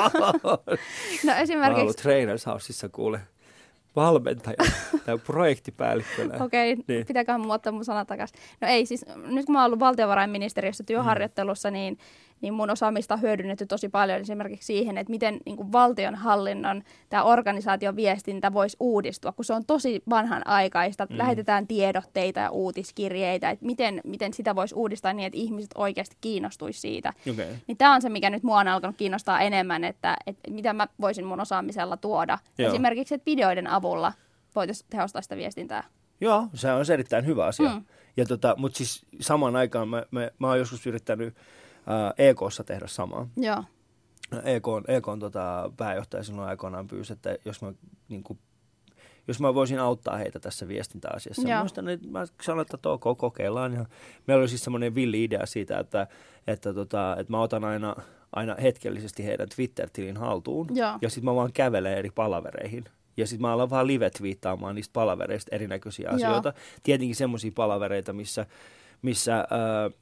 Mä 1.25 1.33
oon 1.33 1.41
esimerkiksi... 1.43 1.81
ollut 1.83 1.97
Trainers 1.97 2.47
Houseissa 2.47 2.89
kuule 2.89 3.21
valmentaja 3.97 4.57
tai 5.07 5.19
projektipäällikkönä. 5.19 6.45
Okei, 6.45 6.73
okay, 6.73 6.75
Niin. 6.75 6.85
niin. 6.89 7.07
pitääkö 7.07 7.33
mun 7.73 7.85
sanat 7.85 8.09
takaisin. 8.09 8.39
No 8.61 8.69
ei, 8.69 8.87
siis 8.87 9.05
nyt 9.27 9.47
kun 9.47 9.53
mä 9.53 9.59
oon 9.59 9.67
ollut 9.67 9.81
valtiovarainministeriössä 9.81 10.85
työharjoittelussa, 10.85 11.71
niin, 11.71 11.99
niin 12.45 12.55
mun 12.55 12.71
osaamista 12.71 13.15
on 13.15 13.23
hyödynnetty 13.23 13.67
tosi 13.67 13.89
paljon 13.89 14.21
esimerkiksi 14.21 14.67
siihen, 14.67 14.99
että 14.99 15.11
miten 15.11 15.41
niin 15.47 15.57
kuin 15.57 15.73
valtionhallinnon 15.73 16.83
tämä 17.09 17.23
organisaation 17.23 17.97
viestintä 17.97 18.53
voisi 18.53 18.77
uudistua, 18.81 19.33
kun 19.33 19.45
se 19.45 19.53
on 19.53 19.65
tosi 19.67 20.03
vanhanaikaista. 20.11 21.07
Mm. 21.11 21.19
Lähetetään 21.19 21.67
tiedotteita 21.67 22.41
ja 22.41 22.51
uutiskirjeitä, 22.51 23.51
että 23.51 23.67
miten, 23.67 24.01
miten 24.05 24.33
sitä 24.33 24.55
voisi 24.55 24.75
uudistaa 24.75 25.13
niin, 25.13 25.27
että 25.27 25.39
ihmiset 25.39 25.71
oikeasti 25.75 26.17
kiinnostuisi 26.21 26.81
siitä. 26.81 27.13
Okei. 27.31 27.47
Niin 27.67 27.77
tämä 27.77 27.95
on 27.95 28.03
se, 28.03 28.09
mikä 28.09 28.31
nyt 28.31 28.43
mua 28.43 28.59
on 28.59 28.69
alkanut 28.69 28.97
kiinnostaa 28.97 29.41
enemmän, 29.41 29.85
että, 29.85 30.17
että 30.27 30.51
mitä 30.51 30.73
mä 30.73 30.89
voisin 31.01 31.25
mun 31.25 31.41
osaamisella 31.41 31.97
tuoda. 31.97 32.39
Joo. 32.59 32.69
Esimerkiksi, 32.69 33.15
että 33.15 33.31
videoiden 33.31 33.67
avulla 33.67 34.13
voitaisiin 34.55 34.87
tehostaa 34.91 35.23
sitä 35.23 35.37
viestintää. 35.37 35.85
Joo, 36.21 36.49
se 36.55 36.73
on 36.73 36.85
erittäin 36.93 37.27
hyvä 37.27 37.47
asia. 37.47 37.69
Mm. 37.69 37.85
Ja 38.17 38.27
tota, 38.27 38.55
mutta 38.59 38.77
siis 38.77 39.07
samaan 39.21 39.57
aikaan 39.57 39.89
mä, 39.89 40.03
mä, 40.11 40.31
mä 40.39 40.49
oon 40.49 40.59
joskus 40.59 40.87
yrittänyt 40.87 41.35
EKssa 42.19 42.65
tehdä 42.65 42.87
samaa. 42.87 43.29
Joo. 43.37 43.65
EK, 44.45 44.65
EK 44.89 45.07
tota, 45.21 45.73
pääjohtaja 45.77 46.23
silloin 46.23 46.49
aikoinaan 46.49 46.87
pyysi, 46.87 47.13
että 47.13 47.37
jos 47.45 47.63
mä, 47.63 47.73
niin 48.09 48.23
kuin, 48.23 48.39
jos 49.29 49.41
mä 49.41 49.55
voisin 49.55 49.81
auttaa 49.81 50.17
heitä 50.17 50.41
tässä 50.41 50.69
viestintäasiassa. 50.69 51.43
Mä 51.43 51.49
Joo. 51.49 51.61
muistan, 51.61 51.89
että 51.89 52.09
mä 52.09 52.27
sanoin, 52.43 52.67
että 52.75 52.89
ok, 52.89 53.19
kokeillaan. 53.19 53.73
Ja 53.73 53.85
meillä 54.27 54.41
oli 54.41 54.49
siis 54.49 54.65
semmoinen 54.65 54.95
villi 54.95 55.25
idea 55.25 55.47
siitä, 55.47 55.79
että, 55.79 56.07
että, 56.47 56.75
tota, 56.75 57.17
että 57.19 57.33
mä 57.33 57.41
otan 57.41 57.65
aina, 57.65 57.97
aina 58.33 58.57
hetkellisesti 58.63 59.25
heidän 59.25 59.49
Twitter-tilin 59.57 60.17
haltuun. 60.17 60.67
Joo. 60.75 60.99
Ja 61.03 61.11
sitten 61.11 61.25
mä 61.25 61.35
vaan 61.35 61.53
kävelen 61.53 61.99
eri 61.99 62.11
palavereihin. 62.11 62.85
Ja 63.17 63.27
sitten 63.27 63.43
mä 63.43 63.53
alan 63.53 63.71
vaan 63.71 63.87
live-twiittaamaan 63.87 64.75
niistä 64.75 64.93
palavereista 64.93 65.57
erinäköisiä 65.57 66.09
Joo. 66.09 66.15
asioita. 66.15 66.53
Tietenkin 66.83 67.17
semmoisia 67.17 67.53
palavereita, 67.55 68.13
missä, 68.13 68.47
missä, 69.05 69.39
äh, 69.41 69.47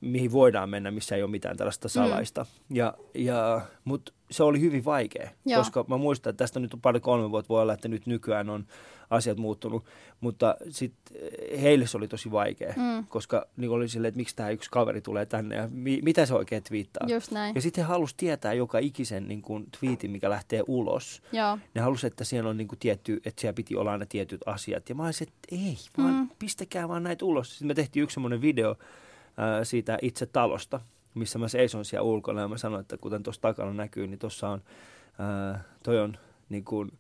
mihin 0.01 0.33
voidaan 0.33 0.71
mennä, 0.71 0.91
missä 0.91 1.17
ei 1.17 1.23
ole 1.23 1.31
mitään 1.31 1.57
tällaista 1.57 1.89
salaista. 1.89 2.43
Mm. 2.69 2.77
Ja, 2.77 2.95
ja, 3.15 3.61
Mutta 3.85 4.13
se 4.31 4.43
oli 4.43 4.61
hyvin 4.61 4.85
vaikea, 4.85 5.31
Joo. 5.47 5.61
koska 5.61 5.85
mä 5.89 5.97
muistan, 5.97 6.31
että 6.31 6.45
tästä 6.45 6.61
nyt 6.61 6.75
on 6.75 6.81
pari 6.81 7.01
kolme 7.01 7.31
vuotta, 7.31 7.49
voi 7.49 7.63
olla, 7.63 7.73
että 7.73 7.89
nyt 7.89 8.07
nykyään 8.07 8.51
on 8.51 8.67
asiat 9.13 9.39
muuttunut, 9.39 9.85
mutta 10.21 10.57
sitten 10.69 11.17
heille 11.61 11.87
se 11.87 11.97
oli 11.97 12.09
tosi 12.09 12.31
vaikea, 12.31 12.75
Mm. 12.77 13.07
koska 13.07 13.47
niin 13.57 13.71
oli 13.71 13.89
silleen, 13.89 14.09
että 14.09 14.17
miksi 14.19 14.37
tämä 14.37 14.51
yksi 14.51 14.71
kaveri 14.71 15.01
tulee 15.01 15.27
tänne 15.27 15.57
ja 15.57 15.69
mi- 15.73 16.01
mitä 16.03 16.27
se 16.27 16.35
oikein 16.35 16.63
twiittaa. 16.63 17.09
Just 17.09 17.31
näin. 17.31 17.55
Ja 17.55 17.61
sitten 17.61 17.85
he 17.85 17.89
halusivat 17.89 18.17
tietää 18.17 18.53
joka 18.53 18.79
ikisen 18.79 19.29
niin 19.29 19.43
kuin, 19.43 19.67
twiitin, 19.81 20.11
mikä 20.11 20.31
lähtee 20.31 20.63
ulos. 20.67 21.23
Joo. 21.33 21.59
Ne 21.75 21.81
halusivat, 21.81 22.13
että 22.13 22.25
siellä 22.25 22.51
on 22.51 22.57
niin 22.57 22.69
kuin, 22.69 22.79
tietty, 22.79 23.21
että 23.25 23.41
siellä 23.41 23.55
piti 23.55 23.77
olla 23.77 23.93
aina 23.93 24.07
tietyt 24.09 24.41
asiat. 24.47 24.89
Ja 24.89 24.95
mä 24.95 25.05
olisin, 25.05 25.29
että 25.29 25.57
ei, 25.57 25.77
vaan 25.99 26.15
Mm. 26.15 26.29
pistäkää 26.39 26.89
vaan 26.89 27.03
näitä 27.03 27.25
ulos. 27.25 27.51
Sitten 27.51 27.67
me 27.67 27.75
tehtiin 27.75 28.03
yksi 28.03 28.15
semmoinen 28.15 28.41
video 28.43 28.77
ää, 29.37 29.65
siitä 29.65 29.99
itse 30.03 30.27
talosta, 30.27 30.81
missä 31.15 31.39
mä 31.39 31.49
seison 31.49 31.85
siellä 31.85 32.03
ulkona. 32.03 32.41
Ja 32.41 32.49
mä 32.49 32.59
sanoin, 32.59 32.81
että 32.81 32.97
kuten 32.97 33.23
tuossa 33.23 33.43
takana 33.43 33.73
näkyy, 33.75 34.07
niin 34.07 34.19
tuossa 34.19 34.49
on, 34.49 34.63
ää, 35.19 35.65
toi 35.83 36.01
on 36.01 36.17
niin 36.49 36.65
kuin, 36.65 36.93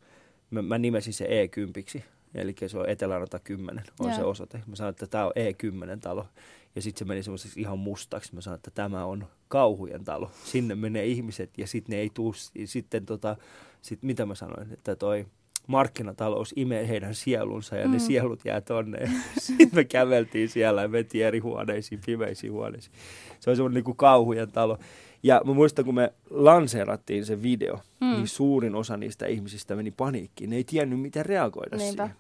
mä, 0.52 0.62
mä 0.62 0.78
nimesin 0.78 1.12
se 1.12 1.24
E10. 1.24 2.02
Eli 2.34 2.54
se 2.66 2.78
on 2.78 2.88
Etelärata 2.88 3.38
10 3.38 3.84
on 4.00 4.08
Joo. 4.08 4.16
se 4.16 4.24
osoite. 4.24 4.60
Mä 4.66 4.76
sanoin, 4.76 4.90
että 4.90 5.06
tämä 5.06 5.26
on 5.26 5.32
E10-talo. 5.36 6.26
Ja 6.74 6.82
sitten 6.82 6.98
se 6.98 7.04
meni 7.04 7.22
semmoiseksi 7.22 7.60
ihan 7.60 7.78
mustaksi. 7.78 8.34
Mä 8.34 8.40
sanoin, 8.40 8.58
että 8.58 8.70
tämä 8.70 9.04
on 9.04 9.26
kauhujen 9.48 10.04
talo. 10.04 10.30
Sinne 10.44 10.74
menee 10.74 11.06
ihmiset 11.06 11.58
ja 11.58 11.66
sitten 11.66 11.92
ne 11.92 12.00
ei 12.00 12.10
tuu. 12.14 12.34
Sitten 12.64 13.06
tota, 13.06 13.36
sit 13.82 14.02
mitä 14.02 14.26
mä 14.26 14.34
sanoin, 14.34 14.72
että 14.72 14.96
toi 14.96 15.26
markkinatalous 15.66 16.52
imee 16.56 16.88
heidän 16.88 17.14
sielunsa 17.14 17.76
ja 17.76 17.86
mm. 17.86 17.92
ne 17.92 17.98
sielut 17.98 18.40
jää 18.44 18.60
tonne. 18.60 19.10
Sitten 19.38 19.68
me 19.72 19.84
käveltiin 19.84 20.48
siellä 20.48 20.82
ja 20.82 20.88
mentiin 20.88 21.26
eri 21.26 21.38
huoneisiin, 21.38 22.00
pimeisiin 22.06 22.52
huoneisiin. 22.52 22.94
Se 23.40 23.50
oli 23.50 23.56
semmoinen 23.56 23.84
niin 23.84 23.96
kauhujen 23.96 24.52
talo. 24.52 24.78
Ja 25.22 25.40
mä 25.44 25.52
muistan, 25.54 25.84
kun 25.84 25.94
me 25.94 26.12
lanseerattiin 26.30 27.24
se 27.26 27.42
video, 27.42 27.74
mm. 28.00 28.06
Mm. 28.06 28.12
niin 28.12 28.28
suurin 28.28 28.74
osa 28.74 28.96
niistä 28.96 29.26
ihmisistä 29.26 29.76
meni 29.76 29.90
paniikkiin. 29.90 30.50
Ne 30.50 30.56
ei 30.56 30.64
tiennyt, 30.64 31.00
miten 31.00 31.26
reagoida 31.26 31.76
Niinpä. 31.76 32.06
siihen. 32.06 32.16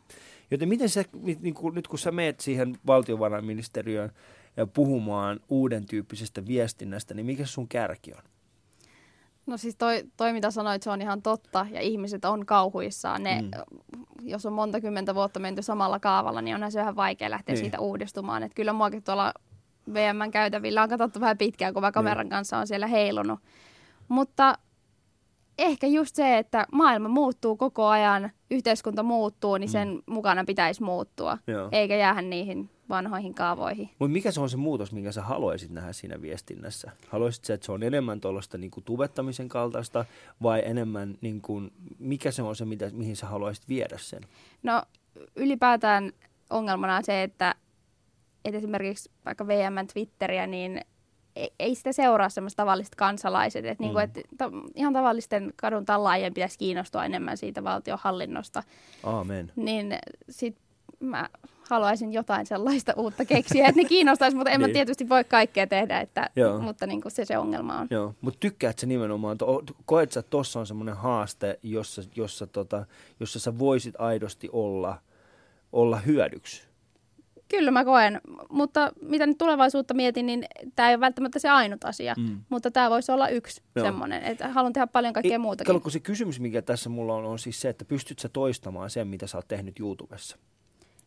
Joten 0.50 0.68
miten 0.68 0.88
sä, 0.88 1.04
niin 1.40 1.54
kun, 1.54 1.74
nyt 1.74 1.88
kun 1.88 1.98
sä 1.98 2.10
meet 2.10 2.40
siihen 2.40 2.76
valtiovarainministeriöön 2.86 4.10
ja 4.56 4.66
puhumaan 4.66 5.40
uuden 5.48 5.86
tyyppisestä 5.86 6.46
viestinnästä, 6.46 7.14
niin 7.14 7.26
mikä 7.26 7.46
sun 7.46 7.68
kärki 7.68 8.12
on? 8.12 8.22
No 9.46 9.56
siis 9.56 9.76
toi, 9.76 10.02
toi, 10.16 10.32
mitä 10.32 10.50
sanoit, 10.50 10.82
se 10.82 10.90
on 10.90 11.02
ihan 11.02 11.22
totta. 11.22 11.66
Ja 11.70 11.80
ihmiset 11.80 12.24
on 12.24 12.46
kauhuissaan. 12.46 13.22
Ne, 13.22 13.42
Mm. 13.42 13.50
Jos 14.22 14.46
on 14.46 14.52
monta 14.52 14.80
kymmentä 14.80 15.14
vuotta 15.14 15.40
menty 15.40 15.62
samalla 15.62 16.00
kaavalla, 16.00 16.42
niin 16.42 16.54
onhan 16.54 16.72
se 16.72 16.78
vähän 16.80 16.96
vaikea 16.96 17.30
lähteä 17.30 17.54
niin. 17.54 17.64
siitä 17.64 17.80
uudistumaan. 17.80 18.42
Et 18.42 18.54
kyllä 18.54 18.72
muakin 18.72 19.02
tuolla 19.02 19.34
VMn 19.94 20.30
käytävillä 20.30 20.82
on 20.82 20.88
katsottu 20.88 21.20
vähän 21.20 21.38
pitkään, 21.38 21.74
kun 21.74 21.82
mä 21.82 21.92
kameran 21.92 22.24
Niin. 22.24 22.30
kanssa 22.30 22.58
on 22.58 22.66
siellä 22.66 22.86
heilunut. 22.86 23.40
Mutta 24.08 24.58
ehkä 25.58 25.86
just 25.86 26.16
se, 26.16 26.38
että 26.38 26.66
maailma 26.72 27.08
muuttuu 27.08 27.56
koko 27.56 27.86
ajan, 27.86 28.30
yhteiskunta 28.50 29.02
muuttuu, 29.02 29.56
niin 29.56 29.70
sen 29.70 29.88
mm. 29.88 30.02
mukana 30.06 30.44
pitäisi 30.44 30.82
muuttua. 30.82 31.38
Joo. 31.46 31.68
Eikä 31.72 31.96
jäädä 31.96 32.22
niihin 32.22 32.70
vanhoihin 32.88 33.34
kaavoihin. 33.34 33.90
Mutta 33.98 34.12
mikä 34.12 34.30
se 34.30 34.40
on 34.40 34.50
se 34.50 34.56
muutos, 34.56 34.92
minkä 34.92 35.12
sä 35.12 35.22
haluaisit 35.22 35.70
nähdä 35.70 35.92
siinä 35.92 36.22
viestinnässä? 36.22 36.90
Haluaisit 37.08 37.44
sä, 37.44 37.54
että 37.54 37.66
se 37.66 37.72
on 37.72 37.82
enemmän 37.82 38.20
tuollaista 38.20 38.58
niinku 38.58 38.80
tubettamisen 38.80 39.48
kaltaista 39.48 40.04
vai 40.42 40.62
enemmän, 40.64 41.18
niinku, 41.20 41.62
mikä 41.98 42.30
se 42.30 42.42
on 42.42 42.56
se, 42.56 42.64
mitä, 42.64 42.90
mihin 42.92 43.16
sä 43.16 43.26
haluaisit 43.26 43.68
viedä 43.68 43.98
sen? 43.98 44.20
No 44.62 44.82
ylipäätään 45.36 46.12
ongelmana 46.50 46.96
on 46.96 47.04
se, 47.04 47.22
että, 47.22 47.54
että 48.44 48.58
esimerkiksi 48.58 49.10
vaikka 49.24 49.46
VM 49.46 49.74
Twitteriä, 49.92 50.46
niin 50.46 50.80
ei, 51.58 51.74
sitä 51.74 51.92
seuraa 51.92 52.28
semmoista 52.28 52.62
tavalliset 52.62 52.94
kansalaiset. 52.94 53.64
Että 53.64 53.82
Mm. 53.82 53.86
niinku, 53.86 53.98
et, 53.98 54.10
ta, 54.38 54.50
ihan 54.74 54.92
tavallisten 54.92 55.52
kadun 55.56 55.84
tallaajien 55.84 56.34
pitäisi 56.34 56.58
kiinnostua 56.58 57.04
enemmän 57.04 57.36
siitä 57.36 57.64
valtionhallinnosta. 57.64 58.62
Aamen. 59.02 59.52
Niin 59.56 59.94
sit 60.30 60.56
mä 61.00 61.28
haluaisin 61.70 62.12
jotain 62.12 62.46
sellaista 62.46 62.92
uutta 62.96 63.24
keksiä, 63.24 63.68
että 63.68 63.80
ne 63.82 63.88
kiinnostaisi, 63.88 64.36
mutta 64.36 64.50
en 64.50 64.60
mä 64.60 64.66
Niin. 64.66 64.74
tietysti 64.74 65.08
voi 65.08 65.24
kaikkea 65.24 65.66
tehdä, 65.66 66.00
että, 66.00 66.30
Joo. 66.36 66.58
mutta 66.60 66.86
niinku 66.86 67.10
se 67.10 67.24
se 67.24 67.38
ongelma 67.38 67.78
on. 67.78 67.86
Joo, 67.90 68.14
mutta 68.20 68.40
tykkäät 68.40 68.78
sä 68.78 68.86
nimenomaan, 68.86 69.38
to, 69.38 69.62
koet 69.84 70.12
sä, 70.12 70.20
että 70.20 70.30
tossa 70.30 70.60
on 70.60 70.66
semmoinen 70.66 70.96
haaste, 70.96 71.58
jossa, 71.62 72.02
jossa, 72.16 72.46
tota, 72.46 72.86
jossa 73.20 73.38
sä 73.40 73.58
voisit 73.58 73.94
aidosti 73.98 74.48
olla, 74.52 74.98
olla 75.72 75.96
hyödyksi? 75.96 76.71
Kyllä 77.56 77.70
mä 77.70 77.84
koen, 77.84 78.20
mutta 78.50 78.92
mitä 79.02 79.26
nyt 79.26 79.38
tulevaisuutta 79.38 79.94
mietin, 79.94 80.26
niin 80.26 80.44
tämä 80.76 80.88
ei 80.88 80.94
ole 80.94 81.00
välttämättä 81.00 81.38
se 81.38 81.48
ainut 81.48 81.84
asia, 81.84 82.14
mm. 82.18 82.40
mutta 82.48 82.70
tämä 82.70 82.90
voisi 82.90 83.12
olla 83.12 83.28
yksi 83.28 83.62
Joo. 83.76 83.86
semmoinen, 83.86 84.22
että 84.22 84.48
haluan 84.48 84.72
tehdä 84.72 84.86
paljon 84.86 85.12
kaikkea 85.12 85.38
muutakin. 85.38 85.74
Kato, 85.74 85.90
se 85.90 86.00
kysymys, 86.00 86.40
mikä 86.40 86.62
tässä 86.62 86.90
mulla 86.90 87.14
on, 87.14 87.24
on 87.24 87.38
siis 87.38 87.60
se, 87.60 87.68
että 87.68 87.84
pystyt 87.84 88.18
sä 88.18 88.28
toistamaan 88.28 88.90
sen, 88.90 89.08
mitä 89.08 89.26
sä 89.26 89.38
oot 89.38 89.48
tehnyt 89.48 89.80
YouTubessa? 89.80 90.36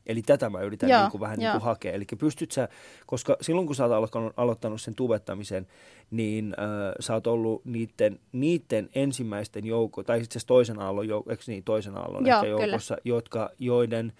Eli 0.05 0.21
tätä 0.21 0.49
mä 0.49 0.61
yritän 0.61 0.89
Joo, 0.89 1.01
niin 1.01 1.11
kuin 1.11 1.21
vähän 1.21 1.39
niin 1.39 1.51
kuin 1.51 1.61
hakea. 1.61 1.93
Eli 1.93 2.05
pystyt 2.19 2.51
sä, 2.51 2.69
koska 3.05 3.37
silloin 3.41 3.67
kun 3.67 3.75
sä 3.75 3.83
oot 3.83 3.93
aloittanut, 3.93 4.33
aloittanut 4.37 4.81
sen 4.81 4.95
tubettamisen, 4.95 5.67
niin 6.11 6.55
äh, 6.59 6.93
sä 6.99 7.13
oot 7.13 7.27
ollut 7.27 7.65
niiden, 7.65 8.19
niiden 8.31 8.89
ensimmäisten 8.95 9.65
joukko, 9.65 10.03
tai 10.03 10.17
itse 10.17 10.31
asiassa 10.31 10.47
toisen 10.47 10.79
aallon, 10.79 11.05
jouk- 11.05 11.29
eikö 11.31 11.43
niin, 11.47 11.63
toisen 11.63 11.97
aallon 11.97 12.25
Joo, 12.25 12.37
ehkä 12.37 12.47
joukossa, 12.47 12.97
jotka, 13.03 13.49
joiden 13.59 14.13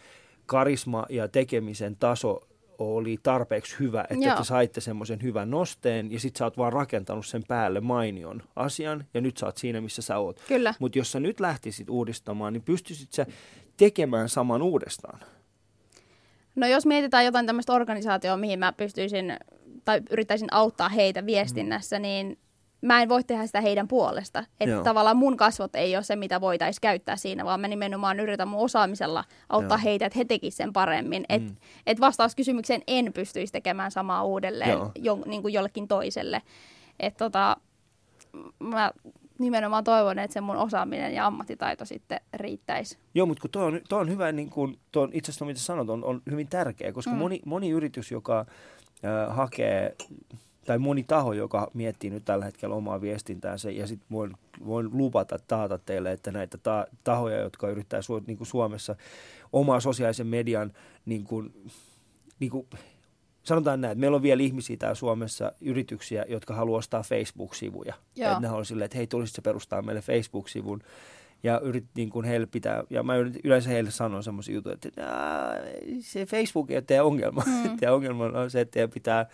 karisma 0.45 1.05
ja 1.09 1.27
tekemisen 1.27 1.95
taso 1.95 2.41
oli 2.77 3.17
tarpeeksi 3.23 3.75
hyvä, 3.79 4.01
että 4.09 4.25
Joo. 4.25 4.37
te 4.37 4.43
saitte 4.43 4.81
semmoisen 4.81 5.21
hyvän 5.21 5.51
nosteen 5.51 6.11
ja 6.11 6.19
sit 6.19 6.35
sä 6.35 6.45
oot 6.45 6.57
vaan 6.57 6.73
rakentanut 6.73 7.25
sen 7.25 7.43
päälle 7.47 7.79
mainion 7.79 8.43
asian 8.55 9.05
ja 9.13 9.21
nyt 9.21 9.37
sä 9.37 9.45
oot 9.45 9.57
siinä, 9.57 9.81
missä 9.81 10.01
sä 10.01 10.17
oot. 10.17 10.41
Mutta 10.79 10.97
jos 10.97 11.11
sä 11.11 11.19
nyt 11.19 11.39
lähtisit 11.39 11.89
uudistamaan, 11.89 12.53
niin 12.53 12.63
pystyisit 12.63 13.13
sä 13.13 13.25
tekemään 13.77 14.29
saman 14.29 14.61
uudestaan? 14.61 15.19
No 16.55 16.67
jos 16.67 16.85
mietitään 16.85 17.25
jotain 17.25 17.45
tämmöistä 17.45 17.73
organisaatioa, 17.73 18.37
mihin 18.37 18.59
mä 18.59 18.73
pystyisin 18.73 19.37
tai 19.85 20.01
yrittäisin 20.09 20.53
auttaa 20.53 20.89
heitä 20.89 21.25
viestinnässä, 21.25 21.99
mm. 21.99 22.01
niin 22.01 22.37
mä 22.85 23.01
en 23.01 23.09
voi 23.09 23.23
tehdä 23.23 23.45
sitä 23.45 23.61
heidän 23.61 23.87
puolesta. 23.87 24.43
Että 24.59 24.83
tavallaan 24.83 25.17
mun 25.17 25.37
kasvot 25.37 25.75
ei 25.75 25.95
ole 25.95 26.03
se, 26.03 26.15
mitä 26.15 26.41
voitaisiin 26.41 26.81
käyttää 26.81 27.15
siinä, 27.15 27.45
vaan 27.45 27.59
mä 27.59 27.67
nimenomaan 27.67 28.19
yritän 28.19 28.47
mun 28.47 28.59
osaamisella 28.59 29.23
auttaa 29.49 29.77
Joo. 29.77 29.83
heitä, 29.83 30.05
että 30.05 30.19
he 30.19 30.25
tekisivät 30.25 30.57
sen 30.57 30.73
paremmin. 30.73 31.25
Mm. 31.29 31.35
Että 31.35 31.53
et 31.87 31.99
vastaus 31.99 32.35
kysymykseen 32.35 32.81
en 32.87 33.13
pystyisi 33.13 33.53
tekemään 33.53 33.91
samaa 33.91 34.23
uudelleen 34.23 34.79
jo, 34.95 35.19
niin 35.25 35.41
kuin 35.41 35.53
jollekin 35.53 35.87
toiselle. 35.87 36.41
Että 36.99 37.17
tota, 37.17 37.57
mä 38.59 38.91
nimenomaan 39.39 39.83
toivon, 39.83 40.19
että 40.19 40.33
se 40.33 40.41
mun 40.41 40.57
osaaminen 40.57 41.13
ja 41.13 41.25
ammattitaito 41.25 41.85
sitten 41.85 42.21
riittäisi. 42.33 42.97
Joo, 43.15 43.25
mutta 43.25 43.41
kun 43.41 43.49
tuo 43.49 43.63
on, 43.65 43.81
toi 43.89 44.01
on 44.01 44.09
hyvä, 44.09 44.31
niin 44.31 44.49
kuin, 44.49 44.79
tuo 44.91 45.09
itse 45.11 45.31
asiassa 45.31 45.45
mitä 45.45 45.59
sanot, 45.59 45.89
on, 45.89 46.03
on 46.03 46.21
hyvin 46.31 46.47
tärkeä, 46.47 46.91
koska 46.91 47.11
mm. 47.11 47.17
moni, 47.17 47.41
moni 47.45 47.69
yritys, 47.69 48.11
joka 48.11 48.39
äh, 48.39 49.35
hakee 49.35 49.95
tai 50.65 50.77
moni 50.77 51.03
taho, 51.03 51.33
joka 51.33 51.71
miettii 51.73 52.09
nyt 52.09 52.25
tällä 52.25 52.45
hetkellä 52.45 52.75
omaa 52.75 53.01
viestintäänsä, 53.01 53.71
ja 53.71 53.87
sitten 53.87 54.07
voin, 54.11 54.33
voin 54.65 54.89
lupata, 54.97 55.39
taata 55.47 55.77
teille, 55.77 56.11
että 56.11 56.31
näitä 56.31 56.57
ta- 56.57 56.87
tahoja, 57.03 57.39
jotka 57.39 57.69
yrittää 57.69 57.99
su- 57.99 58.23
niin 58.27 58.37
kuin 58.37 58.47
Suomessa 58.47 58.95
omaa 59.53 59.79
sosiaalisen 59.79 60.27
median, 60.27 60.73
niin 61.05 61.23
kuin, 61.23 61.71
niin 62.39 62.51
kuin, 62.51 62.67
sanotaan 63.43 63.81
näin, 63.81 63.91
että 63.91 63.99
meillä 63.99 64.15
on 64.15 64.23
vielä 64.23 64.43
ihmisiä 64.43 64.77
täällä 64.77 64.95
Suomessa, 64.95 65.51
yrityksiä, 65.61 66.25
jotka 66.29 66.53
haluaa 66.53 66.77
ostaa 66.77 67.03
Facebook-sivuja. 67.03 67.93
Että 68.33 68.39
ne 68.39 68.49
on 68.49 68.65
silleen, 68.65 68.85
että 68.85 68.97
hei, 68.97 69.07
tulisitko 69.07 69.41
perustaa 69.41 69.81
meille 69.81 70.01
Facebook-sivun, 70.01 70.81
ja 71.43 71.59
yrit, 71.59 71.85
niin 71.95 72.09
kuin 72.09 72.25
heille 72.25 72.47
pitää, 72.47 72.83
ja 72.89 73.03
mä 73.03 73.13
yleensä 73.43 73.69
heille 73.69 73.91
sanon 73.91 74.23
semmoisia 74.23 74.55
juttuja, 74.55 74.73
että 74.73 74.89
se 75.99 76.25
Facebook 76.25 76.71
ei 76.71 76.77
ole 76.77 76.83
teidän 76.87 77.05
ongelma. 77.05 77.43
Mm. 77.45 77.63
teidän 77.79 77.95
ongelma 77.95 78.25
on 78.25 78.51
se, 78.51 78.61
että 78.61 78.71
teidän 78.71 78.89
pitää 78.89 79.25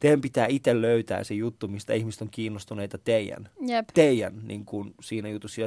teidän 0.00 0.20
pitää 0.20 0.46
itse 0.46 0.80
löytää 0.82 1.24
se 1.24 1.34
juttu, 1.34 1.68
mistä 1.68 1.94
ihmiset 1.94 2.22
on 2.22 2.30
kiinnostuneita 2.30 2.98
teidän, 2.98 3.48
Jep. 3.66 3.88
teidän 3.94 4.40
niin 4.42 4.64
kuin 4.64 4.94
siinä 5.00 5.28
jutussa. 5.28 5.62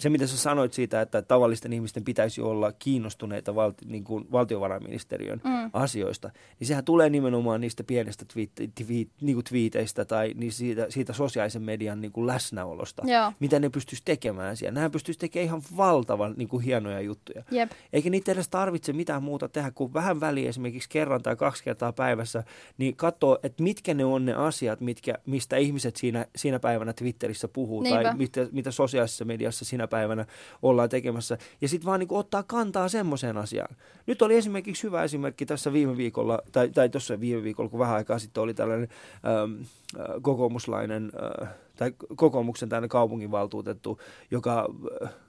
Se, 0.00 0.10
mitä 0.10 0.26
sä 0.26 0.36
sanoit 0.36 0.72
siitä, 0.72 1.00
että 1.00 1.22
tavallisten 1.22 1.72
ihmisten 1.72 2.04
pitäisi 2.04 2.40
olla 2.40 2.72
kiinnostuneita 2.72 3.54
valti, 3.54 3.84
niin 3.84 4.04
kuin 4.04 4.26
valtiovarainministeriön 4.32 5.40
mm. 5.44 5.70
asioista, 5.72 6.30
niin 6.60 6.68
sehän 6.68 6.84
tulee 6.84 7.10
nimenomaan 7.10 7.60
niistä 7.60 7.84
pienistä 7.84 8.24
twiit, 8.32 8.52
twiit, 8.84 9.10
niin 9.20 9.36
kuin 9.36 9.44
twiiteistä 9.44 10.04
tai 10.04 10.34
niin 10.36 10.52
siitä, 10.52 10.86
siitä 10.88 11.12
sosiaalisen 11.12 11.62
median 11.62 12.00
niin 12.00 12.12
kuin 12.12 12.26
läsnäolosta, 12.26 13.02
Joo. 13.06 13.32
mitä 13.40 13.58
ne 13.58 13.68
pystyisi 13.68 14.02
tekemään 14.04 14.56
siellä. 14.56 14.74
Nämä 14.74 14.90
pystyisi 14.90 15.20
tekemään 15.20 15.44
ihan 15.44 15.62
valtavan 15.76 16.34
niin 16.36 16.48
kuin 16.48 16.64
hienoja 16.64 17.00
juttuja. 17.00 17.42
Jep. 17.50 17.70
Eikä 17.92 18.10
niitä 18.10 18.32
edes 18.32 18.48
tarvitse 18.48 18.92
mitään 18.92 19.22
muuta 19.22 19.48
tehdä 19.48 19.70
kuin 19.70 19.94
vähän 19.94 20.20
väliä 20.20 20.48
esimerkiksi 20.48 20.88
kerran 20.88 21.22
tai 21.22 21.36
kaksi 21.36 21.64
kertaa 21.64 21.92
päivässä, 21.92 22.44
niin 22.78 22.96
katsoa, 22.96 23.38
että 23.42 23.62
mitkä 23.62 23.94
ne 23.94 24.04
on 24.04 24.26
ne 24.26 24.34
asiat, 24.34 24.80
mitkä, 24.80 25.14
mistä 25.26 25.56
ihmiset 25.56 25.96
siinä, 25.96 26.26
siinä 26.36 26.58
päivänä 26.58 26.92
Twitterissä 26.92 27.48
puhuu 27.48 27.82
Niinpä. 27.82 28.02
tai 28.02 28.16
mitä, 28.16 28.46
mitä 28.52 28.70
sosiaalisessa 28.70 29.24
mediassa 29.24 29.64
siinä 29.64 29.87
päivänä 29.88 30.26
ollaan 30.62 30.88
tekemässä. 30.88 31.38
Ja 31.60 31.68
sitten 31.68 31.86
vaan 31.86 32.00
niin 32.00 32.08
kuin 32.08 32.18
ottaa 32.18 32.42
kantaa 32.42 32.88
semmoiseen 32.88 33.36
asiaan. 33.36 33.76
Nyt 34.06 34.22
oli 34.22 34.36
esimerkiksi 34.36 34.82
hyvä 34.82 35.04
esimerkki 35.04 35.46
tässä 35.46 35.72
viime 35.72 35.96
viikolla, 35.96 36.42
tai, 36.52 36.68
tai 36.68 36.88
tuossa 36.88 37.20
viime 37.20 37.42
viikolla, 37.42 37.70
kun 37.70 37.80
vähän 37.80 37.96
aikaa 37.96 38.18
sitten 38.18 38.42
oli 38.42 38.54
tällainen 38.54 38.88
ähm, 39.26 39.62
äh, 40.00 40.06
kokoomuslainen, 40.22 41.12
äh, 41.42 41.48
tai 41.78 41.92
kokoomuksen 42.16 42.68
tänne 42.68 42.88
kaupunginvaltuutettu, 42.88 44.00
joka, 44.30 44.68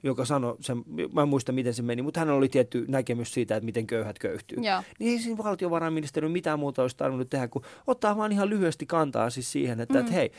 joka 0.04 0.26
sanoi, 0.26 0.58
sen, 0.60 0.84
mä 1.14 1.22
en 1.22 1.30
muista 1.30 1.52
miten 1.52 1.74
se 1.74 1.82
meni, 1.82 2.02
mutta 2.02 2.20
hän 2.20 2.30
oli 2.30 2.50
tietty 2.50 2.86
näkemys 2.88 3.34
siitä, 3.34 3.56
että 3.56 3.66
miten 3.66 3.88
köyhät 3.88 4.20
köyhtyy. 4.20 4.58
Joo. 4.62 4.84
Niin 5.00 5.12
ei 5.12 5.20
siinä 5.20 5.44
valtiovarainministeriö 5.44 6.30
mitään 6.30 6.60
muuta 6.60 6.82
olisi 6.82 6.98
tarvinnut 6.98 7.30
tehdä, 7.30 7.48
kuin 7.48 7.66
ottaa 7.88 8.18
vaan 8.18 8.32
ihan 8.32 8.50
lyhyesti 8.50 8.86
kantaa 8.86 9.30
siis 9.30 9.52
siihen, 9.52 9.80
että, 9.80 9.94
mm. 9.94 10.00
että 10.00 10.12
hei, 10.12 10.32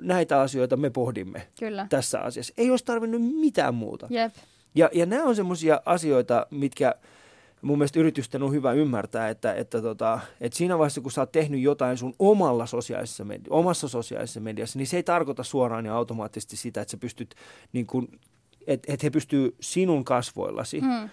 näitä 0.00 0.40
asioita 0.40 0.76
me 0.76 0.90
pohdimme 0.90 1.46
Kyllä. 1.60 1.86
tässä 1.90 2.20
asiassa. 2.20 2.54
Ei 2.56 2.70
olisi 2.70 2.84
tarvinnut 2.84 3.22
mitään 3.22 3.74
muuta. 3.74 4.06
Jep. 4.10 4.32
Ja, 4.74 4.90
ja 4.92 5.06
nämä 5.06 5.24
on 5.24 5.36
semmoisia 5.36 5.80
asioita, 5.86 6.46
mitkä 6.50 6.94
mun 7.62 7.78
mielestä 7.78 8.00
yritysten 8.00 8.42
on 8.42 8.52
hyvä 8.52 8.72
ymmärtää, 8.72 9.28
että, 9.28 9.54
että, 9.54 9.82
tota, 9.82 10.20
että 10.40 10.58
siinä 10.58 10.78
vaiheessa, 10.78 11.00
kun 11.00 11.12
sä 11.12 11.20
oot 11.20 11.32
tehnyt 11.32 11.60
jotain 11.60 11.96
sun 11.96 12.14
omalla 12.18 12.66
sosiaalisessa 12.66 13.24
medi- 13.24 13.46
omassa 13.50 13.88
sosiaalisessa 13.88 14.40
mediassa, 14.40 14.78
niin 14.78 14.86
se 14.86 14.96
ei 14.96 15.02
tarkoita 15.02 15.42
suoraan 15.42 15.86
ja 15.86 15.96
automaattisesti 15.96 16.56
sitä, 16.56 16.80
että 16.80 16.90
sä 16.90 16.96
pystyt, 16.96 17.34
niin 17.72 17.86
kun, 17.86 18.08
että, 18.66 18.92
että 18.92 19.06
he 19.06 19.10
pystyy 19.10 19.56
sinun 19.60 20.04
kasvoillasi 20.04 20.80
mm. 20.80 21.10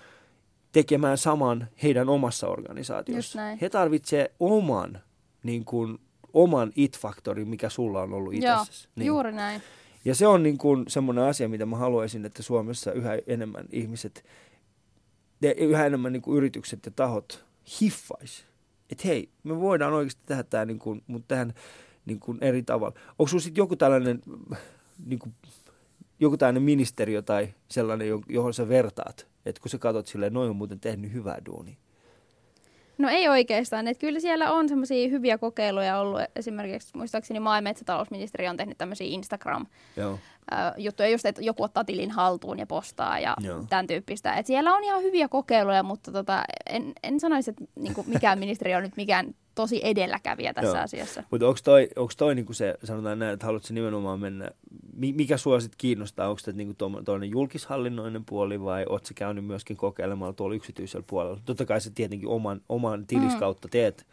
tekemään 0.72 1.18
saman 1.18 1.68
heidän 1.84 2.10
omassa 2.10 2.48
organisaatiossa. 2.48 3.42
He 3.62 3.70
tarvitsevat 3.70 4.32
oman, 4.40 5.00
niin 5.44 5.66
kun, 5.66 6.00
oman 6.34 6.72
it-faktorin, 6.76 7.48
mikä 7.48 7.70
sulla 7.70 8.02
on 8.02 8.14
ollut 8.14 8.34
itsessäsi. 8.34 8.88
Niin. 8.96 9.08
juuri 9.08 9.32
näin. 9.32 9.62
Ja 10.06 10.16
se 10.16 10.28
on 10.28 10.44
niin 10.44 10.58
kuin 10.58 10.84
semmoinen 10.88 11.24
asia, 11.24 11.50
mitä 11.50 11.66
mä 11.66 11.78
haluaisin, 11.78 12.26
että 12.26 12.44
Suomessa 12.44 12.92
yhä 12.92 13.18
enemmän 13.28 13.66
ihmiset, 13.72 14.26
yhä 15.58 15.86
enemmän 15.86 16.14
niin 16.14 16.22
kuin 16.22 16.38
yritykset 16.38 16.86
ja 16.86 16.92
tahot 16.96 17.46
hiffais. 17.82 18.46
Että 18.90 19.08
hei, 19.08 19.30
me 19.44 19.60
voidaan 19.60 19.94
oikeasti 19.94 20.22
tehdä 20.26 20.44
tämä, 20.44 20.66
niin 20.66 20.80
kuin, 20.80 21.04
mutta 21.08 21.28
tähän 21.28 21.54
niin 22.06 22.20
kuin 22.20 22.38
eri 22.42 22.64
tavalla. 22.64 23.00
Onko 23.20 23.28
sinulla 23.28 23.44
sitten 23.44 23.62
joku 23.62 23.76
tällainen, 23.76 24.22
niin 25.06 25.20
kuin, 25.20 25.36
joku 26.20 26.38
tällainen 26.38 26.64
ministeriö 26.64 27.22
tai 27.22 27.54
sellainen, 27.70 28.08
johon 28.30 28.54
sä 28.54 28.70
vertaat? 28.70 29.28
Että 29.46 29.62
kun 29.62 29.70
sä 29.70 29.78
katsot 29.78 30.08
silleen, 30.08 30.34
noin 30.34 30.50
on 30.50 30.56
muuten 30.56 30.80
tehnyt 30.80 31.14
hyvää 31.14 31.38
duunia. 31.46 31.76
No 32.98 33.10
ei 33.10 33.30
oikeastaan. 33.30 33.88
Että 33.88 34.02
kyllä 34.02 34.20
siellä 34.20 34.52
on 34.52 34.70
semmoisia 34.70 35.10
hyviä 35.10 35.38
kokeiluja 35.38 36.00
ollut. 36.00 36.22
Esimerkiksi 36.36 36.98
muistaakseni 36.98 37.40
maa- 37.40 37.58
ja 37.58 37.62
metsätalousministeri 37.62 38.48
on 38.48 38.58
tehnyt 38.58 38.78
tämmöisiä 38.78 39.08
Instagram-juttuja, 40.52 41.10
just 41.10 41.26
että 41.26 41.42
joku 41.42 41.64
ottaa 41.64 41.84
tilin 41.84 42.12
haltuun 42.12 42.60
ja 42.60 42.66
postaa 42.66 43.20
ja 43.20 43.36
Joo. 43.40 43.66
tämän 43.70 43.88
tyyppistä. 43.88 44.34
Et 44.34 44.46
siellä 44.46 44.74
on 44.74 44.84
ihan 44.84 45.04
hyviä 45.04 45.28
kokeiluja, 45.28 45.84
mutta 45.84 46.12
tota, 46.12 46.44
en, 46.70 46.94
en 47.04 47.20
sanoisi, 47.20 47.50
että 47.50 47.64
niinku 47.76 48.06
mikään 48.08 48.40
ministeri 48.44 48.76
on 48.76 48.84
nyt 48.84 48.98
mikään 48.98 49.36
tosi 49.56 49.82
edelläkävijä 49.84 50.54
tässä 50.54 50.78
Joo. 50.78 50.84
asiassa. 50.84 51.24
Mutta 51.32 51.48
onko 51.48 51.60
toi, 51.64 51.90
onko 51.96 52.14
toi 52.18 52.36
niinku 52.36 52.54
se, 52.54 52.76
sanotaan 52.84 53.20
näin, 53.20 53.34
että 53.34 53.46
haluatko 53.46 53.68
nimenomaan 53.72 54.20
mennä, 54.20 54.52
mikä 54.96 55.38
sua 55.38 55.60
sitten 55.60 55.78
kiinnostaa, 55.78 56.30
onko 56.30 56.40
se 56.40 56.52
niinku 56.52 56.74
tuollainen 56.74 57.30
julkishallinnoinen 57.30 58.26
puoli 58.26 58.62
vai 58.62 58.86
ootko 58.90 59.10
käynyt 59.16 59.46
myöskin 59.46 59.78
kokeilemalla 59.78 60.34
tuolla 60.34 60.56
yksityisellä 60.56 61.06
puolella? 61.10 61.40
Totta 61.46 61.66
kai 61.66 61.82
sä 61.82 61.92
tietenkin 61.96 62.30
oman, 62.30 62.62
oman 62.70 63.08
tiliskautta 63.08 63.68
mm. 63.68 63.72
teet 63.72 64.06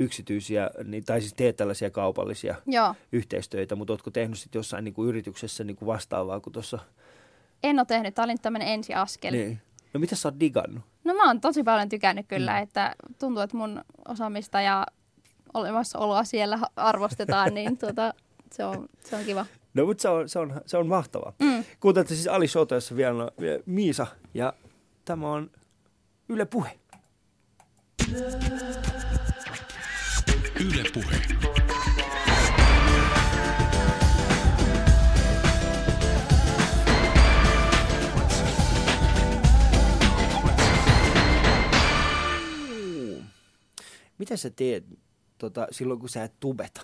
yksityisiä, 0.00 0.70
niin, 0.84 1.04
tai 1.04 1.20
siis 1.20 1.34
teet 1.34 1.56
tällaisia 1.56 1.90
kaupallisia 1.90 2.54
Joo. 2.66 2.94
yhteistöitä, 3.12 3.76
mutta 3.76 3.92
ootko 3.92 4.10
tehnyt 4.10 4.38
sitten 4.38 4.58
jossain 4.58 4.84
niinku 4.84 5.04
yrityksessä 5.04 5.64
niinku 5.64 5.86
vastaavaa 5.86 6.40
kuin 6.40 6.52
tuossa? 6.52 6.78
En 7.62 7.78
ole 7.78 7.86
tehnyt, 7.86 8.14
tämä 8.14 8.24
oli 8.24 8.34
tämmöinen 8.42 8.68
ensiaskel. 8.68 9.32
Niin. 9.32 9.60
No 9.94 10.00
mitä 10.00 10.16
sä 10.16 10.28
oot 10.28 10.40
digannut? 10.40 10.84
No 11.04 11.14
mä 11.14 11.26
oon 11.26 11.40
tosi 11.40 11.62
paljon 11.62 11.88
tykännyt 11.88 12.26
kyllä, 12.28 12.52
mm. 12.52 12.62
että 12.62 12.94
tuntuu, 13.18 13.42
että 13.42 13.56
mun 13.56 13.84
osaamista 14.08 14.60
ja 14.60 14.86
olemassaoloa 15.54 16.24
siellä 16.24 16.58
arvostetaan, 16.76 17.54
niin 17.54 17.78
tuota, 17.78 18.14
se, 18.52 18.64
on, 18.64 18.88
se 19.04 19.16
on 19.16 19.24
kiva. 19.24 19.46
No 19.74 19.86
mutta 19.86 20.02
se 20.02 20.08
on, 20.08 20.28
se 20.28 20.38
on, 20.38 20.60
se 20.66 20.76
on 20.76 20.86
mahtavaa. 20.86 21.32
Mm. 21.38 21.64
Kuuntelette 21.80 22.14
siis 22.14 22.28
Ali 22.28 22.48
Sotoessa 22.48 22.96
vielä 22.96 23.30
Miisa 23.66 24.06
ja 24.34 24.52
tämä 25.04 25.32
on 25.32 25.50
Yle 26.28 26.44
Puhe. 26.44 26.80
Yle 30.60 30.84
Puhe. 30.94 31.16
mitä 44.18 44.36
sä 44.36 44.50
teet 44.50 44.84
tota, 45.38 45.66
silloin, 45.70 46.00
kun 46.00 46.08
sä 46.08 46.24
et 46.24 46.32
tubeta? 46.40 46.80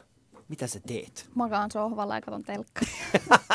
Mitä 0.49 0.67
sä 0.67 0.81
teet? 0.87 1.31
Makaan 1.35 1.71
sohvalla 1.71 2.15
ja 2.15 2.21
katon 2.21 2.43
telkkaria. 2.43 2.95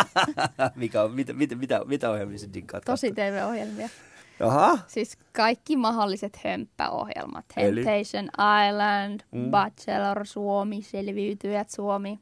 Mikä 0.75 1.03
on, 1.03 1.11
mitä, 1.11 1.33
mitä, 1.33 1.55
mitä, 1.55 1.81
mitä 1.85 2.09
ohjelmia 2.09 2.37
sä 2.37 2.47
Tosi? 2.85 3.11
TV-ohjelmia. 3.11 3.89
Jaha, 4.41 4.79
Siis 4.87 5.17
kaikki 5.33 5.75
mahdolliset 5.75 6.39
hömppäohjelmat. 6.45 7.45
Eli? 7.57 7.83
Temptation 7.83 8.29
Island, 8.69 9.21
Mm. 9.31 9.51
Bachelor 9.51 10.25
Suomi, 10.25 10.81
Selviytyjät 10.81 11.69
Suomi. 11.69 12.19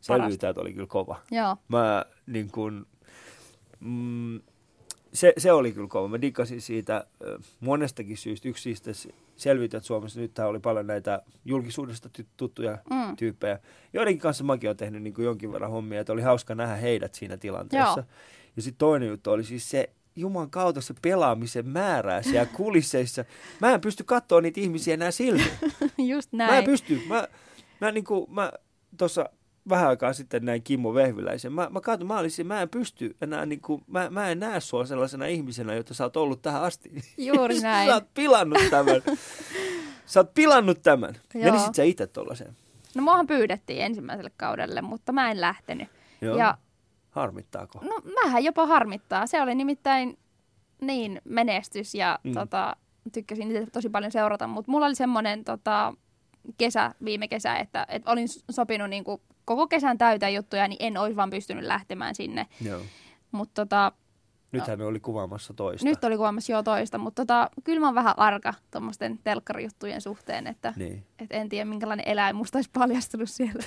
selviytäjät 0.00 0.58
oli 0.58 0.72
kyllä 0.72 0.86
kova. 0.86 1.20
Joo, 1.30 1.56
Mä 1.68 2.04
niin 2.26 2.50
kun, 2.50 2.86
mm, 3.80 4.40
se, 5.12 5.32
se 5.38 5.52
oli 5.52 5.72
kyllä 5.72 5.88
kova. 5.88 6.08
Mä 6.08 6.20
dikkasin 6.20 6.60
siitä 6.60 7.06
monestakin 7.60 8.16
syystä. 8.16 8.48
Yksi 8.48 8.62
siitä 8.74 8.90
selviytyjät 9.36 9.84
Suomessa. 9.84 10.20
Nyt 10.20 10.38
oli 10.38 10.58
paljon 10.58 10.86
näitä 10.86 11.22
julkisuudesta 11.44 12.08
ty- 12.18 12.26
tuttuja 12.36 12.78
Mm. 12.90 13.16
tyyppejä. 13.16 13.58
Joidenkin 13.92 14.20
kanssa 14.20 14.44
mäkin 14.44 14.68
olen 14.68 14.76
tehnyt 14.76 15.02
niin 15.02 15.14
jonkin 15.18 15.52
verran 15.52 15.70
hommia, 15.70 16.00
että 16.00 16.12
oli 16.12 16.22
hauska 16.22 16.54
nähdä 16.54 16.76
heidät 16.76 17.14
siinä 17.14 17.36
tilanteessa. 17.36 18.00
Joo. 18.00 18.06
Ja 18.56 18.62
sitten 18.62 18.78
toinen 18.78 19.08
juttu 19.08 19.30
oli 19.30 19.44
siis 19.44 19.70
se 19.70 19.90
Juman 20.16 20.50
kautta 20.50 20.80
se 20.80 20.94
pelaamisen 21.02 21.68
määrää 21.68 22.22
siellä 22.22 22.46
kulisseissa. 22.56 23.24
Mä 23.60 23.74
en 23.74 23.80
pysty 23.80 24.04
katsoa 24.04 24.40
niitä 24.40 24.60
ihmisiä 24.60 24.94
enää 24.94 25.10
silmiin. 25.10 25.50
just 25.98 26.32
Mä 26.32 26.44
en 26.44 26.48
näin. 26.50 26.64
pysty. 26.64 27.00
Mä, 27.08 27.28
mä, 27.80 27.92
niinku, 27.92 28.26
mä 28.30 28.52
tuossa 28.98 29.28
vähän 29.68 29.88
aikaa 29.88 30.12
sitten 30.12 30.44
näin 30.44 30.62
Kimmo 30.62 30.94
Vehviläisen. 30.94 31.52
Mä, 31.52 31.68
mä 31.70 31.80
katson, 31.80 32.06
mä, 32.08 32.18
olisin, 32.18 32.46
mä 32.46 32.62
en 32.62 32.68
pysty 32.68 33.16
enää, 33.20 33.46
niinku, 33.46 33.82
mä, 33.86 34.10
mä 34.10 34.28
en 34.28 34.40
näe 34.40 34.60
sua 34.60 34.86
sellaisena 34.86 35.26
ihmisenä, 35.26 35.74
jota 35.74 35.94
sä 35.94 36.04
oot 36.04 36.16
ollut 36.16 36.42
tähän 36.42 36.62
asti. 36.62 36.90
Juuri 37.18 37.60
näin. 37.60 37.88
sä 37.88 37.94
oot 37.94 38.14
pilannut 38.14 38.58
tämän. 38.70 39.02
sä 40.06 40.20
oot 40.20 40.34
pilannut 40.34 40.82
tämän. 40.82 41.14
Joo. 41.34 41.44
Menisit 41.44 41.74
sä 41.74 41.82
itse 41.82 42.06
tollaiseen? 42.06 42.56
No 42.94 43.02
muahan 43.02 43.26
pyydettiin 43.26 43.80
ensimmäiselle 43.82 44.30
kaudelle, 44.36 44.82
mutta 44.82 45.12
mä 45.12 45.30
en 45.30 45.40
lähtenyt. 45.40 45.88
Joo. 46.20 46.36
Ja 46.38 46.58
Harmittaako? 47.14 47.78
no 47.82 48.00
vähän 48.24 48.44
jopa 48.44 48.66
harmittaa. 48.66 49.26
Se 49.26 49.42
oli 49.42 49.54
nimittäin 49.54 50.18
niin 50.80 51.20
menestys 51.24 51.94
ja 51.94 52.18
Mm. 52.24 52.32
tota, 52.32 52.76
tykkäsin 53.12 53.48
niitä 53.48 53.70
tosi 53.70 53.88
paljon 53.88 54.12
seurata, 54.12 54.46
mutta 54.46 54.70
mulla 54.70 54.86
oli 54.86 54.94
semmoinen 54.94 55.44
tota, 55.44 55.94
kesä, 56.58 56.94
viime 57.04 57.28
kesä, 57.28 57.56
että, 57.56 57.86
että 57.88 58.10
olin 58.10 58.28
sopinut 58.50 58.90
niin 58.90 59.04
kuin, 59.04 59.20
koko 59.44 59.66
kesän 59.66 59.98
täytä 59.98 60.28
juttuja, 60.28 60.68
niin 60.68 60.76
en 60.80 60.96
olisi 60.98 61.16
vaan 61.16 61.30
pystynyt 61.30 61.64
lähtemään 61.64 62.14
sinne. 62.14 62.46
Joo. 62.60 62.80
Mutta 63.32 63.64
tota, 63.64 63.92
Nythän 64.60 64.78
ne 64.78 64.84
oli 64.84 65.00
kuvaamassa 65.00 65.54
toista. 65.54 65.88
nyt 65.88 66.04
oli 66.04 66.16
kuvaamassa 66.16 66.52
jo 66.52 66.62
toista, 66.62 66.98
mutta 66.98 67.22
tota, 67.22 67.50
kyllä 67.64 67.80
mä 67.80 67.86
oon 67.86 67.94
vähän 67.94 68.14
arka 68.18 68.54
tuommoisten 68.70 69.18
telkkarijuttujen 69.24 70.00
suhteen, 70.00 70.46
että 70.46 70.72
Niin. 70.76 71.02
et 71.18 71.26
en 71.30 71.48
tiedä 71.48 71.64
minkälainen 71.64 72.08
eläin 72.08 72.36
musta 72.36 72.58
olisi 72.58 72.70
paljastunut 72.72 73.30
siellä. 73.30 73.62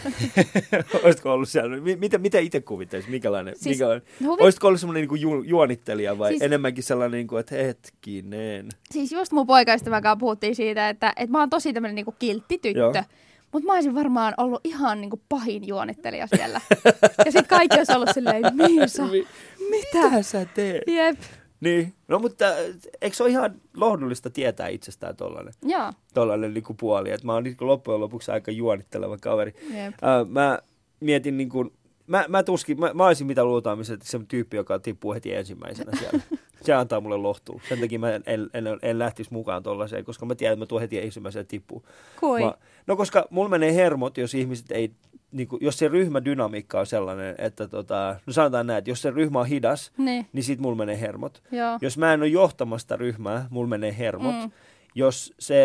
Olisitko 1.03 1.33
ollut 1.33 1.49
siellä? 1.49 1.77
Mi- 1.77 1.95
Mitä, 1.95 2.17
mitä 2.17 2.39
itse 2.39 2.61
kuvittaisit? 2.61 3.09
Minkälainen? 3.11 3.53
Siis, 3.55 3.65
minkälainen? 3.65 4.07
huvi- 4.23 4.43
Olisitko 4.43 4.67
ollut 4.67 4.79
semmoinen 4.79 5.07
niin 5.07 5.21
ju, 5.21 5.41
juonittelija 5.43 6.17
vai 6.17 6.29
siis, 6.31 6.41
enemmänkin 6.41 6.83
sellainen, 6.83 7.17
niin 7.17 7.27
kuin, 7.27 7.39
että 7.39 7.55
hetkinen? 7.55 8.69
Siis 8.91 9.11
just 9.11 9.31
mun 9.31 9.47
poikaystävän 9.47 10.03
kanssa 10.03 10.19
puhuttiin 10.19 10.55
siitä, 10.55 10.89
että, 10.89 11.13
että 11.15 11.31
mä 11.31 11.39
oon 11.39 11.49
tosi 11.49 11.73
tämmönen 11.73 11.95
niinku 11.95 12.15
kiltti 12.19 12.57
tyttö. 12.57 12.79
Joo. 12.79 12.93
Mutta 13.51 13.65
mä 13.67 13.73
olisin 13.73 13.95
varmaan 13.95 14.33
ollut 14.37 14.61
ihan 14.63 15.01
niinku 15.01 15.21
pahin 15.29 15.67
juonittelija 15.67 16.27
siellä. 16.27 16.61
ja 17.25 17.31
sitten 17.31 17.45
kaikki 17.47 17.77
olisi 17.77 17.93
ollut 17.93 18.09
silleen, 18.13 18.43
Miisa, 18.53 19.03
Mi- 19.11 19.27
mitä? 19.93 20.21
Sä 20.21 20.45
teet? 20.45 20.83
Jep. 20.87 21.19
Niin, 21.59 21.93
no 22.07 22.19
mutta 22.19 22.45
äh, 22.45 22.55
eikö 23.01 23.15
se 23.15 23.23
ole 23.23 23.31
ihan 23.31 23.61
lohdullista 23.77 24.29
tietää 24.29 24.67
itsestään 24.67 25.15
tollainen, 25.15 25.53
Joo. 25.63 25.93
tollainen 26.13 26.53
niin 26.53 26.63
kuin 26.63 26.77
puoli, 26.77 27.11
että 27.11 27.25
mä 27.25 27.33
oon 27.33 27.43
niin 27.43 27.57
kuin 27.57 27.67
loppujen 27.67 28.01
lopuksi 28.01 28.31
aika 28.31 28.51
juonitteleva 28.51 29.17
kaveri. 29.17 29.53
Jep. 29.61 29.93
Äh, 30.03 30.27
mä 30.29 30.59
mietin 30.99 31.37
niin 31.37 31.49
kuin, 31.49 31.71
mä, 32.07 32.25
mä 32.27 32.43
tuskin, 32.43 32.79
mä, 32.79 32.93
mä 32.93 33.05
olisin 33.05 33.27
mitä 33.27 33.43
luultavasti 33.43 33.97
se 34.03 34.19
tyyppi, 34.27 34.57
joka 34.57 34.79
tippuu 34.79 35.13
heti 35.13 35.33
ensimmäisenä 35.33 35.91
siellä. 35.99 36.19
Se 36.61 36.73
antaa 36.73 37.01
mulle 37.01 37.17
lohtua. 37.17 37.61
Sen 37.69 37.79
takia 37.79 37.99
mä 37.99 38.11
en, 38.11 38.23
en, 38.25 38.49
en, 38.81 38.99
lähtisi 38.99 39.33
mukaan 39.33 39.63
tollaiseen, 39.63 40.05
koska 40.05 40.25
mä 40.25 40.35
tiedän, 40.35 40.53
että 40.53 40.61
mä 40.61 40.65
tuon 40.65 40.81
heti 40.81 40.99
ensimmäisenä 40.99 41.43
tippuu. 41.43 41.85
Kui? 42.19 42.43
Mä, 42.43 42.53
no 42.87 42.95
koska 42.95 43.27
mulla 43.29 43.49
menee 43.49 43.75
hermot, 43.75 44.17
jos 44.17 44.33
ihmiset 44.33 44.71
ei, 44.71 44.91
niin 45.31 45.47
kuin, 45.47 45.63
jos 45.63 45.79
se 45.79 45.87
ryhmädynamiikka 45.87 46.79
on 46.79 46.85
sellainen, 46.87 47.35
että 47.37 47.67
tota, 47.67 48.15
no 48.25 48.33
sanotaan 48.33 48.67
näin, 48.67 48.77
että 48.77 48.91
jos 48.91 49.01
se 49.01 49.11
ryhmä 49.11 49.39
on 49.39 49.45
hidas, 49.45 49.91
Niin, 49.97 50.27
niin 50.33 50.43
sit 50.43 50.59
mulla 50.59 50.75
menee 50.75 51.01
hermot. 51.01 51.43
joo. 51.51 51.77
Jos 51.81 51.97
mä 51.97 52.13
en 52.13 52.21
ole 52.21 52.27
johtamassa 52.27 52.83
sitä 52.83 52.95
ryhmää, 52.95 53.47
mulla 53.49 53.67
menee 53.67 53.95
hermot. 53.97 54.35
Mm. 54.35 54.51
Jos 54.95 55.33
se 55.39 55.57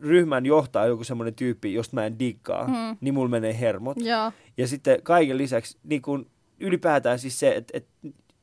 ryhmän 0.00 0.46
johtaa 0.46 0.86
joku 0.86 1.04
semmoinen 1.04 1.34
tyyppi, 1.34 1.74
josta 1.74 1.94
mä 1.94 2.06
en 2.06 2.18
diggaa, 2.18 2.66
mm. 2.66 2.96
Niin 3.00 3.14
mulla 3.14 3.28
menee 3.28 3.60
hermot. 3.60 3.96
Joo. 4.00 4.32
Ja 4.56 4.68
sitten 4.68 5.02
kaiken 5.02 5.38
lisäksi 5.38 5.78
niin 5.84 6.02
kun 6.02 6.26
ylipäätään 6.60 7.18
siis 7.18 7.40
se, 7.40 7.54
että, 7.54 7.78
että 7.78 7.90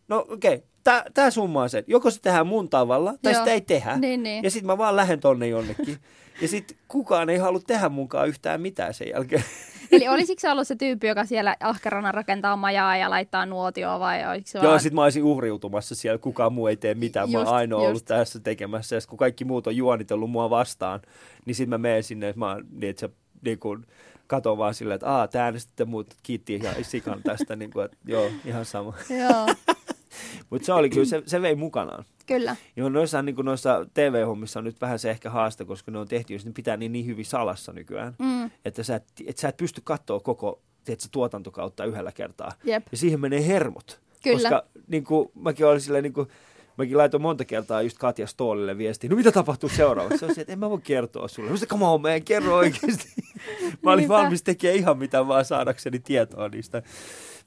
no 0.08 0.26
okei, 0.30 0.56
okay, 0.56 1.12
tämä 1.14 1.32
summaa 1.32 1.68
sen. 1.68 1.84
Joko 1.88 2.12
se 2.12 2.22
tehdään 2.22 2.48
mun 2.48 2.70
tavalla, 2.70 3.14
tai 3.22 3.34
Joo. 3.34 3.42
sitä 3.42 3.54
ei 3.54 3.62
tehdä. 3.62 3.98
Niin, 3.98 4.24
niin. 4.24 4.44
Ja 4.44 4.52
sitten 4.52 4.68
mä 4.68 4.78
vaan 4.78 4.96
lähden 4.96 5.20
tonne 5.20 5.48
jonnekin. 5.48 5.98
Ja 6.42 6.48
sitten 6.48 6.78
kukaan 6.88 7.30
ei 7.30 7.38
halua 7.38 7.62
tehdä 7.68 7.90
munkaan 7.90 8.28
yhtään 8.28 8.62
mitään 8.62 8.94
sen 8.94 9.10
jälkeen. 9.10 9.44
Eli 9.92 10.08
olisiko 10.08 10.40
se 10.40 10.52
ollut 10.52 10.68
se 10.68 10.76
tyyppi, 10.76 11.08
joka 11.08 11.26
siellä 11.26 11.56
ahkerana 11.60 12.12
rakentaa 12.12 12.56
majaa 12.56 12.98
ja 12.98 13.10
laittaa 13.10 13.46
nuotioa 13.46 14.00
vai 14.00 14.28
oliko 14.30 14.48
se 14.48 14.58
Joo, 14.60 14.68
vaan... 14.68 14.80
sit 14.80 14.94
mä 14.94 15.04
olisin 15.04 15.24
uhriutumassa 15.24 15.96
siellä, 15.96 16.18
kukaan 16.18 16.54
muu 16.54 16.68
ei 16.68 16.78
tee 16.78 16.94
mitään. 16.94 17.32
Mä 17.32 17.38
oon 17.38 17.48
ainoa 17.48 17.80
just. 17.80 17.88
ollut 17.88 18.06
tässä 18.06 18.40
tekemässä. 18.40 18.96
Ja 18.96 19.02
kun 19.10 19.18
kaikki 19.18 19.46
muut 19.46 19.68
on 19.68 19.76
juonitellut 19.76 20.32
mua 20.32 20.50
vastaan, 20.50 21.02
niin 21.46 21.56
sit 21.56 21.70
mä 21.70 21.78
menen 21.78 22.04
sinne, 22.04 22.30
että 22.30 22.40
mä 22.40 22.52
oon 22.52 22.66
niin, 22.72 22.90
että 22.90 23.00
se 23.00 23.10
niin 23.46 23.60
kun, 23.60 23.86
katon 24.28 24.58
vaan 24.58 24.74
silleen, 24.74 24.96
että 24.96 25.08
aah, 25.08 25.30
te 25.30 25.40
äänestitte 25.40 25.86
muut, 25.86 26.14
kiitti 26.24 26.56
ihan 26.56 26.76
sikan 26.82 27.24
tästä, 27.24 27.56
niin 27.56 27.72
kuin, 27.72 27.86
että 27.86 27.98
joo, 28.06 28.32
ihan 28.46 28.66
sama. 28.66 28.94
Joo, 29.10 29.56
Mutta 30.50 30.66
se 30.66 30.74
oli 30.74 30.90
kyllä, 30.90 31.06
se, 31.06 31.24
se 31.26 31.42
vei 31.42 31.56
mukanaan. 31.56 32.06
kyllä. 32.28 32.56
Joo, 32.76 32.90
noissa, 32.90 33.22
niin 33.22 33.36
noissa 33.44 33.86
TV-hommissa 33.94 34.60
on 34.60 34.64
nyt 34.64 34.82
vähän 34.82 35.00
se 35.00 35.10
ehkä 35.10 35.30
haaste, 35.30 35.66
koska 35.66 35.92
ne 35.92 36.00
on 36.00 36.08
tehty, 36.08 36.34
jos 36.34 36.46
ne 36.46 36.52
pitää 36.52 36.78
niin, 36.78 36.92
niin 36.92 37.06
hyvin 37.06 37.26
salassa 37.26 37.74
nykyään, 37.74 38.16
Mm, 38.20 38.52
että 38.66 38.84
sä 38.84 38.96
et, 38.96 39.04
et 39.28 39.38
sä 39.38 39.48
et 39.48 39.58
pysty 39.58 39.82
katsoa 39.84 40.20
koko 40.20 40.62
tiedätkö, 40.86 41.08
tuotantokautta 41.12 41.86
yhdellä 41.86 42.12
kertaa. 42.12 42.52
jep. 42.64 42.84
Ja 42.92 42.98
siihen 42.98 43.20
menee 43.20 43.48
hermot. 43.48 44.02
Kyllä. 44.24 44.38
Koska 44.38 44.66
niin 44.88 45.04
kuin, 45.04 45.30
mäkin 45.36 45.66
olin 45.66 45.82
silleen, 45.82 46.04
niin 46.04 46.14
kuin, 46.14 46.28
mäkin 46.82 46.98
laitoin 46.98 47.22
monta 47.22 47.46
kertaa 47.46 47.82
just 47.82 47.98
Katja 47.98 48.28
Stoolille 48.28 48.78
viestiä, 48.78 49.10
no 49.10 49.16
mitä 49.16 49.32
tapahtuu 49.32 49.70
seuraavaksi? 49.70 50.18
Se 50.18 50.26
on 50.26 50.36
se, 50.36 50.42
että 50.42 50.54
en 50.54 50.60
mä 50.60 50.70
voi 50.70 50.82
kertoa 50.84 51.28
sulle. 51.28 51.50
Mä 51.50 51.58
sanoin, 51.58 51.70
come 51.70 51.86
on, 51.86 52.02
mä 52.02 52.14
en 52.14 52.24
kerro 52.24 52.56
oikeasti. 52.56 53.14
mä 53.84 53.92
olin 53.92 54.02
Niinpä. 54.02 54.14
valmis 54.14 54.44
tekemään 54.44 54.78
ihan 54.78 54.98
mitä 54.98 55.28
vaan 55.28 55.46
saadakseni 55.46 56.00
tietoa 56.00 56.50
niistä. 56.50 56.82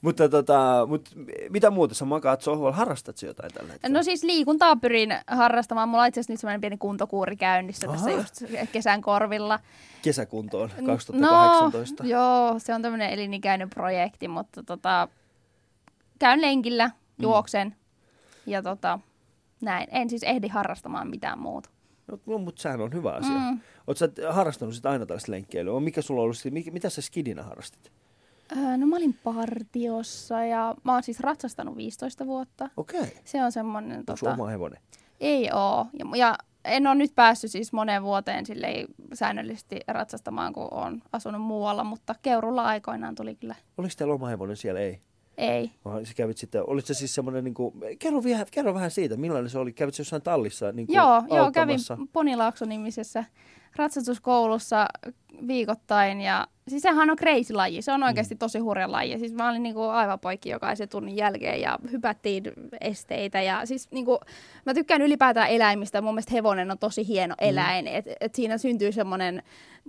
Mutta 0.00 0.28
tota, 0.28 0.86
mut, 0.88 1.08
mitä 1.50 1.70
muuta? 1.70 1.94
Sä 1.94 2.04
makaat 2.04 2.40
sohvalla, 2.40 2.76
harrastat 2.76 3.16
sä 3.16 3.26
jotain 3.26 3.52
tällä 3.52 3.72
hetkellä? 3.72 3.98
No 3.98 4.02
siis 4.02 4.24
liikuntaa 4.24 4.76
pyrin 4.76 5.14
harrastamaan. 5.26 5.88
Mulla 5.88 6.02
on 6.02 6.08
itse 6.08 6.20
asiassa 6.20 6.32
nyt 6.32 6.40
semmoinen 6.40 6.60
pieni 6.60 6.76
kuntokuuri 6.78 7.36
käynnissä 7.36 7.86
tässä 7.86 8.10
Aha. 8.10 8.18
just 8.18 8.42
kesän 8.72 9.02
korvilla. 9.02 9.60
Kesäkuntoon 10.02 10.70
2018. 10.86 12.02
No, 12.02 12.08
joo, 12.08 12.54
se 12.58 12.74
on 12.74 12.82
tämmöinen 12.82 13.10
elinikäinen 13.10 13.70
projekti, 13.70 14.28
mutta 14.28 14.62
tota, 14.62 15.08
käyn 16.18 16.40
lenkillä, 16.40 16.90
juoksen 17.18 17.68
mm. 17.68 17.74
ja 18.46 18.62
tota, 18.62 18.98
näin. 19.64 19.86
En 19.90 20.10
siis 20.10 20.22
ehdi 20.22 20.48
harrastamaan 20.48 21.08
mitään 21.10 21.38
muuta. 21.38 21.70
No, 22.06 22.18
no 22.26 22.38
mutta 22.38 22.62
sehän 22.62 22.80
on 22.80 22.92
hyvä 22.92 23.12
asia. 23.12 23.38
Mm. 23.38 23.60
Oletko 23.86 23.94
sä 23.94 24.32
harrastanut 24.32 24.74
sitä 24.74 24.90
aina 24.90 25.06
tällaista 25.06 25.32
lenkkeilyä? 25.32 25.80
Mikä 25.80 26.02
sulla 26.02 26.20
on 26.20 26.24
ollut, 26.24 26.36
sit- 26.36 26.52
mikä, 26.52 26.70
mitä 26.70 26.90
sä 26.90 27.02
skidinä 27.02 27.42
harrastit? 27.42 27.92
Öö, 28.56 28.76
no 28.76 28.86
mä 28.86 28.96
olin 28.96 29.18
partiossa 29.24 30.44
ja 30.44 30.74
mä 30.84 30.92
oon 30.92 31.02
siis 31.02 31.20
ratsastanut 31.20 31.76
15 31.76 32.26
vuotta. 32.26 32.70
Okei. 32.76 33.00
Okay. 33.00 33.12
Se 33.24 33.44
on 33.44 33.52
semmoinen, 33.52 33.98
Onko 33.98 34.12
tota, 34.16 34.32
oma 34.34 34.46
hevonen? 34.46 34.80
ei 35.20 35.50
oo. 35.52 35.86
Ja, 35.98 36.06
ja 36.16 36.38
en 36.64 36.86
ole 36.86 36.94
nyt 36.94 37.14
päässyt 37.14 37.50
siis 37.50 37.72
moneen 37.72 38.02
vuoteen 38.02 38.46
silleen 38.46 38.86
säännöllisesti 39.14 39.80
ratsastamaan, 39.88 40.52
kun 40.52 40.68
on 40.70 41.02
asunut 41.12 41.42
muualla, 41.42 41.84
mutta 41.84 42.14
Keurulla 42.22 42.64
aikoinaan 42.64 43.14
tuli 43.14 43.34
kyllä. 43.34 43.54
Oliko 43.78 43.94
teillä 43.98 44.14
oma 44.14 44.28
hevonen 44.28 44.56
siellä? 44.56 44.80
Ei. 44.80 45.00
Ei. 45.38 45.70
Vaan 45.84 46.06
sä 46.06 46.14
kävit 46.14 46.38
sitten, 46.38 46.62
olit 46.66 46.86
se 46.86 46.94
siis 46.94 47.14
semmoinen, 47.14 47.44
niin 47.44 47.54
kuin, 47.54 47.74
kerro, 47.98 48.22
vielä, 48.24 48.46
kerro 48.50 48.74
vähän 48.74 48.90
siitä, 48.90 49.16
millainen 49.16 49.50
se 49.50 49.58
oli, 49.58 49.72
kävit 49.72 49.94
sä 49.94 50.00
jossain 50.00 50.22
tallissa 50.22 50.72
niin 50.72 50.86
kuin 50.86 50.96
Joo, 50.96 51.22
joo, 51.30 51.52
kävin? 51.52 51.78
Ponilaakso-nimisessä 52.12 53.24
ratsastuskoulussa 53.76 54.86
viikoittain 55.46 56.20
ja 56.20 56.46
siis 56.68 56.82
sehän 56.82 57.10
on 57.10 57.16
crazy-laji, 57.18 57.82
se 57.82 57.92
on 57.92 58.00
Mm. 58.00 58.06
oikeasti 58.06 58.36
tosi 58.36 58.58
hurja 58.58 58.92
laji. 58.92 59.18
Siis 59.18 59.32
mä 59.32 59.48
olin 59.50 59.62
niinku 59.62 59.82
aivan 59.82 60.20
poikki 60.20 60.48
jokaisen 60.48 60.88
tunnin 60.88 61.16
jälkeen 61.16 61.60
ja 61.60 61.78
hypättiin 61.92 62.44
esteitä 62.80 63.42
ja 63.42 63.66
siis 63.66 63.90
niinku, 63.90 64.18
mä 64.66 64.74
tykkään 64.74 65.02
ylipäätään 65.02 65.50
eläimistä, 65.50 66.00
mun 66.02 66.14
mielestä 66.14 66.32
hevonen 66.34 66.70
on 66.70 66.78
tosi 66.78 67.08
hieno 67.08 67.34
Mm. 67.40 67.48
eläin, 67.48 67.86
että 67.88 68.10
et 68.20 68.34
siinä 68.34 68.58
syntyy 68.58 68.92
semmoinen 68.92 69.42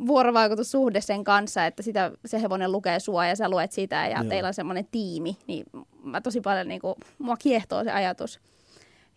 vuorovaikutussuhde 0.08 1.02
sen 1.02 1.24
kanssa, 1.24 1.66
että 1.66 1.84
sitä, 1.84 2.12
se 2.26 2.42
hevonen 2.42 2.72
lukee 2.72 3.00
sua 3.00 3.26
ja 3.26 3.36
sä 3.36 3.50
luet 3.50 3.72
sitä 3.72 4.08
ja 4.08 4.18
Joo. 4.22 4.30
teillä 4.30 4.48
on 4.48 4.54
semmoinen 4.54 4.88
tiimi, 4.92 5.38
niin 5.48 5.66
mä 6.04 6.22
tosi 6.22 6.42
paljon 6.42 6.68
niinku, 6.68 6.96
mua 7.18 7.38
kiehtoo 7.38 7.84
se 7.84 7.92
ajatus. 7.92 8.40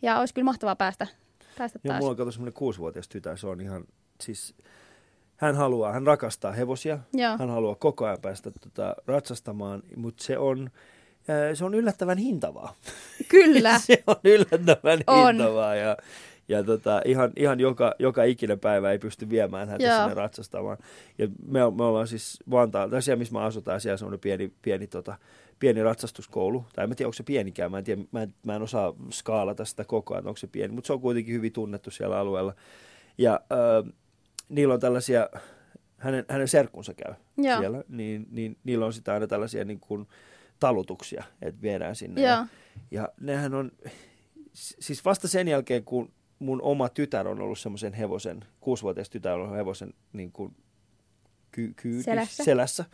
Ja 0.02 0.18
olisi 0.20 0.34
kyllä 0.34 0.44
mahtavaa 0.44 0.76
päästä, 0.76 1.06
päästä 1.58 1.78
Joo, 1.84 1.92
taas. 1.92 2.04
mulla 2.04 2.24
on 2.24 2.32
semmoinen 2.32 2.52
kuusivuotias 2.54 3.08
tytär, 3.08 3.38
se 3.38 3.46
on 3.46 3.60
ihan, 3.60 3.84
siis 4.20 4.54
hän 5.38 5.56
haluaa, 5.56 5.92
hän 5.92 6.06
rakastaa 6.06 6.52
hevosia, 6.52 6.98
Joo. 7.12 7.38
hän 7.38 7.50
haluaa 7.50 7.74
koko 7.74 8.06
ajan 8.06 8.20
päästä 8.22 8.50
tota, 8.50 8.96
ratsastamaan, 9.06 9.82
mutta 9.96 10.24
se 10.24 10.38
on, 10.38 10.70
ää, 11.28 11.54
se 11.54 11.64
on 11.64 11.74
yllättävän 11.74 12.18
hintavaa. 12.18 12.74
Kyllä. 13.28 13.78
se 13.86 14.02
on 14.06 14.16
yllättävän 14.24 14.98
On. 15.06 15.26
hintavaa 15.26 15.74
ja, 15.74 15.96
ja 16.48 16.64
tota, 16.64 17.02
ihan, 17.04 17.32
ihan 17.36 17.60
joka, 17.60 17.94
joka 17.98 18.24
ikinen 18.24 18.60
päivä 18.60 18.92
ei 18.92 18.98
pysty 18.98 19.30
viemään 19.30 19.68
häntä 19.68 19.86
Joo. 19.86 19.98
sinne 19.98 20.14
ratsastamaan. 20.14 20.78
Ja 21.18 21.28
me, 21.46 21.60
me 21.76 21.84
ollaan 21.84 22.08
siis 22.08 22.38
Vantaalla, 22.50 22.90
tai 22.90 23.02
siellä 23.02 23.18
missä 23.18 23.34
me 23.34 23.40
asutaan, 23.40 23.80
siellä 23.80 24.06
on 24.06 24.18
pieni, 24.18 24.52
pieni, 24.62 24.86
tota, 24.86 25.16
pieni 25.58 25.82
ratsastuskoulu. 25.82 26.64
Tai 26.74 26.84
en 26.84 26.96
tiedä, 26.96 27.06
onko 27.06 27.12
se 27.12 27.22
pienikään, 27.22 27.70
mä 27.70 27.78
en, 27.78 27.84
tiedä, 27.84 28.02
mä 28.12 28.22
en, 28.22 28.34
mä 28.42 28.56
en 28.56 28.62
osaa 28.62 28.94
skaalata 29.10 29.64
sitä 29.64 29.84
koko 29.84 30.14
ajan, 30.14 30.26
onko 30.26 30.36
se 30.36 30.46
pieni, 30.46 30.74
mutta 30.74 30.86
se 30.86 30.92
on 30.92 31.00
kuitenkin 31.00 31.34
hyvin 31.34 31.52
tunnettu 31.52 31.90
siellä 31.90 32.18
alueella. 32.18 32.54
Ja 33.18 33.40
äh, 33.52 33.92
niillä 34.49 34.74
on 34.74 34.80
tällaisia, 34.80 35.28
hänen, 35.99 36.24
hänen 36.28 36.49
serkkunsa 36.49 36.94
käy 36.94 37.14
Joo. 37.36 37.59
siellä, 37.59 37.84
niin, 37.88 38.26
niin 38.30 38.57
niillä 38.64 38.86
on 38.86 38.92
sitä 38.92 39.12
aina 39.12 39.26
tällaisia 39.26 39.64
niin 39.64 39.80
kuin 39.80 40.09
talutuksia, 40.61 41.24
että 41.42 41.62
viedään 41.62 41.96
sinne. 41.96 42.20
Ja, 42.20 42.34
Joo. 42.36 42.46
ja 42.90 43.09
nehän 43.20 43.55
on, 43.55 43.72
siis 44.53 45.05
vasta 45.05 45.28
sen 45.28 45.49
jälkeen, 45.49 45.84
kun 45.84 46.12
mun 46.38 46.62
oma 46.62 46.88
tytär 46.88 47.28
on 47.28 47.40
ollut 47.40 47.59
semmoisen 47.59 47.92
hevosen, 47.92 48.44
kuusivuotias 48.61 49.11
tytär 49.11 49.34
on 49.34 49.40
ollut 49.40 49.57
hevosen 49.57 49.94
niin 50.12 50.32
kuin 50.32 50.57
ky, 51.51 51.72
kyydissä, 51.76 52.11
Selässä. 52.11 52.44
selässä 52.44 52.84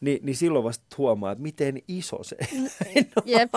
niin, 0.00 0.18
niin 0.22 0.36
silloin 0.36 0.64
vasta 0.64 0.96
huomaa, 0.98 1.32
että 1.32 1.42
miten 1.42 1.82
iso 1.88 2.22
se 2.22 2.36
no, 2.62 2.68
Jep, 3.26 3.50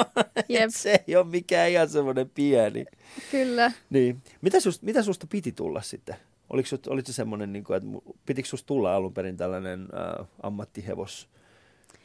jep, 0.49 0.69
se 0.83 1.03
ei 1.07 1.15
ole 1.15 1.25
mikään 1.25 1.69
ihan 1.69 1.89
semmoinen 1.89 2.29
pieni. 2.29 2.85
kyllä. 3.31 3.71
Niin. 3.89 4.21
Mitä, 4.41 4.59
susta, 4.59 4.85
mitä 4.85 5.03
susta 5.03 5.27
piti 5.29 5.51
tulla 5.51 5.81
sitten? 5.81 6.15
Oliko, 6.53 6.67
oliko 6.89 7.05
se 7.05 7.13
semmoinen, 7.13 7.53
niin 7.53 7.63
kuin, 7.63 7.77
että 7.77 7.89
pitikö 8.25 8.47
susta 8.49 8.67
tulla 8.67 8.95
alun 8.95 9.13
perin 9.13 9.37
tällainen 9.37 9.87
äh, 10.19 10.27
ammattihevos 10.43 11.29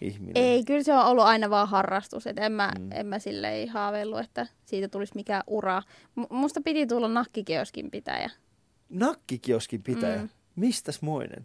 ihminen? 0.00 0.42
Ei, 0.44 0.64
kyllä 0.64 0.82
se 0.82 0.92
on 0.92 1.06
ollut 1.06 1.24
aina 1.24 1.50
vaan 1.50 1.68
harrastus. 1.68 2.26
Et 2.26 2.38
en, 2.38 2.52
mä, 2.52 2.72
Mm. 2.78 2.92
en 2.92 3.06
mä 3.06 3.18
silleen 3.18 3.68
haaveillut, 3.68 4.20
että 4.20 4.46
siitä 4.64 4.88
tulisi 4.88 5.12
mikään 5.14 5.42
ura. 5.46 5.82
M- 6.16 6.22
musta 6.30 6.60
piti 6.60 6.86
tulla 6.86 7.08
nakkikioskin 7.08 7.90
pitäjä. 7.90 8.30
Nakkikioskin 8.88 9.82
pitäjä. 9.82 10.16
Mm. 10.16 10.22
Mm. 10.22 10.28
Mistäs 10.56 11.02
moinen? 11.02 11.44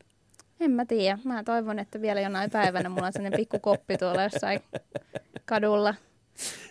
En 0.60 0.72
mä 0.72 0.86
tiedä. 0.86 1.18
Mä 1.24 1.44
toivon, 1.44 1.80
että 1.80 2.02
vielä 2.02 2.22
jonain 2.22 2.52
päivänä 2.52 2.90
mulla 2.90 3.08
on 3.08 3.14
sellainen 3.14 3.38
pikku 3.40 3.60
koppi 3.60 3.98
tuolla 3.98 4.24
jossain 4.24 4.60
kadulla. 5.46 5.96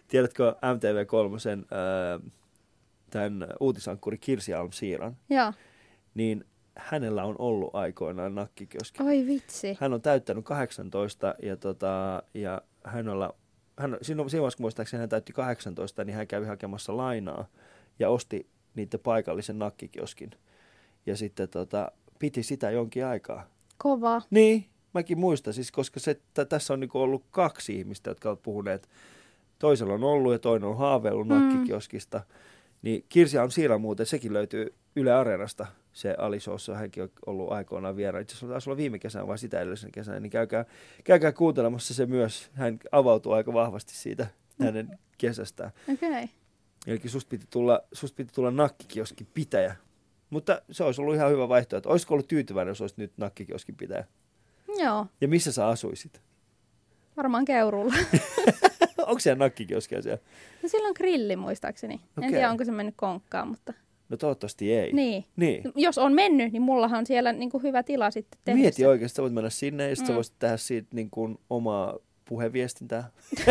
Tiedätkö 0.08 0.54
MTV3 0.62 1.48
äh, 1.58 2.30
tämän 3.10 3.46
uutisankkuri 3.60 4.18
Kirsi 4.18 4.54
Alm 4.54 4.72
Siiran? 4.72 5.16
Joo. 5.30 5.52
Niin 6.14 6.44
hänellä 6.76 7.24
on 7.24 7.36
ollut 7.38 7.74
aikoinaan 7.74 8.34
nakkikioski. 8.34 9.02
Oi 9.02 9.26
vitsi. 9.26 9.76
Hän 9.80 9.92
on 9.92 10.02
täyttänyt 10.02 10.44
18 10.44 11.34
ja, 11.42 11.56
tota, 11.56 12.22
ja 12.34 12.62
hänellä, 12.84 13.30
hän, 13.78 13.98
siinä, 14.02 14.24
vaiheessa, 14.24 14.56
kun 14.56 14.64
muistaakseni 14.64 15.00
hän 15.00 15.08
täytti 15.08 15.32
18, 15.32 16.04
niin 16.04 16.16
hän 16.16 16.26
kävi 16.26 16.46
hakemassa 16.46 16.96
lainaa 16.96 17.46
ja 17.98 18.08
osti 18.10 18.46
niiden 18.74 19.00
paikallisen 19.00 19.58
nakkikioskin. 19.58 20.30
Ja 21.06 21.16
sitten 21.16 21.48
tota, 21.48 21.92
piti 22.18 22.42
sitä 22.42 22.70
jonkin 22.70 23.04
aikaa. 23.06 23.46
Kova. 23.78 24.22
Niin, 24.30 24.64
mäkin 24.94 25.18
muistan, 25.18 25.54
siis, 25.54 25.72
koska 25.72 26.00
se, 26.00 26.14
t- 26.14 26.48
tässä 26.48 26.72
on 26.72 26.80
niinku 26.80 26.98
ollut 27.00 27.24
kaksi 27.30 27.78
ihmistä, 27.78 28.10
jotka 28.10 28.28
ovat 28.28 28.42
puhuneet. 28.42 28.88
Toisella 29.58 29.94
on 29.94 30.04
ollut 30.04 30.32
ja 30.32 30.38
toinen 30.38 30.68
on 30.68 30.76
haaveillut 30.78 31.28
Mm. 31.28 31.34
nakkikioskista. 31.34 32.20
Niin 32.82 33.04
Kirsi 33.08 33.38
on 33.38 33.50
Siira 33.50 33.78
muuten, 33.78 34.06
sekin 34.06 34.32
löytyy 34.32 34.74
Yle 34.96 35.12
Areenasta, 35.12 35.66
se 35.92 36.14
Alisoossa, 36.18 36.74
hänkin 36.74 37.02
on 37.02 37.10
ollut 37.26 37.52
aikoinaan 37.52 37.96
vieraana. 37.96 38.22
Itse 38.22 38.32
asiassa 38.32 38.46
taisi 38.46 38.70
olla 38.70 38.76
viime 38.76 38.98
kesänä 38.98 39.26
vai 39.26 39.38
sitä 39.38 39.60
edellisen 39.60 39.92
kesänä, 39.92 40.20
niin 40.20 40.30
käykää, 40.30 40.64
käykää 41.04 41.32
kuuntelemassa 41.32 41.94
se 41.94 42.06
myös. 42.06 42.50
Hän 42.54 42.78
avautuu 42.92 43.32
aika 43.32 43.52
vahvasti 43.52 43.94
siitä 43.94 44.26
hänen 44.60 44.98
kesästään. 45.18 45.70
Okei. 45.92 46.08
Okay. 46.10 46.28
Eli 46.86 47.00
susta 47.06 47.28
piti 47.28 47.46
tulla, 47.50 47.80
susta 47.92 48.16
piti 48.16 48.34
tulla 48.34 48.50
nakkikioskin 48.50 49.26
pitäjä. 49.34 49.76
Mutta 50.30 50.62
se 50.70 50.84
olisi 50.84 51.00
ollut 51.00 51.14
ihan 51.14 51.30
hyvä 51.30 51.48
vaihtoehto. 51.48 51.90
Olisiko 51.90 52.14
ollut 52.14 52.28
tyytyväinen, 52.28 52.70
jos 52.70 52.80
olisit 52.80 52.98
nyt 52.98 53.12
nakkikioskin 53.16 53.76
pitäjä? 53.76 54.04
Joo. 54.78 55.06
Ja 55.20 55.28
missä 55.28 55.52
sä 55.52 55.66
asuisit? 55.66 56.20
Varmaan 57.16 57.44
keurulla. 57.44 57.94
Onko 59.06 59.20
siellä 59.20 59.44
nakkikioskia 59.44 60.02
siellä? 60.02 60.22
No 60.62 60.68
sillä 60.68 60.88
on 60.88 60.94
grilli 60.96 61.36
muistaakseni. 61.36 61.94
Okay. 61.94 62.24
En 62.24 62.30
tiedä, 62.30 62.50
onko 62.50 62.64
se 62.64 62.72
mennyt 62.72 62.94
konkkaan, 62.96 63.48
mutta... 63.48 63.72
No 64.10 64.16
toivottavasti 64.16 64.72
ei. 64.72 64.92
Niin. 64.92 65.24
niin. 65.36 65.62
Jos 65.74 65.98
on 65.98 66.12
mennyt, 66.12 66.52
niin 66.52 66.62
mullahan 66.62 66.98
on 66.98 67.06
siellä 67.06 67.32
niin 67.32 67.50
kuin 67.50 67.62
hyvä 67.62 67.82
tila 67.82 68.10
sitten 68.10 68.40
tehdä 68.44 68.60
Mieti 68.60 68.86
oikeasti, 68.86 69.16
sä 69.16 69.22
voit 69.22 69.34
mennä 69.34 69.50
sinne 69.50 69.88
ja 69.88 69.96
sitten 69.96 70.12
mm. 70.12 70.16
voisit 70.16 70.34
tehdä 70.38 70.56
siitä 70.56 70.88
niin 70.92 71.10
kuin 71.10 71.38
omaa 71.50 71.98
puheviestintää. 72.30 73.10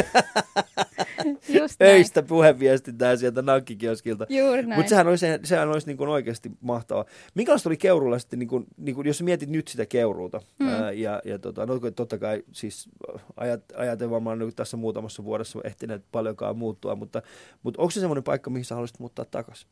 Just 1.60 1.80
näin. 1.80 1.91
Öistä 1.91 2.24
puheviestintää 2.24 3.16
sieltä 3.16 3.41
nakkikioskilta. 3.41 4.26
Juuri 4.30 4.66
näin. 4.66 4.80
Mutta 4.80 4.89
sehän 4.89 5.07
olisi, 5.07 5.26
sehän 5.43 5.70
olisi 5.70 5.88
niin 5.88 5.97
kuin 5.97 6.10
oikeasti 6.10 6.51
mahtavaa. 6.62 7.05
Minkälaista 7.36 7.70
oli 7.70 7.78
Keurulla 7.78 8.20
sitten, 8.20 8.39
niin 8.39 8.47
kuin, 8.47 8.66
niin 8.78 8.95
kuin, 8.95 9.07
jos 9.07 9.22
mietit 9.22 9.49
nyt 9.49 9.68
sitä 9.68 9.86
Keuruuta, 9.86 10.41
mm. 10.60 10.68
Ää, 10.68 10.91
ja, 10.91 11.22
ja 11.26 11.39
tota, 11.39 11.66
no, 11.66 11.80
totta 11.95 12.18
kai 12.18 12.43
siis 12.51 12.89
ajat, 13.38 13.62
ajat 13.76 14.01
ei 14.01 14.10
varmaan 14.10 14.39
nyt 14.39 14.55
tässä 14.55 14.78
muutamassa 14.78 15.24
vuodessa 15.24 15.60
ehtineet 15.64 16.05
paljonkaan 16.12 16.57
muuttua, 16.57 16.95
mutta, 16.95 17.22
mutta 17.64 17.82
onko 17.82 17.91
se 17.91 17.99
semmoinen 17.99 18.24
paikka, 18.24 18.49
mihin 18.49 18.66
sä 18.66 18.76
haluaisit 18.76 18.99
muuttaa 18.99 19.26
takaisin 19.26 19.70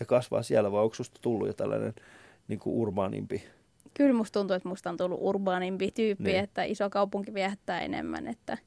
ja 0.00 0.06
kasvaa 0.06 0.42
siellä, 0.42 0.72
vai 0.72 0.82
onko 0.82 0.94
susta 0.94 1.18
tullut 1.22 1.46
jo 1.46 1.52
tällainen 1.52 1.94
niin 2.48 2.58
kuin 2.58 2.76
urbaanimpi? 2.76 3.44
Kyllä 3.94 4.12
musta 4.12 4.40
tuntuu, 4.40 4.56
että 4.56 4.68
musta 4.68 4.90
on 4.90 4.96
tullut 4.96 5.18
urbaanimpi 5.22 5.90
tyyppi, 5.90 6.24
Niin. 6.24 6.38
että 6.44 6.62
iso 6.64 6.90
kaupunki 6.90 7.34
viehättää 7.34 7.80
enemmän. 7.80 8.26
Että, 8.26 8.58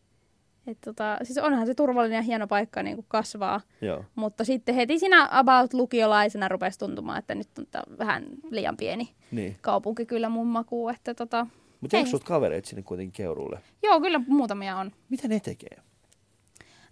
et 0.68 0.78
tota, 0.86 1.18
siis 1.24 1.38
onhan 1.38 1.66
se 1.68 1.74
turvallinen 1.76 2.16
ja 2.18 2.22
hieno 2.22 2.48
paikka 2.48 2.84
niin 2.84 2.96
kuin 2.96 3.06
kasvaa, 3.10 3.62
Joo. 3.82 4.06
mutta 4.16 4.44
sitten 4.46 4.76
heti 4.76 5.00
siinä 5.00 5.28
about 5.32 5.74
lukiolaisena 5.74 6.48
rupesi 6.48 6.80
tuntumaan, 6.80 7.20
että 7.20 7.36
nyt 7.36 7.48
on 7.58 7.98
vähän 7.98 8.26
liian 8.52 8.78
pieni 8.78 9.10
Niin. 9.32 9.56
kaupunki 9.62 10.06
kyllä 10.06 10.30
mun 10.30 10.48
makuun. 10.48 10.94
Että 10.94 11.14
tota, 11.14 11.48
Mutta 11.82 11.98
onko 11.98 12.06
Ei. 12.08 12.12
sulta 12.12 12.26
kavereita 12.26 12.70
sinne 12.70 12.82
kuitenkin 12.84 13.14
Keuruulle? 13.14 13.60
joo, 13.84 14.02
kyllä 14.02 14.22
muutamia 14.28 14.78
on. 14.78 14.92
Mitä 15.10 15.28
ne 15.28 15.40
tekee? 15.40 15.78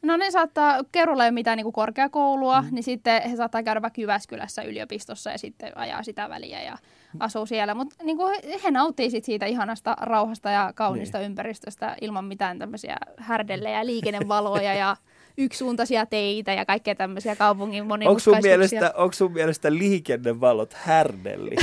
No 0.01 0.17
ne 0.17 0.31
saattaa, 0.31 0.79
Keurulla 0.91 1.23
ei 1.23 1.27
ole 1.27 1.33
mitään 1.33 1.57
niin 1.57 1.73
korkeakoulua, 1.73 2.61
mm. 2.61 2.67
niin 2.71 2.83
sitten 2.83 3.21
he 3.29 3.35
saattaa 3.35 3.63
käydä 3.63 3.81
vaikka 3.81 4.01
Jyväskylässä 4.01 4.61
yliopistossa 4.61 5.31
ja 5.31 5.37
sitten 5.37 5.77
ajaa 5.77 6.03
sitä 6.03 6.29
väliä 6.29 6.61
ja 6.61 6.77
asuu 7.19 7.45
siellä. 7.45 7.73
Mutta 7.73 7.95
niin 8.03 8.17
he, 8.17 8.59
he 8.63 8.71
nauttii 8.71 9.09
sit 9.11 9.25
siitä 9.25 9.45
ihanasta 9.45 9.95
rauhasta 10.01 10.49
ja 10.49 10.71
kaunista 10.75 11.17
niin. 11.17 11.25
ympäristöstä 11.25 11.95
ilman 12.01 12.25
mitään 12.25 12.59
tämmöisiä 12.59 12.97
härdellejä, 13.17 13.85
liikennevaloja 13.85 14.73
ja 14.73 14.95
yksisuuntaisia 15.37 16.05
teitä 16.05 16.53
ja 16.53 16.65
kaikkea 16.65 16.95
tämmöisiä 16.95 17.35
kaupungin 17.35 17.81
Onko 17.81 17.85
sun, 17.85 17.87
monimutkaisuuksia. 17.87 18.51
mielestä, 18.51 18.93
onko 18.95 19.13
sun 19.13 19.33
mielestä 19.33 19.73
liikennevalot 19.73 20.73
härdelli? 20.73 21.55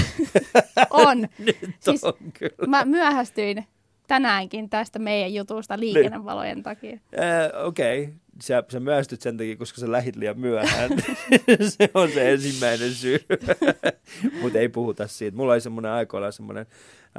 On. 0.90 1.20
Nyt 1.38 1.58
Siis- 1.80 2.04
on 2.04 2.14
kyllä. 2.38 2.66
Mä 2.66 2.84
myöhästyin 2.84 3.66
tänäänkin 4.06 4.70
tästä 4.70 4.98
meidän 4.98 5.34
jutusta 5.34 5.80
liikennevalojen 5.80 6.62
takia. 6.62 6.98
Äh, 7.18 7.66
Okei, 7.66 8.02
okay. 8.02 8.14
Sä, 8.42 8.64
sä 8.68 8.80
myöstyt 8.80 9.20
sen 9.20 9.36
takia, 9.36 9.56
koska 9.56 9.80
sä 9.80 9.92
lähit 9.92 10.16
liian 10.16 10.40
myöhään. 10.40 10.90
se 11.78 11.90
on 11.94 12.10
se 12.10 12.32
ensimmäinen 12.32 12.90
syy. 12.90 13.18
Mutta 14.42 14.58
ei 14.58 14.68
puhuta 14.68 15.06
siitä. 15.06 15.36
Mulla 15.36 15.52
oli 15.52 15.60
semmoinen 15.60 15.92
aikoinaan 15.92 16.32
semmoinen, 16.32 16.66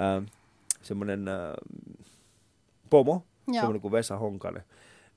äh, 0.02 0.32
semmoinen 0.82 1.28
äh, 1.28 1.36
pomo, 2.90 3.26
Joo. 3.48 3.54
semmoinen 3.54 3.82
kuin 3.82 3.92
Vesa 3.92 4.18
Honkanen. 4.18 4.64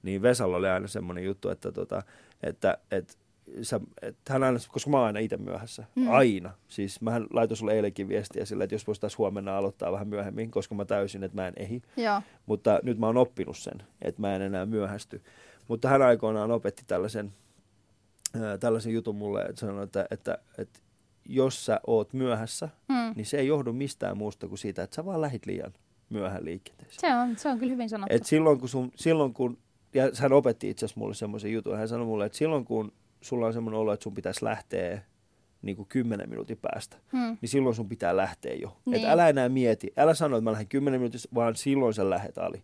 Niin 0.03 0.23
Vesalla 0.23 0.57
oli 0.57 0.69
aina 0.69 0.89
semmoinen 0.89 1.25
juttu, 1.25 1.49
että, 1.49 1.73
tota, 1.73 2.03
että, 2.43 2.79
että 2.91 3.15
Sä, 3.63 3.81
että 4.03 4.33
hän 4.33 4.43
aina, 4.43 4.59
koska 4.69 4.91
mä 4.91 4.97
oon 4.97 5.07
aina 5.07 5.19
itse 5.19 5.37
myöhässä. 5.37 5.85
Mm. 5.95 6.11
Aina. 6.11 6.51
Siis 6.69 7.01
mähän 7.01 7.27
laitoin 7.33 7.57
sulle 7.57 7.73
eilenkin 7.73 8.09
viestiä 8.09 8.45
sillä, 8.45 8.65
että 8.65 8.75
jos 8.75 8.87
voisi 8.87 9.01
taas 9.01 9.19
huomenna 9.19 9.57
aloittaa 9.57 9.93
vähän 9.93 10.09
myöhemmin, 10.09 10.51
koska 10.51 10.75
mä 10.75 10.85
täysin, 10.85 11.25
että 11.25 11.37
mä 11.37 11.49
en 11.49 11.55
ehi. 11.57 11.83
Joo. 11.97 12.23
Mutta 12.47 12.81
nyt 12.83 12.99
mä 12.99 13.07
oon 13.07 13.17
oppinut 13.17 13.59
sen, 13.59 13.83
että 14.03 14.21
mä 14.21 14.37
en 14.37 14.43
enää 14.43 14.67
myöhästy. 14.67 15.23
Mutta 15.71 15.89
hän 15.89 16.03
aikoinaan 16.03 16.51
opetti 16.51 16.83
tällaisen, 16.87 17.33
ää, 18.43 18.59
tällaisen 18.59 18.93
jutun 18.93 19.17
mulle, 19.17 19.43
että 19.43 19.61
sanoi, 19.61 19.85
että, 19.85 20.07
että, 20.11 20.39
että 20.59 20.81
jos 21.29 21.67
sä 21.67 21.81
oot 21.87 22.13
myöhässä, 22.13 22.69
Mm. 22.89 23.13
niin 23.17 23.27
se 23.27 23.39
ei 23.39 23.47
johdu 23.47 23.73
mistään 23.73 24.17
muusta 24.17 24.49
kuin 24.49 24.59
siitä, 24.59 24.83
että 24.83 24.97
sä 24.97 25.05
vaan 25.05 25.21
lähit 25.21 25.47
liian 25.47 25.73
myöhään 26.11 26.45
liikenteeseen. 26.45 27.01
Se, 27.01 27.15
on, 27.17 27.37
se 27.37 27.49
on 27.49 27.59
kyllä 27.59 27.73
hyvin 27.73 27.89
sanottu. 27.89 28.15
Et 28.17 28.27
silloin, 28.27 28.59
kun 28.61 28.69
sun, 28.69 28.93
silloin 28.97 29.35
kun, 29.35 29.59
ja 29.95 30.05
hän 30.21 30.33
opetti 30.33 30.71
itse 30.71 30.85
asiassa 30.87 31.01
mulle 31.01 31.15
semmoisen 31.15 31.53
jutun, 31.53 31.79
hän 31.79 31.89
sanoi 31.89 32.07
mulle, 32.07 32.27
että 32.27 32.39
silloin 32.39 32.65
kun 32.65 32.93
sulla 33.21 33.47
on 33.47 33.53
semmoinen 33.53 33.81
olo, 33.81 33.93
että 33.93 34.05
sun 34.05 34.15
pitäisi 34.15 34.45
lähteä 34.45 35.03
niin 35.63 35.77
kuin 35.77 35.89
10 35.89 36.31
minuutin 36.31 36.59
päästä, 36.63 36.97
Mm. 37.13 37.37
niin 37.41 37.49
silloin 37.49 37.75
sun 37.75 37.89
pitää 37.89 38.17
lähteä 38.17 38.55
jo. 38.55 38.77
Niin. 38.85 39.05
Et 39.05 39.11
älä 39.11 39.29
enää 39.29 39.49
mieti, 39.49 39.93
älä 39.97 40.15
sano, 40.15 40.37
että 40.37 40.45
mä 40.45 40.53
lähden 40.53 40.69
10 40.69 41.01
minuutissa, 41.01 41.29
vaan 41.35 41.57
silloin 41.57 41.95
sä 41.95 42.11
lähet 42.11 42.39
Ali. 42.39 42.63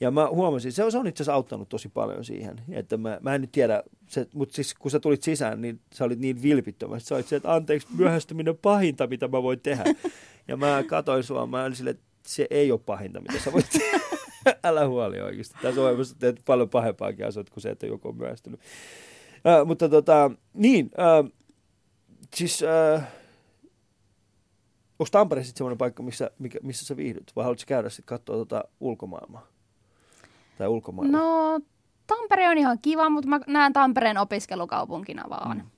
Ja 0.00 0.10
mä 0.10 0.28
huomasin, 0.28 0.72
se 0.72 0.84
on, 0.84 0.92
se 0.92 0.98
on 0.98 1.06
itse 1.06 1.22
asiassa 1.22 1.34
auttanut 1.34 1.68
tosi 1.68 1.88
paljon 1.88 2.24
siihen, 2.24 2.60
että 2.72 2.96
mä, 2.96 3.18
mä 3.22 3.34
en 3.34 3.40
nyt 3.40 3.52
tiedä, 3.52 3.82
se, 4.08 4.26
mutta 4.34 4.54
siis 4.54 4.74
kun 4.74 4.90
sä 4.90 5.00
tulit 5.00 5.22
sisään, 5.22 5.60
niin 5.60 5.80
sä 5.94 6.04
olit 6.04 6.18
niin 6.18 6.42
vilpittömästi. 6.42 7.08
Sä 7.08 7.14
olit 7.14 7.26
se, 7.26 7.36
että 7.36 7.54
anteeksi, 7.54 7.88
myöhästyminen 7.96 8.50
on 8.50 8.58
pahinta, 8.62 9.06
mitä 9.06 9.28
mä 9.28 9.42
voin 9.42 9.60
tehdä. 9.60 9.84
Ja 10.48 10.56
mä 10.56 10.82
katoin 10.86 11.24
sua, 11.24 11.46
mä 11.46 11.64
olin 11.64 11.76
silleen, 11.76 11.96
että 11.96 12.06
se 12.26 12.46
ei 12.50 12.72
ole 12.72 12.80
pahinta, 12.86 13.20
mitä 13.20 13.44
sä 13.44 13.52
voit 13.52 13.66
tehdä. 13.72 14.00
Älä 14.64 14.88
huoli 14.88 15.20
oikeasti. 15.20 15.56
Tässä 15.62 15.80
ohjelmassa 15.80 16.16
teet 16.18 16.40
paljon 16.44 16.68
pahempaakin 16.68 17.26
asioita 17.26 17.52
kuin 17.52 17.62
se, 17.62 17.70
että 17.70 17.86
joku 17.86 18.08
on 18.08 18.16
myöhästynyt. 18.16 18.60
Äh, 19.46 19.66
mutta 19.66 19.88
tota, 19.88 20.30
niin, 20.54 20.90
äh, 20.98 21.32
siis 22.34 22.62
äh, 22.62 23.06
onko 24.98 25.08
Tampere 25.10 25.42
sitten 25.42 25.58
semmoinen 25.58 25.78
paikka, 25.78 26.02
missä, 26.02 26.30
mikä, 26.38 26.58
missä 26.62 26.84
sä 26.84 26.96
viihdyt? 26.96 27.32
Vai 27.36 27.44
haluatko 27.44 27.64
käydä 27.66 27.88
sitten 27.88 28.06
katsoa 28.06 28.36
tota 28.36 28.64
ulkomaailmaa? 28.80 29.53
Tai 30.58 30.68
ulkomailla? 30.68 31.18
No, 31.18 31.60
Tampere 32.06 32.48
on 32.48 32.58
ihan 32.58 32.78
kiva, 32.82 33.10
mutta 33.10 33.28
mä 33.28 33.40
näen 33.46 33.72
Tampereen 33.72 34.18
opiskelukaupunkina 34.18 35.24
vaan. 35.30 35.56
Mm. 35.56 35.70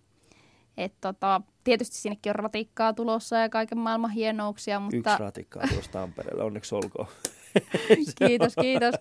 Et 0.77 0.93
tota, 1.01 1.41
tietysti 1.65 1.97
sinnekin 1.97 2.31
on 2.31 2.35
ratikkaa 2.35 2.93
tulossa 2.93 3.37
ja 3.37 3.49
kaiken 3.49 3.79
maailman 3.79 4.11
hienouksia, 4.11 4.81
mutta... 4.81 4.97
Yksi 4.97 5.23
ratikkaa 5.23 5.63
tuossa 5.73 5.93
Tampereella, 5.93 6.45
onneksi 6.45 6.75
olkoon. 6.75 7.09
kiitos, 8.19 8.55
kiitos. 8.61 8.95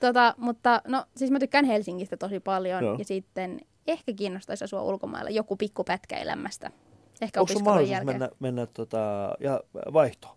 Tota, 0.00 0.34
mutta 0.36 0.82
no, 0.86 1.04
siis 1.16 1.30
mä 1.30 1.38
tykkään 1.38 1.64
Helsingistä 1.64 2.16
tosi 2.16 2.40
paljon 2.40 2.84
Joo. 2.84 2.96
ja 2.98 3.04
sitten 3.04 3.60
ehkä 3.86 4.12
kiinnostaisi 4.12 4.64
asua 4.64 4.82
ulkomailla 4.82 5.30
joku 5.30 5.56
pikku 5.56 5.84
pätkä 5.84 6.16
elämästä. 6.16 6.70
Ehkä 7.20 7.40
Onko 7.40 7.52
mahdollisuus 7.54 7.90
jälkeen. 7.90 8.18
mennä, 8.18 8.28
mennä 8.40 8.66
tota, 8.66 9.32
ja 9.40 9.60
vaihtoon? 9.92 10.36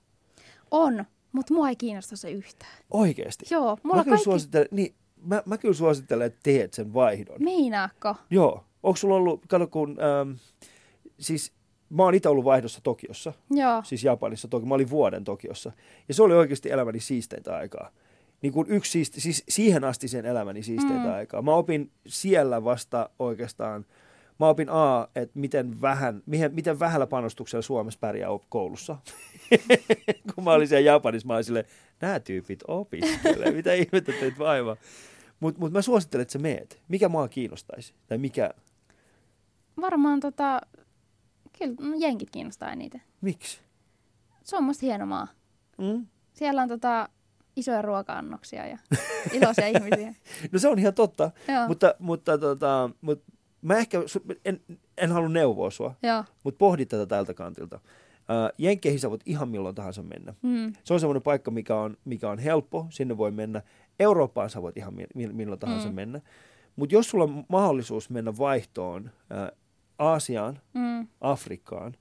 On, 0.72 1.06
mutta 1.32 1.54
mua 1.54 1.70
ei 1.70 1.76
kiinnosta 1.76 2.16
se 2.16 2.32
yhtään. 2.32 2.72
Oikeesti? 2.92 3.46
Joo. 3.52 3.78
Mulla 3.84 3.98
mä, 3.98 4.04
kaikki... 4.04 4.24
suosittelen, 4.24 4.68
niin, 4.72 4.96
mä, 5.26 5.44
mä 5.46 5.58
kyllä 5.58 5.74
suosittelen, 5.74 6.28
että 6.28 6.40
teet 6.44 6.74
sen 6.74 6.94
vaihdon. 6.94 7.44
Meinaako? 7.44 8.16
Joo. 8.30 8.66
Onko 8.84 8.98
sulla 8.98 9.16
ollut, 9.16 9.46
kato 9.48 9.68
kun, 9.68 9.98
ähm, 10.02 10.32
siis 11.20 11.54
mä 11.90 12.04
oon 12.04 12.14
itse 12.16 12.30
ollut 12.30 12.46
vaihdossa 12.46 12.80
Tokiossa. 12.84 13.34
Joo. 13.50 13.82
Siis 13.86 14.04
Japanissa. 14.04 14.48
Toki 14.48 14.66
mä 14.66 14.76
olin 14.76 14.90
vuoden 14.90 15.24
Tokiossa. 15.24 15.72
Ja 16.08 16.14
se 16.14 16.24
oli 16.24 16.34
oikeasti 16.34 16.72
elämäni 16.72 17.00
siisteintä 17.00 17.56
aikaa. 17.56 17.90
Niin 18.42 18.54
kuin 18.54 18.68
yksi 18.70 18.92
siisti, 18.92 19.22
siis 19.22 19.44
siihen 19.50 19.84
asti 19.84 20.08
sen 20.08 20.26
elämäni 20.26 20.64
siisteintä 20.64 21.08
mm. 21.08 21.14
aikaa. 21.14 21.42
Mä 21.42 21.54
opin 21.54 21.92
siellä 22.08 22.64
vasta 22.64 23.10
oikeastaan, 23.20 23.86
mä 24.42 24.50
opin 24.50 24.70
A, 24.70 25.08
että 25.16 25.40
miten, 25.40 25.82
vähän, 25.82 26.24
miten, 26.26 26.56
miten 26.56 26.80
vähällä 26.80 27.08
panostuksella 27.08 27.62
Suomessa 27.62 28.00
pärjää 28.00 28.30
koulussa. 28.50 28.98
kun 30.36 30.44
mä 30.44 30.52
olin 30.52 30.68
siellä 30.68 30.92
Japanissa, 30.92 31.28
mä 31.28 31.34
olin 31.34 31.44
silleen, 31.44 31.66
nämä 32.02 32.20
tyypit 32.20 32.60
opiskelee, 32.68 33.52
mitä 33.52 33.74
ihmettä 33.74 34.12
teet 34.20 34.40
vaivaa. 34.40 34.76
Mutta 35.40 35.60
mut 35.60 35.72
mä 35.72 35.82
suosittelen, 35.82 36.22
että 36.22 36.32
sä 36.32 36.40
meet. 36.40 36.82
Mikä 36.88 37.10
mua 37.10 37.28
kiinnostaisi? 37.28 37.94
Tai 38.08 38.18
mikä... 38.18 38.52
Varmaan 39.82 40.20
tota, 40.20 40.62
kyllä 41.58 41.76
no, 41.80 41.96
jenkit 42.00 42.30
kiinnostaa 42.30 42.72
eniten. 42.72 43.02
Miksi? 43.22 43.60
Se 44.44 44.58
on 44.58 44.64
musta 44.64 44.86
hieno 44.86 45.06
maa. 45.06 45.28
Mm? 45.78 46.06
Siellä 46.34 46.62
on 46.62 46.68
tota, 46.68 47.10
isoja 47.56 47.82
ruoka-annoksia 47.82 48.68
ja 48.68 48.78
iloisia 49.34 49.68
ihmisiä. 49.78 50.16
No 50.52 50.60
se 50.60 50.68
on 50.68 50.80
ihan 50.80 50.94
totta, 50.94 51.32
mutta, 51.68 51.96
mutta, 52.00 52.38
tota, 52.38 52.90
mutta 53.02 53.32
mä 53.62 53.78
ehkä, 53.78 53.98
en, 54.46 54.62
en 54.98 55.12
halua 55.12 55.30
neuvoa 55.30 55.72
sua, 55.72 55.96
mutta 56.44 56.58
pohdi 56.58 56.86
tätä 56.86 57.06
tältä 57.06 57.34
kantilta. 57.34 57.80
Uh, 58.22 58.56
Jenkkeihin 58.58 59.00
sä 59.00 59.10
voit 59.10 59.22
ihan 59.26 59.50
milloin 59.50 59.76
tahansa 59.76 60.04
mennä. 60.04 60.34
Mm. 60.42 60.74
Se 60.84 60.94
on 60.94 61.00
semmoinen 61.00 61.22
paikka, 61.22 61.52
mikä 61.52 61.76
on, 61.76 61.98
mikä 62.06 62.30
on 62.30 62.40
helppo, 62.40 62.88
sinne 62.90 63.18
voi 63.18 63.32
mennä. 63.32 63.62
Eurooppaan 64.00 64.50
sä 64.50 64.62
voit 64.62 64.78
ihan 64.78 64.94
mi- 64.94 65.28
milloin 65.28 65.60
tahansa 65.60 65.88
mm. 65.90 65.96
mennä. 65.96 66.22
Mutta 66.76 66.96
jos 66.96 67.10
sulla 67.10 67.24
on 67.24 67.46
mahdollisuus 67.50 68.10
mennä 68.10 68.38
vaihtoon 68.38 69.04
uh, 69.04 69.58
Aasiaan, 70.00 70.60
mm. 70.74 71.08
Afrikkaan 71.22 71.96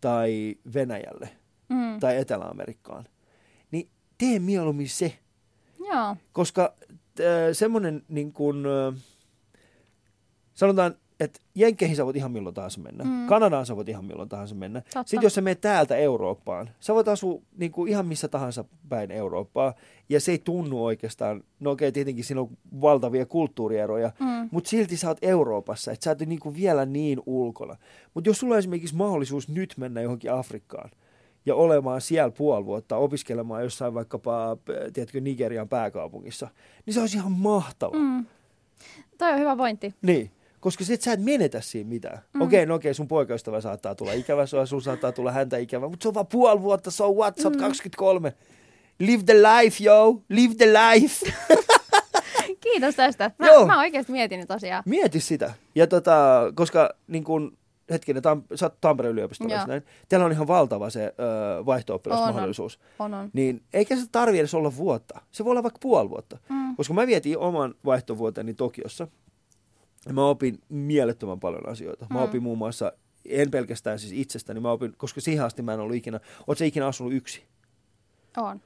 tai 0.00 0.56
Venäjälle 0.74 1.28
mm. 1.68 2.00
tai 2.00 2.16
Etelä-Amerikkaan, 2.16 3.04
niin 3.70 3.88
tee 4.18 4.38
mieluummin 4.38 4.88
se. 4.88 5.18
Joo. 5.78 6.16
Koska 6.32 6.74
äh, 7.20 7.26
semmoinen 7.52 8.02
niin 8.08 8.32
kuin, 8.32 8.64
äh, 8.66 9.00
sanotaan, 10.58 10.94
että 11.20 11.40
Jenkkeihin 11.54 11.96
sä 11.96 12.04
voit 12.04 12.16
ihan 12.16 12.32
milloin 12.32 12.54
tahansa 12.54 12.80
mennä. 12.80 13.04
Mm. 13.04 13.26
Kanadaan 13.26 13.66
sä 13.66 13.76
voit 13.76 13.88
ihan 13.88 14.04
milloin 14.04 14.28
tahansa 14.28 14.54
mennä. 14.54 14.80
Totta. 14.80 15.04
Sitten 15.04 15.26
jos 15.26 15.34
sä 15.34 15.40
menet 15.40 15.60
täältä 15.60 15.96
Eurooppaan, 15.96 16.70
sä 16.80 16.94
voit 16.94 17.08
asua 17.08 17.40
niin 17.56 17.72
kuin 17.72 17.90
ihan 17.90 18.06
missä 18.06 18.28
tahansa 18.28 18.64
päin 18.88 19.10
Eurooppaa. 19.10 19.74
Ja 20.08 20.20
se 20.20 20.32
ei 20.32 20.38
tunnu 20.38 20.84
oikeastaan, 20.84 21.44
no 21.60 21.70
okei 21.70 21.92
tietenkin 21.92 22.24
siinä 22.24 22.40
on 22.40 22.50
valtavia 22.80 23.26
kulttuurieroja, 23.26 24.12
mm. 24.20 24.48
mutta 24.50 24.70
silti 24.70 24.96
sä 24.96 25.08
oot 25.08 25.18
Euroopassa, 25.22 25.92
että 25.92 26.04
sä 26.04 26.10
oot 26.10 26.20
niin 26.20 26.40
kuin 26.40 26.56
vielä 26.56 26.86
niin 26.86 27.20
ulkona. 27.26 27.76
Mutta 28.14 28.30
jos 28.30 28.38
sulla 28.38 28.54
on 28.54 28.58
esimerkiksi 28.58 28.96
mahdollisuus 28.96 29.48
nyt 29.48 29.74
mennä 29.76 30.00
johonkin 30.00 30.32
Afrikkaan, 30.32 30.90
ja 31.46 31.54
olemaan 31.54 32.00
siellä 32.00 32.30
puoli 32.30 32.64
vuotta, 32.64 32.96
opiskelemaan 32.96 33.62
jossain 33.62 33.94
vaikkapa, 33.94 34.56
tiedätkö, 34.92 35.20
Nigerian 35.20 35.68
pääkaupungissa, 35.68 36.48
niin 36.86 36.94
se 36.94 37.00
olisi 37.00 37.16
ihan 37.16 37.32
mahtava. 37.32 37.98
Mm. 37.98 38.26
Toi 39.18 39.32
on 39.32 39.38
hyvä 39.38 39.56
pointti. 39.56 39.94
Niin. 40.02 40.30
Koska 40.60 40.84
sit 40.84 41.02
sä 41.02 41.12
et 41.12 41.24
menetä 41.24 41.60
siinä 41.60 41.88
mitään. 41.88 42.18
Mm. 42.34 42.40
Okei, 42.40 42.58
okay, 42.58 42.66
no 42.66 42.74
okei, 42.74 42.88
okay, 42.88 42.94
sun 42.94 43.08
poikaystävä 43.08 43.60
saattaa 43.60 43.94
tulla 43.94 44.12
ikävä, 44.12 44.46
sun 44.64 44.82
saattaa 44.82 45.12
tulla 45.12 45.32
häntä 45.32 45.56
ikävä, 45.56 45.88
mutta 45.88 46.02
se 46.02 46.08
on 46.08 46.14
vaan 46.14 46.26
puoli 46.26 46.62
vuotta, 46.62 46.90
so 46.90 47.12
what, 47.12 47.36
sä 47.38 47.48
oot 47.48 47.54
mm. 47.54 47.60
23. 47.60 48.32
Live 48.98 49.22
the 49.22 49.34
life, 49.34 49.84
yo, 49.84 50.22
live 50.28 50.54
the 50.54 50.66
life. 50.66 51.32
Kiitos 52.60 52.94
tästä. 52.94 53.30
Mä, 53.38 53.46
Joo. 53.46 53.66
mä 53.66 53.78
oikeasti 53.78 54.12
mietin 54.12 54.40
nyt 54.40 54.50
asiaa. 54.50 54.82
Mieti 54.86 55.20
sitä. 55.20 55.54
Ja 55.74 55.86
tota, 55.86 56.40
koska 56.54 56.90
niin 57.06 57.24
kun, 57.24 57.58
hetkinen, 57.90 58.22
tam, 58.22 58.42
sä 58.54 58.66
oot 58.66 58.80
Tampereen 58.80 59.12
yliopistolla, 59.12 59.66
näin. 59.66 59.82
Teillä 60.08 60.26
on 60.26 60.32
ihan 60.32 60.46
valtava 60.46 60.90
se 60.90 61.04
ö, 61.04 61.66
vaihto 61.66 62.00
mahdollisuus. 62.08 62.80
On, 62.98 63.14
on. 63.14 63.30
Niin 63.32 63.62
eikä 63.72 63.96
se 63.96 64.02
tarvi 64.12 64.38
edes 64.38 64.54
olla 64.54 64.76
vuotta. 64.76 65.20
Se 65.30 65.44
voi 65.44 65.50
olla 65.50 65.62
vaikka 65.62 65.78
puoli 65.82 66.10
vuotta. 66.10 66.38
Mm. 66.48 66.76
Koska 66.76 66.94
mä 66.94 67.06
vietin 67.06 67.38
oman 67.38 67.74
vaihtovuoteni 67.84 68.54
Tokiossa. 68.54 69.08
Mä 70.12 70.26
opin 70.26 70.58
mielettömän 70.68 71.40
paljon 71.40 71.68
asioita. 71.68 72.06
Mä 72.10 72.18
mm. 72.18 72.24
opin 72.24 72.42
muun 72.42 72.58
muassa, 72.58 72.92
en 73.24 73.50
pelkästään 73.50 73.98
siis 73.98 74.12
itsestäni, 74.12 74.60
mä 74.60 74.70
opin, 74.70 74.94
koska 74.96 75.20
siihen 75.20 75.44
asti 75.44 75.62
mä 75.62 75.74
en 75.74 75.80
ollut 75.80 75.96
ikinä, 75.96 76.20
oot 76.46 76.60
ikinä 76.60 76.86
asunut 76.86 77.12
yksi? 77.12 77.42
On. 78.36 78.60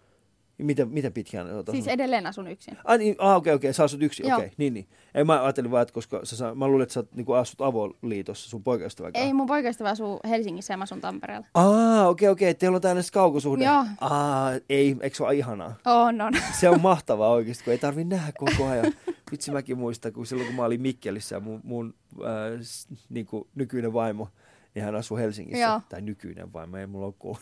Miten, 0.63 0.89
miten 0.89 1.13
pitkään 1.13 1.55
olet 1.55 1.67
Siis 1.71 1.89
edelleen 1.89 2.27
asun 2.27 2.49
yksin. 2.49 2.77
Ah, 2.85 2.99
niin, 2.99 3.15
ah 3.19 3.37
okei, 3.37 3.37
okay, 3.37 3.57
okei, 3.57 3.69
okay, 3.69 3.73
sä 3.73 3.85
asut 3.85 4.03
yksin, 4.03 4.27
okei, 4.27 4.37
okay, 4.37 4.51
niin, 4.57 4.75
niin. 4.75 4.87
Ei, 5.15 5.25
mä 5.25 5.43
ajattelin 5.43 5.71
vaan, 5.71 5.83
että 5.83 5.95
koska 5.95 6.21
sä, 6.25 6.55
mä 6.55 6.69
luulin, 6.69 6.83
että 6.83 6.93
sä 6.93 7.05
niin 7.15 7.27
asut 7.41 7.61
avoliitossa 7.61 8.51
sun 8.51 8.63
poikaystävän 8.63 9.11
Ei, 9.15 9.33
mun 9.33 9.47
poikaystävä 9.47 9.91
asuu 9.91 10.21
Helsingissä 10.29 10.75
ja 10.75 10.79
mä 10.79 10.83
asun 10.83 11.01
Tampereella. 11.01 11.47
Ah, 11.55 12.07
okei, 12.07 12.29
okei, 12.29 12.51
okay. 12.51 12.55
teillä 12.55 12.77
on 12.77 12.81
tällainen 12.81 13.11
kaukosuhde. 13.13 13.65
Joo. 13.65 13.85
Ah, 14.01 14.53
ei, 14.69 14.97
eikö 15.01 15.17
se 15.17 15.25
ole 15.25 15.35
ihanaa? 15.35 15.75
On, 15.85 16.21
on. 16.21 16.33
Se 16.61 16.69
on 16.69 16.81
mahtavaa 16.81 17.31
oikeasti, 17.31 17.65
kun 17.65 17.73
ei 17.73 17.79
tarvi 17.79 18.05
nähdä 18.05 18.33
koko 18.39 18.69
ajan. 18.69 18.93
Vitsi 19.33 19.51
mäkin 19.51 19.79
muistan, 19.79 20.13
kun 20.13 20.27
silloin 20.27 20.47
kun 20.47 20.57
mä 20.57 20.65
olin 20.65 20.81
Mikkelissä 20.81 21.37
ja 21.37 21.41
mun, 21.41 21.61
mun 21.65 21.95
äh, 22.21 22.61
niin 23.09 23.27
kuin 23.27 23.49
nykyinen 23.55 23.93
vaimo, 23.93 24.29
niin 24.75 24.85
hän 24.85 24.95
asuu 24.95 25.17
Helsingissä. 25.17 25.63
Joo. 25.63 25.81
Tai 25.89 26.01
nykyinen 26.01 26.53
vaimo, 26.53 26.77
ei 26.77 26.87
mulla 26.87 27.07
ole 27.07 27.37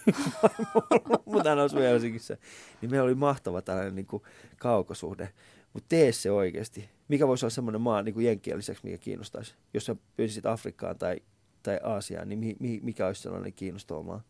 mutta 1.27 1.49
hän 1.49 1.59
asuu 1.59 1.81
Helsingissä. 1.81 2.37
Niin 2.81 2.91
meillä 2.91 3.05
oli 3.05 3.15
mahtava 3.15 3.63
tällainen 3.63 3.95
niin 3.95 4.07
kuin 4.07 4.23
kaukosuhde. 4.57 5.29
Mutta 5.73 5.87
tee 5.89 6.13
se 6.13 6.31
oikeasti. 6.31 6.91
Mikä 7.09 7.29
voisi 7.29 7.45
olla 7.45 7.51
semmoinen 7.51 7.81
maa 7.81 8.03
niin 8.03 8.15
kuin 8.15 8.27
Jenkkien 8.27 8.57
lisäksi, 8.57 8.85
mikä 8.85 8.99
kiinnostaisi? 8.99 9.55
Jos 9.75 9.87
sä 9.87 9.97
pyysisit 10.17 10.47
Afrikkaan 10.47 10.99
tai, 10.99 11.17
tai 11.63 11.81
Aasiaan, 11.83 12.29
niin 12.29 12.39
mi, 12.39 12.57
mi, 12.61 12.81
mikä 12.83 13.07
olisi 13.07 13.23
sellainen 13.23 13.53
kiinnostava 13.53 14.03
maa? 14.03 14.23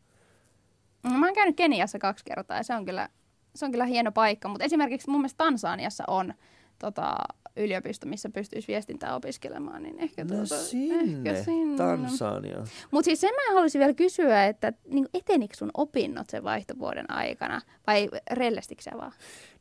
No, 1.03 1.11
mä 1.11 1.27
oon 1.27 1.35
käynyt 1.35 1.57
Keniassa 1.57 1.99
kaksi 1.99 2.25
kertaa 2.25 2.57
ja 2.57 2.63
se 2.63 2.75
on 2.75 2.85
kyllä, 2.85 3.09
se 3.55 3.65
on 3.65 3.71
kyllä 3.71 3.85
hieno 3.85 4.13
paikka. 4.13 4.49
Mutta 4.49 4.65
esimerkiksi 4.65 5.11
mun 5.11 5.21
mielestä 5.21 5.45
Tansaniassa 5.45 6.05
on 6.07 6.35
tota, 6.81 7.17
yliopisto, 7.57 8.07
missä 8.07 8.31
pystyisi 8.31 8.69
viestintää 8.69 9.15
opiskelemaan, 9.15 9.83
niin 9.83 9.99
ehkä, 9.99 10.25
no 10.25 10.37
tuota, 10.37 10.57
sinne, 10.57 11.29
ehkä 11.31 11.43
sinne. 11.45 11.77
Tansania. 11.77 12.65
Mutta 12.91 13.05
siis 13.05 13.21
sen 13.21 13.31
mä 13.31 13.55
haluaisin 13.55 13.79
vielä 13.79 13.95
kysyä, 13.95 14.47
että 14.47 14.73
niin 14.89 15.09
etenikö 15.15 15.57
sun 15.57 15.71
opinnot 15.75 16.31
sen 16.31 16.45
vaihtovuoden 16.45 17.11
aikana 17.11 17.61
vai 17.87 18.09
rellestikö 18.31 18.83
sä 18.83 18.91
vaan? 18.97 19.13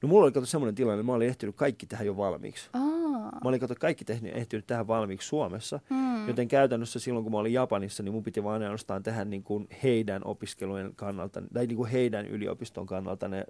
No 0.02 0.10
mulla 0.10 0.24
oli 0.26 0.32
kato 0.32 0.46
semmoinen 0.46 0.76
tilanne, 0.76 1.04
mä 1.04 1.14
olin 1.14 1.30
ehtinyt 1.30 1.56
kaikki 1.56 1.86
tähän 1.86 2.06
jo 2.06 2.18
valmiiksi. 2.18 2.70
Aa. 2.74 2.82
Mä 3.20 3.50
olin 3.50 3.60
kato 3.60 3.76
kaikki 3.80 4.06
tehnyt, 4.06 4.36
ehtinyt 4.36 4.68
tähän 4.68 4.88
valmiiksi 4.88 5.28
Suomessa, 5.28 5.80
hmm. 5.90 6.28
joten 6.28 6.48
käytännössä 6.48 7.00
silloin 7.00 7.24
kun 7.24 7.32
mä 7.32 7.38
olin 7.38 7.54
Japanissa, 7.54 8.04
niin 8.04 8.14
mun 8.14 8.24
piti 8.24 8.44
vaan 8.44 8.62
ainoastaan 8.62 9.04
tehdä 9.04 9.26
niin 9.26 9.44
kuin 9.44 9.68
heidän 9.84 10.22
opiskelujen 10.26 10.96
kannalta, 10.96 11.42
tai 11.54 11.68
niin 11.68 11.78
kuin 11.78 11.92
heidän 11.92 12.26
yliopiston 12.26 12.86
kannalta 12.86 13.28
ne 13.28 13.46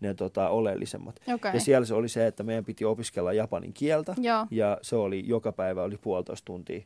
ne 0.00 0.14
tota, 0.14 0.48
oleellisemmat. 0.48 1.20
Okay. 1.34 1.54
Ja 1.54 1.60
siellä 1.60 1.86
se 1.86 1.94
oli 1.94 2.08
se, 2.08 2.26
että 2.26 2.42
meidän 2.42 2.64
piti 2.64 2.84
opiskella 2.84 3.32
japanin 3.32 3.72
kieltä. 3.72 4.14
Joo. 4.18 4.46
Ja 4.50 4.78
se 4.82 4.96
oli 4.96 5.22
joka 5.26 5.52
päivä 5.52 5.82
oli 5.82 5.98
puolitoista 5.98 6.44
tuntia. 6.44 6.82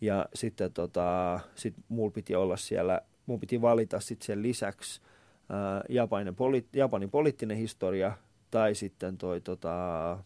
Ja 0.00 0.26
sitten 0.34 0.72
tota, 0.72 1.40
sit 1.54 1.74
mulla 1.88 2.10
piti 2.10 2.34
olla 2.34 2.56
siellä, 2.56 3.00
mun 3.26 3.40
piti 3.40 3.62
valita 3.62 4.00
sitten 4.00 4.26
sen 4.26 4.42
lisäksi 4.42 5.00
ää, 5.48 5.84
Japanin, 5.88 6.34
poli, 6.34 6.66
Japanin 6.72 7.10
poliittinen 7.10 7.56
historia, 7.56 8.12
tai 8.50 8.74
sitten 8.74 9.18
toi 9.18 9.40
tota, 9.40 10.18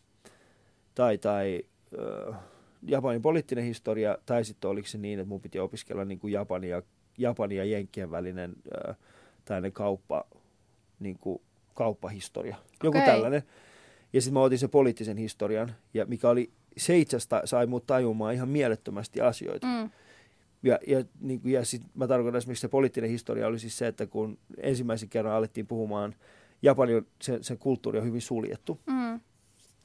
tai, 0.95 1.19
tai 1.19 1.63
ö, 1.99 2.35
Japanin 2.83 3.23
poliittinen 3.23 3.65
historia, 3.65 4.19
tai 4.27 4.45
sitten 4.45 4.71
oliko 4.71 4.89
se 4.89 4.99
niin, 4.99 5.19
että 5.19 5.29
mun 5.29 5.41
piti 5.41 5.59
opiskella 5.59 6.05
niin 6.05 6.19
kuin 6.19 6.33
Japania, 6.33 6.77
ja, 6.77 6.83
Japania 7.19 7.65
ja 7.65 7.71
Jenkkien 7.71 8.11
välinen 8.11 8.57
ö, 8.89 8.95
tällainen 9.45 9.73
kauppa, 9.73 10.25
niin 11.01 11.19
kuin 11.19 11.43
kauppahistoria, 11.79 12.57
joku 12.83 12.99
Okei. 12.99 13.11
tällainen. 13.11 13.43
Ja 14.13 14.21
sitten 14.21 14.35
mä 14.35 14.41
otin 14.41 14.59
sen 14.59 14.71
poliittisen 14.71 15.17
historian, 15.17 15.75
ja 15.95 16.07
mikä 16.07 16.31
oli, 16.31 16.51
se 16.77 16.95
asiassa 17.07 17.43
sai 17.45 17.67
mut 17.67 17.87
tajumaan 17.87 18.35
ihan 18.35 18.49
mielettömästi 18.49 19.21
asioita. 19.21 19.67
Mm. 19.67 19.91
Ja, 20.63 20.79
ja, 20.87 21.05
niin 21.21 21.41
ja 21.45 21.65
sit 21.65 21.83
mä 21.95 22.07
tarkoitan 22.07 22.39
esimerkiksi 22.39 22.61
se 22.61 22.69
poliittinen 22.69 23.11
historia 23.11 23.47
oli 23.47 23.59
siis 23.59 23.79
se, 23.79 23.87
että 23.87 24.07
kun 24.07 24.39
ensimmäisen 24.57 25.09
kerran 25.09 25.35
alettiin 25.35 25.67
puhumaan, 25.67 26.15
Japanin 26.63 27.07
sen, 27.23 27.45
sen 27.45 27.59
kulttuuri 27.59 27.99
on 27.99 28.05
hyvin 28.05 28.21
suljettu. 28.21 28.81
Mm. 28.87 29.21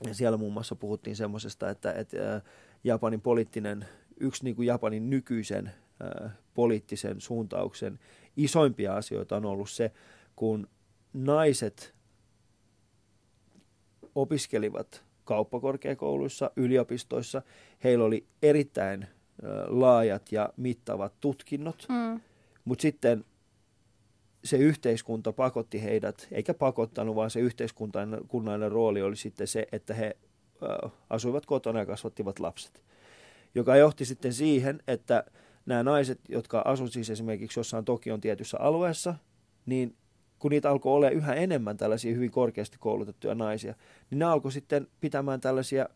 Ja 0.07 0.13
siellä 0.13 0.37
muun 0.37 0.53
muassa 0.53 0.75
puhuttiin 0.75 1.15
semmoisesta, 1.15 1.69
että, 1.69 1.93
että 1.93 2.35
äh, 2.35 2.41
Japanin 2.83 3.21
poliittinen, 3.21 3.85
yksi 4.19 4.43
niin 4.43 4.55
kuin 4.55 4.65
Japanin 4.65 5.09
nykyisen 5.09 5.67
äh, 5.67 6.31
poliittisen 6.53 7.21
suuntauksen 7.21 7.99
isoimpia 8.37 8.95
asioita 8.95 9.35
on 9.35 9.45
ollut 9.45 9.69
se, 9.69 9.91
kun 10.35 10.67
naiset 11.13 11.93
opiskelivat 14.15 15.05
kauppakorkeakouluissa, 15.25 16.51
yliopistoissa, 16.55 17.41
heillä 17.83 18.05
oli 18.05 18.25
erittäin 18.41 19.07
laajat 19.67 20.31
ja 20.31 20.49
mittavat 20.57 21.13
tutkinnot, 21.19 21.85
Mm. 21.89 22.21
mutta 22.65 22.81
sitten 22.81 23.25
se 24.43 24.57
yhteiskunta 24.57 25.33
pakotti 25.33 25.83
heidät, 25.83 26.27
eikä 26.31 26.53
pakottanut, 26.53 27.15
vaan 27.15 27.29
se 27.29 27.39
yhteiskunnallinen 27.39 28.71
rooli 28.71 29.01
oli 29.01 29.15
sitten 29.15 29.47
se, 29.47 29.67
että 29.71 29.93
he 29.93 30.17
asuivat 31.09 31.45
kotona 31.45 31.79
ja 31.79 31.85
kasvattivat 31.85 32.39
lapset. 32.39 32.83
Joka 33.55 33.75
johti 33.75 34.05
sitten 34.05 34.33
siihen, 34.33 34.79
että 34.87 35.23
nämä 35.65 35.83
naiset, 35.83 36.19
jotka 36.29 36.61
asuivat 36.65 36.93
siis 36.93 37.09
esimerkiksi 37.09 37.59
jossain 37.59 37.85
Tokion 37.85 38.21
tietyssä 38.21 38.57
alueessa, 38.59 39.15
niin 39.65 39.95
kun 40.43 40.51
niitä 40.51 40.69
alkoi 40.69 40.93
olla 40.93 41.09
yhä 41.09 41.33
enemmän 41.33 41.77
tällaisia 41.77 42.13
hyvin 42.13 42.31
korkeasti 42.31 42.77
koulutettuja 42.79 43.35
naisia, 43.35 43.75
niin 44.09 44.19
ne 44.19 44.25
alkoi 44.25 44.51
sitten 44.51 44.87
pitämään 45.01 45.41
tällaisia 45.41 45.89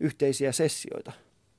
yhteisiä 0.00 0.52
sessioita. 0.52 1.12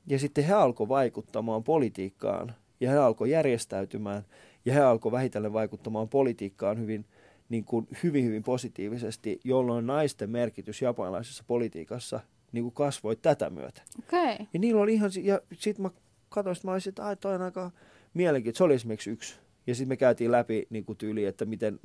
Ja 0.08 0.20
sitten 0.20 0.44
he 0.44 0.54
alkoi 0.54 0.88
vaikuttamaan 0.88 1.64
politiikkaan 1.64 2.56
ja 2.80 2.92
he 2.92 2.98
alkoi 2.98 3.32
järjestäytymään 3.32 4.24
ja 4.66 4.74
he 4.74 4.82
alkoi 4.82 5.12
vähitellen 5.12 5.54
vaikuttamaan 5.54 6.10
politiikkaan 6.10 6.80
hyvin, 6.80 7.06
niin 7.50 7.66
kuin 7.66 7.88
hyvin, 8.04 8.26
hyvin 8.26 8.44
positiivisesti, 8.44 9.40
jolloin 9.44 9.88
naisten 9.88 10.30
merkitys 10.30 10.82
japanilaisessa 10.82 11.44
politiikassa 11.48 12.20
niin 12.52 12.64
kuin 12.64 12.74
kasvoi 12.74 13.16
tätä 13.16 13.50
myötä. 13.50 13.82
Okay. 14.00 14.46
Ja 14.54 14.60
niillä 14.60 14.82
oli 14.82 14.94
ihan, 14.94 15.12
ja 15.22 15.42
sitten 15.54 15.84
mä 15.84 15.90
katsoin, 16.30 16.56
että 16.56 16.68
mä 16.68 16.72
olisin, 16.72 16.92
että 16.92 17.06
ai 17.06 17.16
toi 17.16 17.36
on 17.36 17.42
aika 17.42 17.72
mielenkiintoista. 18.14 18.58
Se 18.58 18.64
oli 18.64 18.74
esimerkiksi 18.74 19.10
yksi. 19.10 19.36
Ja 19.68 19.76
sitten 19.76 19.90
me 19.90 19.98
käytiin 19.98 20.32
läpi 20.32 20.68
niin 20.70 20.86
kuin 20.86 20.98
tyyli, 20.98 21.26
että 21.26 21.46
miten, 21.46 21.80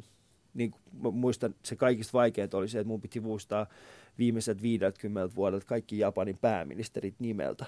niin 0.54 0.70
kuin 0.70 0.82
mä 1.02 1.10
muistan, 1.10 1.54
se 1.62 1.76
kaikista 1.76 2.12
vaikeinta 2.12 2.58
oli 2.58 2.68
se, 2.68 2.78
että 2.78 2.88
mun 2.88 3.00
piti 3.00 3.20
muistaa 3.20 3.66
viimeiset 4.18 4.62
50 4.62 5.36
vuodelta 5.36 5.66
kaikki 5.66 5.98
Japanin 5.98 6.38
pääministerit 6.38 7.14
nimeltä. 7.18 7.66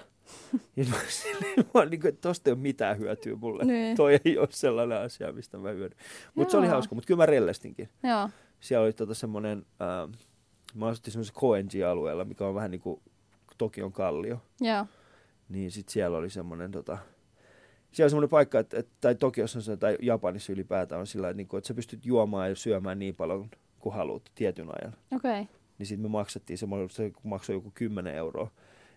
Ja 0.75 0.85
mä 0.89 0.97
silleen, 1.07 1.55
mä 1.73 1.85
niin 1.85 2.01
kuin, 2.01 2.09
että 2.09 2.29
tosta 2.29 2.49
ei 2.49 2.51
ole 2.51 2.59
mitään 2.59 2.97
hyötyä 2.97 3.35
mulle. 3.35 3.63
Niin. 3.65 3.97
Toi 3.97 4.19
ei 4.25 4.37
ole 4.37 4.47
sellainen 4.51 4.97
asia, 4.97 5.31
mistä 5.31 5.57
mä 5.57 5.69
hyödyn. 5.69 5.97
Mutta 6.35 6.51
se 6.51 6.57
oli 6.57 6.67
hauska, 6.67 6.95
mutta 6.95 7.07
kyllä 7.07 7.21
mä 7.21 7.25
rellestinkin. 7.25 7.89
Joo. 8.03 8.29
Siellä 8.59 8.85
oli 8.85 8.93
tota 8.93 9.13
semmoinen, 9.13 9.65
äh, 9.81 10.19
mä 10.75 10.87
asuttiin 10.87 11.11
semmoisessa 11.11 11.39
Koenji-alueella, 11.39 12.25
mikä 12.25 12.47
on 12.47 12.55
vähän 12.55 12.71
niin 12.71 12.81
kuin 12.81 13.01
Tokion 13.57 13.91
kallio 13.91 14.41
Joo. 14.61 14.85
niin 15.49 15.71
sitten 15.71 15.93
siellä 15.93 16.17
oli 16.17 16.29
semmoinen, 16.29 16.71
tota, 16.71 16.97
siellä 17.91 18.05
on 18.05 18.09
semmoinen 18.09 18.29
paikka, 18.29 18.59
että, 18.59 18.79
että 18.79 18.91
tai 19.01 19.15
Tokiossa 19.15 19.59
on 19.59 19.63
se, 19.63 19.77
tai 19.77 19.97
Japanissa 20.01 20.53
ylipäätään 20.53 20.99
on 20.99 21.07
sillä, 21.07 21.29
että, 21.29 21.37
niin 21.37 21.47
kuin, 21.47 21.57
että 21.57 21.67
sä 21.67 21.73
pystyt 21.73 22.05
juomaan 22.05 22.49
ja 22.49 22.55
syömään 22.55 22.99
niin 22.99 23.15
paljon 23.15 23.49
kuin 23.79 23.95
haluat 23.95 24.31
tietyn 24.35 24.67
ajan. 24.81 24.93
Okei. 25.15 25.41
Okay. 25.41 25.55
Niin 25.77 25.87
sitten 25.87 26.01
me 26.01 26.09
maksettiin, 26.09 26.57
se, 26.57 26.67
se 26.89 27.11
maksoi 27.23 27.55
joku 27.55 27.71
10 27.73 28.15
euroa, 28.15 28.51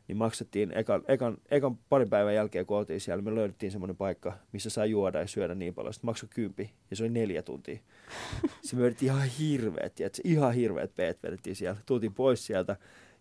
niin 0.09 0.17
maksettiin 0.17 0.73
ekan, 0.79 1.03
ekan, 1.09 1.39
ekan 1.51 1.77
parin 1.89 2.11
päivän 2.11 2.35
jälkeen, 2.35 2.67
kun 2.67 2.77
oltiin 2.77 3.01
siellä, 3.01 3.23
me 3.23 3.35
löydettiin 3.35 3.73
semmoinen 3.73 3.97
paikka, 3.97 4.33
missä 4.53 4.71
saa 4.71 4.87
juoda 4.87 5.21
ja 5.21 5.27
syödä 5.27 5.55
niin 5.55 5.75
paljon. 5.75 5.95
Sitten 5.95 6.09
maksoi 6.09 6.29
kympi, 6.33 6.71
ja 6.91 6.97
se 6.97 7.03
oli 7.03 7.11
neljä 7.11 7.43
tuntia. 7.43 7.79
Sitten 8.63 8.81
me 8.81 8.95
ihan 9.03 9.29
hirveät, 9.29 9.95
tiedätkö, 9.95 10.23
ihan 10.25 10.55
hirveät 10.55 10.95
peet 10.95 11.23
vedettiin 11.23 11.57
siellä. 11.57 11.81
Tultiin 11.87 12.15
pois 12.15 12.47
sieltä, 12.47 12.77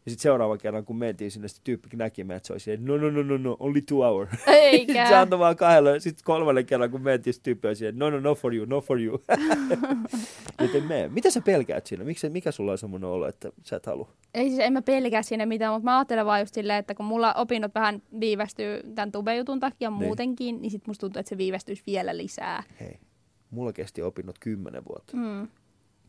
ja 0.05 0.11
sitten 0.11 0.23
seuraavan 0.23 0.57
kerran, 0.57 0.85
kun 0.85 0.97
mentiin 0.97 1.31
sinne, 1.31 1.47
sitten 1.47 1.63
tyyppi 1.63 1.89
näki 1.97 2.23
meidät, 2.23 2.45
se 2.45 2.53
oli 2.53 2.59
silleen, 2.59 2.85
no, 2.85 2.97
no, 2.97 3.09
no, 3.11 3.23
no, 3.23 3.37
no, 3.37 3.57
only 3.59 3.81
two 3.81 3.97
hour. 4.03 4.27
Eikä. 4.47 4.93
Sitten 4.93 5.07
se 5.13 5.15
antoi 5.15 5.39
vaan 5.39 5.55
kahdella. 5.55 5.99
Sitten 5.99 6.23
kolmannen 6.25 6.65
kerran, 6.65 6.91
kun 6.91 7.01
mentiin, 7.01 7.33
sitten 7.33 7.43
tyyppi 7.43 7.67
oli 7.67 7.75
silleen, 7.75 7.99
no, 7.99 8.09
no, 8.09 8.19
no 8.19 8.35
for 8.35 8.55
you, 8.55 8.65
no 8.65 8.81
for 8.81 8.99
you. 9.01 9.21
Joten 10.61 10.83
me, 10.83 11.07
mitä 11.13 11.29
sä 11.29 11.41
pelkäät 11.41 11.87
siinä? 11.87 12.03
Miksi, 12.03 12.29
mikä 12.29 12.51
sulla 12.51 12.71
on 12.71 12.77
semmoinen 12.77 13.09
olo, 13.09 13.27
että 13.27 13.51
sä 13.63 13.75
et 13.75 13.85
halua? 13.85 14.09
Ei 14.33 14.47
siis, 14.49 14.59
en 14.59 14.73
mä 14.73 14.81
pelkää 14.81 15.21
siinä 15.21 15.45
mitään, 15.45 15.73
mutta 15.73 15.85
mä 15.85 15.97
ajattelen 15.97 16.25
vaan 16.25 16.39
just 16.39 16.53
silleen, 16.53 16.79
että 16.79 16.95
kun 16.95 17.05
mulla 17.05 17.33
opinnot 17.33 17.75
vähän 17.75 18.01
viivästyy 18.19 18.81
tämän 18.95 19.11
tubejutun 19.11 19.59
takia 19.59 19.89
Niin. 19.89 20.03
muutenkin, 20.03 20.61
niin 20.61 20.71
sit 20.71 20.87
musta 20.87 21.01
tuntuu, 21.01 21.19
että 21.19 21.29
se 21.29 21.37
viivästyisi 21.37 21.83
vielä 21.87 22.17
lisää. 22.17 22.63
Hei, 22.79 22.99
mulla 23.51 23.73
kesti 23.73 24.01
opinnot 24.01 24.39
kymmenen 24.39 24.83
vuotta. 24.89 25.17
Mm. 25.17 25.47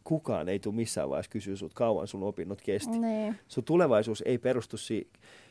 Kukaan 0.04 0.48
ei 0.48 0.58
tule 0.58 0.74
missään 0.74 1.10
vaiheessa 1.10 1.30
kysyä 1.30 1.56
sut, 1.56 1.74
kauan 1.74 2.08
sun 2.08 2.22
opinnot 2.22 2.62
kesti. 2.62 2.98
Niin. 2.98 3.38
Sun 3.48 3.64
tulevaisuus 3.64 4.22
ei 4.26 4.38
perustu 4.38 4.76
siihen. 4.76 5.10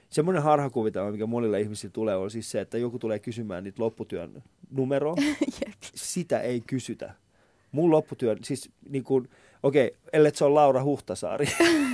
Semmoinen 0.10 0.44
harhakuvitelma, 0.44 1.12
mikä 1.12 1.26
monilla 1.26 1.58
ihmisillä 1.58 1.92
tulee, 1.92 2.16
on 2.16 2.32
siis 2.32 2.52
se, 2.52 2.62
että 2.62 2.78
joku 2.78 3.00
tulee 3.00 3.20
kysymään 3.20 3.64
niitä 3.64 3.84
lopputyön 3.84 4.44
numeroa. 4.72 5.16
Sitä 5.96 6.40
ei 6.40 6.62
kysytä. 6.62 7.14
Mun 7.72 7.92
lopputyön, 7.92 8.38
siis 8.44 8.70
niin 8.90 9.04
kuin, 9.04 9.30
okei, 9.64 9.92
ellei 10.14 10.36
se 10.36 10.46
on 10.46 10.56
Laura 10.56 10.84
Huhtasaari, 10.84 11.46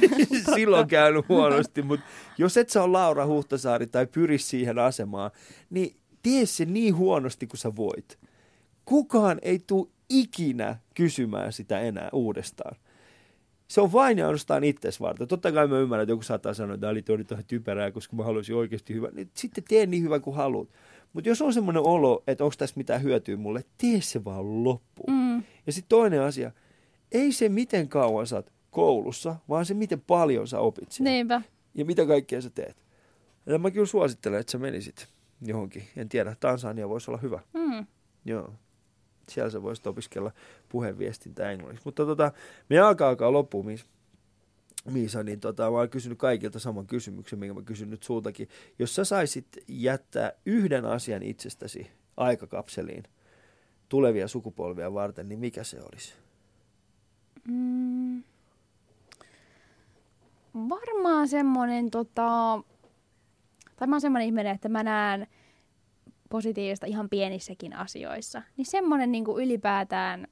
silloin 0.55 0.87
käynyt 0.87 1.29
huonosti, 1.29 1.81
mutta 1.81 2.05
jos 2.37 2.57
et 2.57 2.69
sä 2.69 2.83
ole 2.83 2.91
Laura 2.91 3.25
Huhtasaari 3.25 3.87
tai 3.87 4.07
pyri 4.07 4.37
siihen 4.37 4.79
asemaan, 4.79 5.31
niin 5.69 5.95
tee 6.23 6.45
se 6.45 6.65
niin 6.65 6.95
huonosti 6.95 7.47
kuin 7.47 7.57
sä 7.57 7.75
voit. 7.75 8.17
Kukaan 8.85 9.39
ei 9.41 9.59
tule 9.67 9.87
ikinä 10.09 10.79
kysymään 10.93 11.53
sitä 11.53 11.79
enää 11.79 12.09
uudestaan. 12.13 12.75
Se 13.67 13.81
on 13.81 13.93
vain 13.93 14.17
ja 14.17 14.25
ainoastaan 14.25 14.63
itses 14.63 15.01
varten. 15.01 15.27
Totta 15.27 15.51
kai 15.51 15.67
mä 15.67 15.79
ymmärrän, 15.79 16.03
että 16.03 16.11
joku 16.11 16.23
saattaa 16.23 16.53
sanoa, 16.53 16.73
että 16.73 16.81
tämä 16.81 16.91
oli 16.91 17.03
ihan 17.31 17.43
typerää, 17.47 17.91
koska 17.91 18.15
mä 18.15 18.23
haluaisin 18.23 18.55
oikeasti 18.55 18.93
hyvä. 18.93 19.09
Niin 19.11 19.29
sitten 19.33 19.63
tee 19.67 19.85
niin 19.85 20.03
hyvä 20.03 20.19
kuin 20.19 20.35
haluat. 20.35 20.69
Mutta 21.13 21.29
jos 21.29 21.41
on 21.41 21.53
semmoinen 21.53 21.83
olo, 21.83 22.23
että 22.27 22.43
onko 22.43 22.55
tässä 22.57 22.77
mitään 22.77 23.03
hyötyä 23.03 23.37
mulle, 23.37 23.63
tee 23.77 24.01
se 24.01 24.25
vaan 24.25 24.63
loppuun. 24.63 25.13
Mm. 25.13 25.43
Ja 25.65 25.71
sitten 25.73 25.89
toinen 25.89 26.21
asia, 26.21 26.51
ei 27.11 27.31
se 27.31 27.49
miten 27.49 27.89
kauan 27.89 28.27
sä 28.27 28.35
oot 28.35 28.51
koulussa, 28.71 29.35
vaan 29.49 29.65
se 29.65 29.73
miten 29.73 30.01
paljon 30.01 30.47
sä 30.47 30.59
opit 30.59 30.91
siellä. 30.91 31.11
Niinpä. 31.11 31.41
Ja 31.75 31.85
mitä 31.85 32.05
kaikkea 32.05 32.41
sä 32.41 32.49
teet. 32.49 32.85
Ja 33.45 33.59
mä 33.59 33.71
kyllä 33.71 33.85
suosittelen, 33.85 34.39
että 34.39 34.51
sä 34.51 34.57
menisit 34.57 35.07
johonkin. 35.41 35.83
En 35.95 36.09
tiedä, 36.09 36.35
Tansania 36.39 36.89
voisi 36.89 37.11
olla 37.11 37.19
hyvä. 37.21 37.39
Mm. 37.53 37.85
Joo. 38.25 38.53
Siellä 39.29 39.49
sä 39.49 39.61
voisit 39.61 39.87
opiskella 39.87 40.31
puheenviestintää 40.69 41.51
englanniksi. 41.51 41.85
Mutta 41.85 42.05
tota, 42.05 42.31
me 42.69 42.79
alkaa 42.79 43.09
alkaa 43.09 43.31
loppuun, 43.31 43.65
Miis. 43.65 43.85
Miisa, 44.91 45.23
niin 45.23 45.39
tota, 45.39 45.71
mä 45.71 45.77
oon 45.77 45.89
kysynyt 45.89 46.17
kaikilta 46.17 46.59
saman 46.59 46.87
kysymyksen, 46.87 47.39
minkä 47.39 47.53
mä 47.53 47.61
kysyn 47.61 47.89
nyt 47.89 48.03
sultakin. 48.03 48.49
Jos 48.79 48.95
sä 48.95 49.05
saisit 49.05 49.47
jättää 49.67 50.31
yhden 50.45 50.85
asian 50.85 51.23
itsestäsi 51.23 51.91
aikakapseliin 52.17 53.03
tulevia 53.89 54.27
sukupolvia 54.27 54.93
varten, 54.93 55.29
niin 55.29 55.39
mikä 55.39 55.63
se 55.63 55.77
olisi? 55.81 56.13
Mm. 57.47 58.23
Varmaan 60.69 61.27
semmonen 61.27 61.91
tota... 61.91 62.61
Tai 63.75 63.87
mä 63.87 63.95
oon 63.95 64.01
semmonen 64.01 64.25
ihminen, 64.25 64.55
että 64.55 64.69
mä 64.69 64.83
näen 64.83 65.27
positiivista 66.35 66.85
ihan 66.85 67.09
pienissäkin 67.09 67.75
asioissa. 67.75 68.41
Niin 68.57 68.65
semmonen 68.65 69.11
niinku 69.11 69.39
ylipäätään 69.39 70.27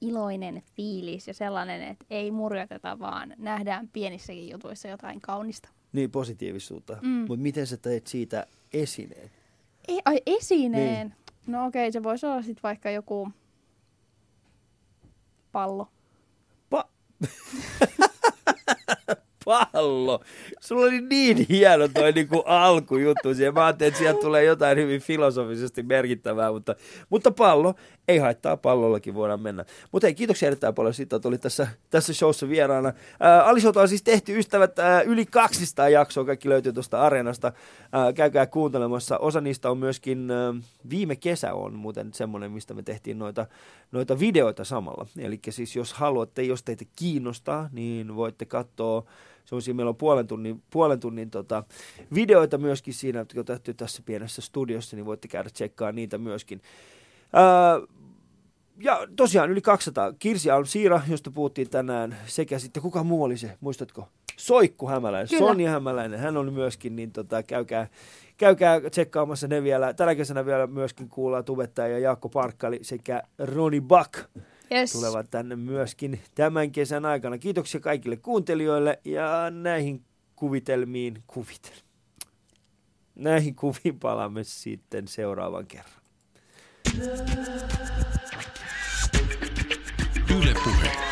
iloinen 0.00 0.62
fiilis 0.76 1.28
ja 1.28 1.34
sellainen, 1.34 1.82
että 1.82 2.04
ei 2.10 2.30
murjoteta, 2.30 2.98
vaan 2.98 3.34
nähdään 3.38 3.88
pienissäkin 3.88 4.50
jutuissa 4.50 4.88
jotain 4.88 5.20
kaunista. 5.20 5.68
Niin, 5.92 6.10
positiivisuutta. 6.10 6.98
Mm. 7.02 7.08
Mutta 7.08 7.42
miten 7.42 7.66
sä 7.66 7.76
teet 7.76 8.06
siitä 8.06 8.46
esineen? 8.72 9.30
Ei, 9.88 10.00
ai 10.04 10.22
esineen. 10.26 11.08
Niin. 11.08 11.16
No 11.46 11.66
okei, 11.66 11.92
se 11.92 12.02
voisi 12.02 12.26
olla 12.26 12.42
sitten 12.42 12.62
vaikka 12.62 12.90
joku 12.90 13.28
pallo. 15.52 15.88
Pa- 16.74 16.88
pallo. 19.44 20.20
Sulla 20.66 20.86
oli 20.86 21.00
niin 21.00 21.46
hieno 21.48 21.88
toi 21.88 22.12
niinku 22.12 22.42
alkujuttu 22.46 23.34
siihen. 23.34 23.54
Mä 23.54 23.66
ajattelin, 23.66 23.88
että 23.88 23.98
sieltä 23.98 24.20
tulee 24.20 24.44
jotain 24.44 24.78
hyvin 24.78 25.00
filosofisesti 25.00 25.82
merkittävää, 25.82 26.52
mutta, 26.52 26.74
mutta 27.10 27.30
pallo, 27.30 27.74
ei 28.08 28.18
haittaa, 28.18 28.56
pallollakin 28.56 29.14
voidaan 29.14 29.40
mennä. 29.40 29.64
Mutta 29.92 30.06
hei, 30.06 30.14
kiitoksia 30.14 30.46
erittäin 30.46 30.74
paljon 30.74 30.94
siitä, 30.94 31.16
että 31.16 31.28
olit 31.28 31.40
tässä, 31.40 31.68
tässä 31.90 32.14
showssa 32.14 32.48
vieraana. 32.48 32.92
Ää, 33.20 33.44
Alisota 33.44 33.80
on 33.80 33.88
siis 33.88 34.02
tehty 34.02 34.38
ystävät 34.38 34.78
ää, 34.78 35.02
yli 35.02 35.26
200 35.26 35.88
jaksoa, 35.88 36.24
kaikki 36.24 36.48
löytyy 36.48 36.72
tuosta 36.72 37.02
areenasta. 37.02 37.52
Ää, 37.92 38.12
käykää 38.12 38.46
kuuntelemassa. 38.46 39.18
Osa 39.18 39.40
niistä 39.40 39.70
on 39.70 39.78
myöskin, 39.78 40.30
ää, 40.30 40.54
viime 40.90 41.16
kesä 41.16 41.54
on 41.54 41.74
muuten 41.74 42.14
semmoinen, 42.14 42.52
mistä 42.52 42.74
me 42.74 42.82
tehtiin 42.82 43.18
noita, 43.18 43.46
noita 43.92 44.20
videoita 44.20 44.64
samalla. 44.64 45.06
Eli 45.18 45.40
siis 45.50 45.76
jos 45.76 45.92
haluatte, 45.92 46.42
jos 46.42 46.62
teitä 46.62 46.84
kiinnostaa, 46.96 47.68
niin 47.72 48.16
voitte 48.16 48.44
katsoa 48.44 49.04
semmoisia, 49.46 49.74
meillä 49.74 49.90
on 49.90 49.96
puolen 49.96 50.26
tunnin, 50.26 50.62
puolen 50.70 51.00
tunnin 51.00 51.30
tota, 51.30 51.64
videoita 52.14 52.58
myöskin 52.58 52.94
siinä, 52.94 53.18
jotka 53.18 53.40
on 53.40 53.44
tehty 53.46 53.74
tässä 53.74 54.02
pienessä 54.06 54.42
studiossa, 54.42 54.96
niin 54.96 55.06
voitte 55.06 55.28
käydä 55.28 55.50
tsekkaa 55.50 55.92
niitä 55.92 56.18
myöskin. 56.18 56.62
Ää, 57.32 57.80
ja 58.80 59.08
tosiaan 59.16 59.50
yli 59.50 59.60
200. 59.60 60.12
Kirsi 60.12 60.48
Siira, 60.64 61.00
josta 61.08 61.30
puhuttiin 61.30 61.70
tänään, 61.70 62.16
sekä 62.26 62.58
sitten 62.58 62.82
kuka 62.82 63.04
muu 63.04 63.22
oli 63.22 63.36
se, 63.36 63.56
muistatko? 63.60 64.08
Soikku 64.36 64.88
Hämäläinen, 64.88 65.28
Kyllä. 65.28 65.46
Sonja 65.46 65.70
Hämäläinen, 65.70 66.20
hän 66.20 66.36
oli 66.36 66.50
myöskin, 66.50 66.96
niin 66.96 67.12
tota, 67.12 67.42
käykää, 67.42 67.88
käykää 68.36 68.80
tsekkaamassa 68.90 69.48
ne 69.48 69.62
vielä. 69.62 69.94
Tänä 69.94 70.14
kesänä 70.14 70.46
vielä 70.46 70.66
myöskin 70.66 71.08
kuullaan 71.08 71.44
tubettaja 71.44 71.88
ja 71.88 71.98
Jaakko 71.98 72.28
Parkkali 72.28 72.78
sekä 72.82 73.22
Roni 73.38 73.80
Buck 73.80 74.12
yes. 74.72 74.92
tulevat 74.92 75.30
tänne 75.30 75.56
myöskin 75.56 76.20
tämän 76.34 76.72
kesän 76.72 77.04
aikana. 77.04 77.38
Kiitoksia 77.38 77.80
kaikille 77.80 78.16
kuuntelijoille 78.16 79.00
ja 79.04 79.50
näihin 79.50 80.04
kuvitelmiin, 80.36 81.22
kuvitel. 81.26 81.76
Näihin 83.14 83.54
kuviin 83.54 83.98
palaamme 84.00 84.44
sitten 84.44 85.08
seuraavan 85.08 85.66
kerran. 85.66 86.02
Yle 90.30 90.54
Puhe. 90.64 91.05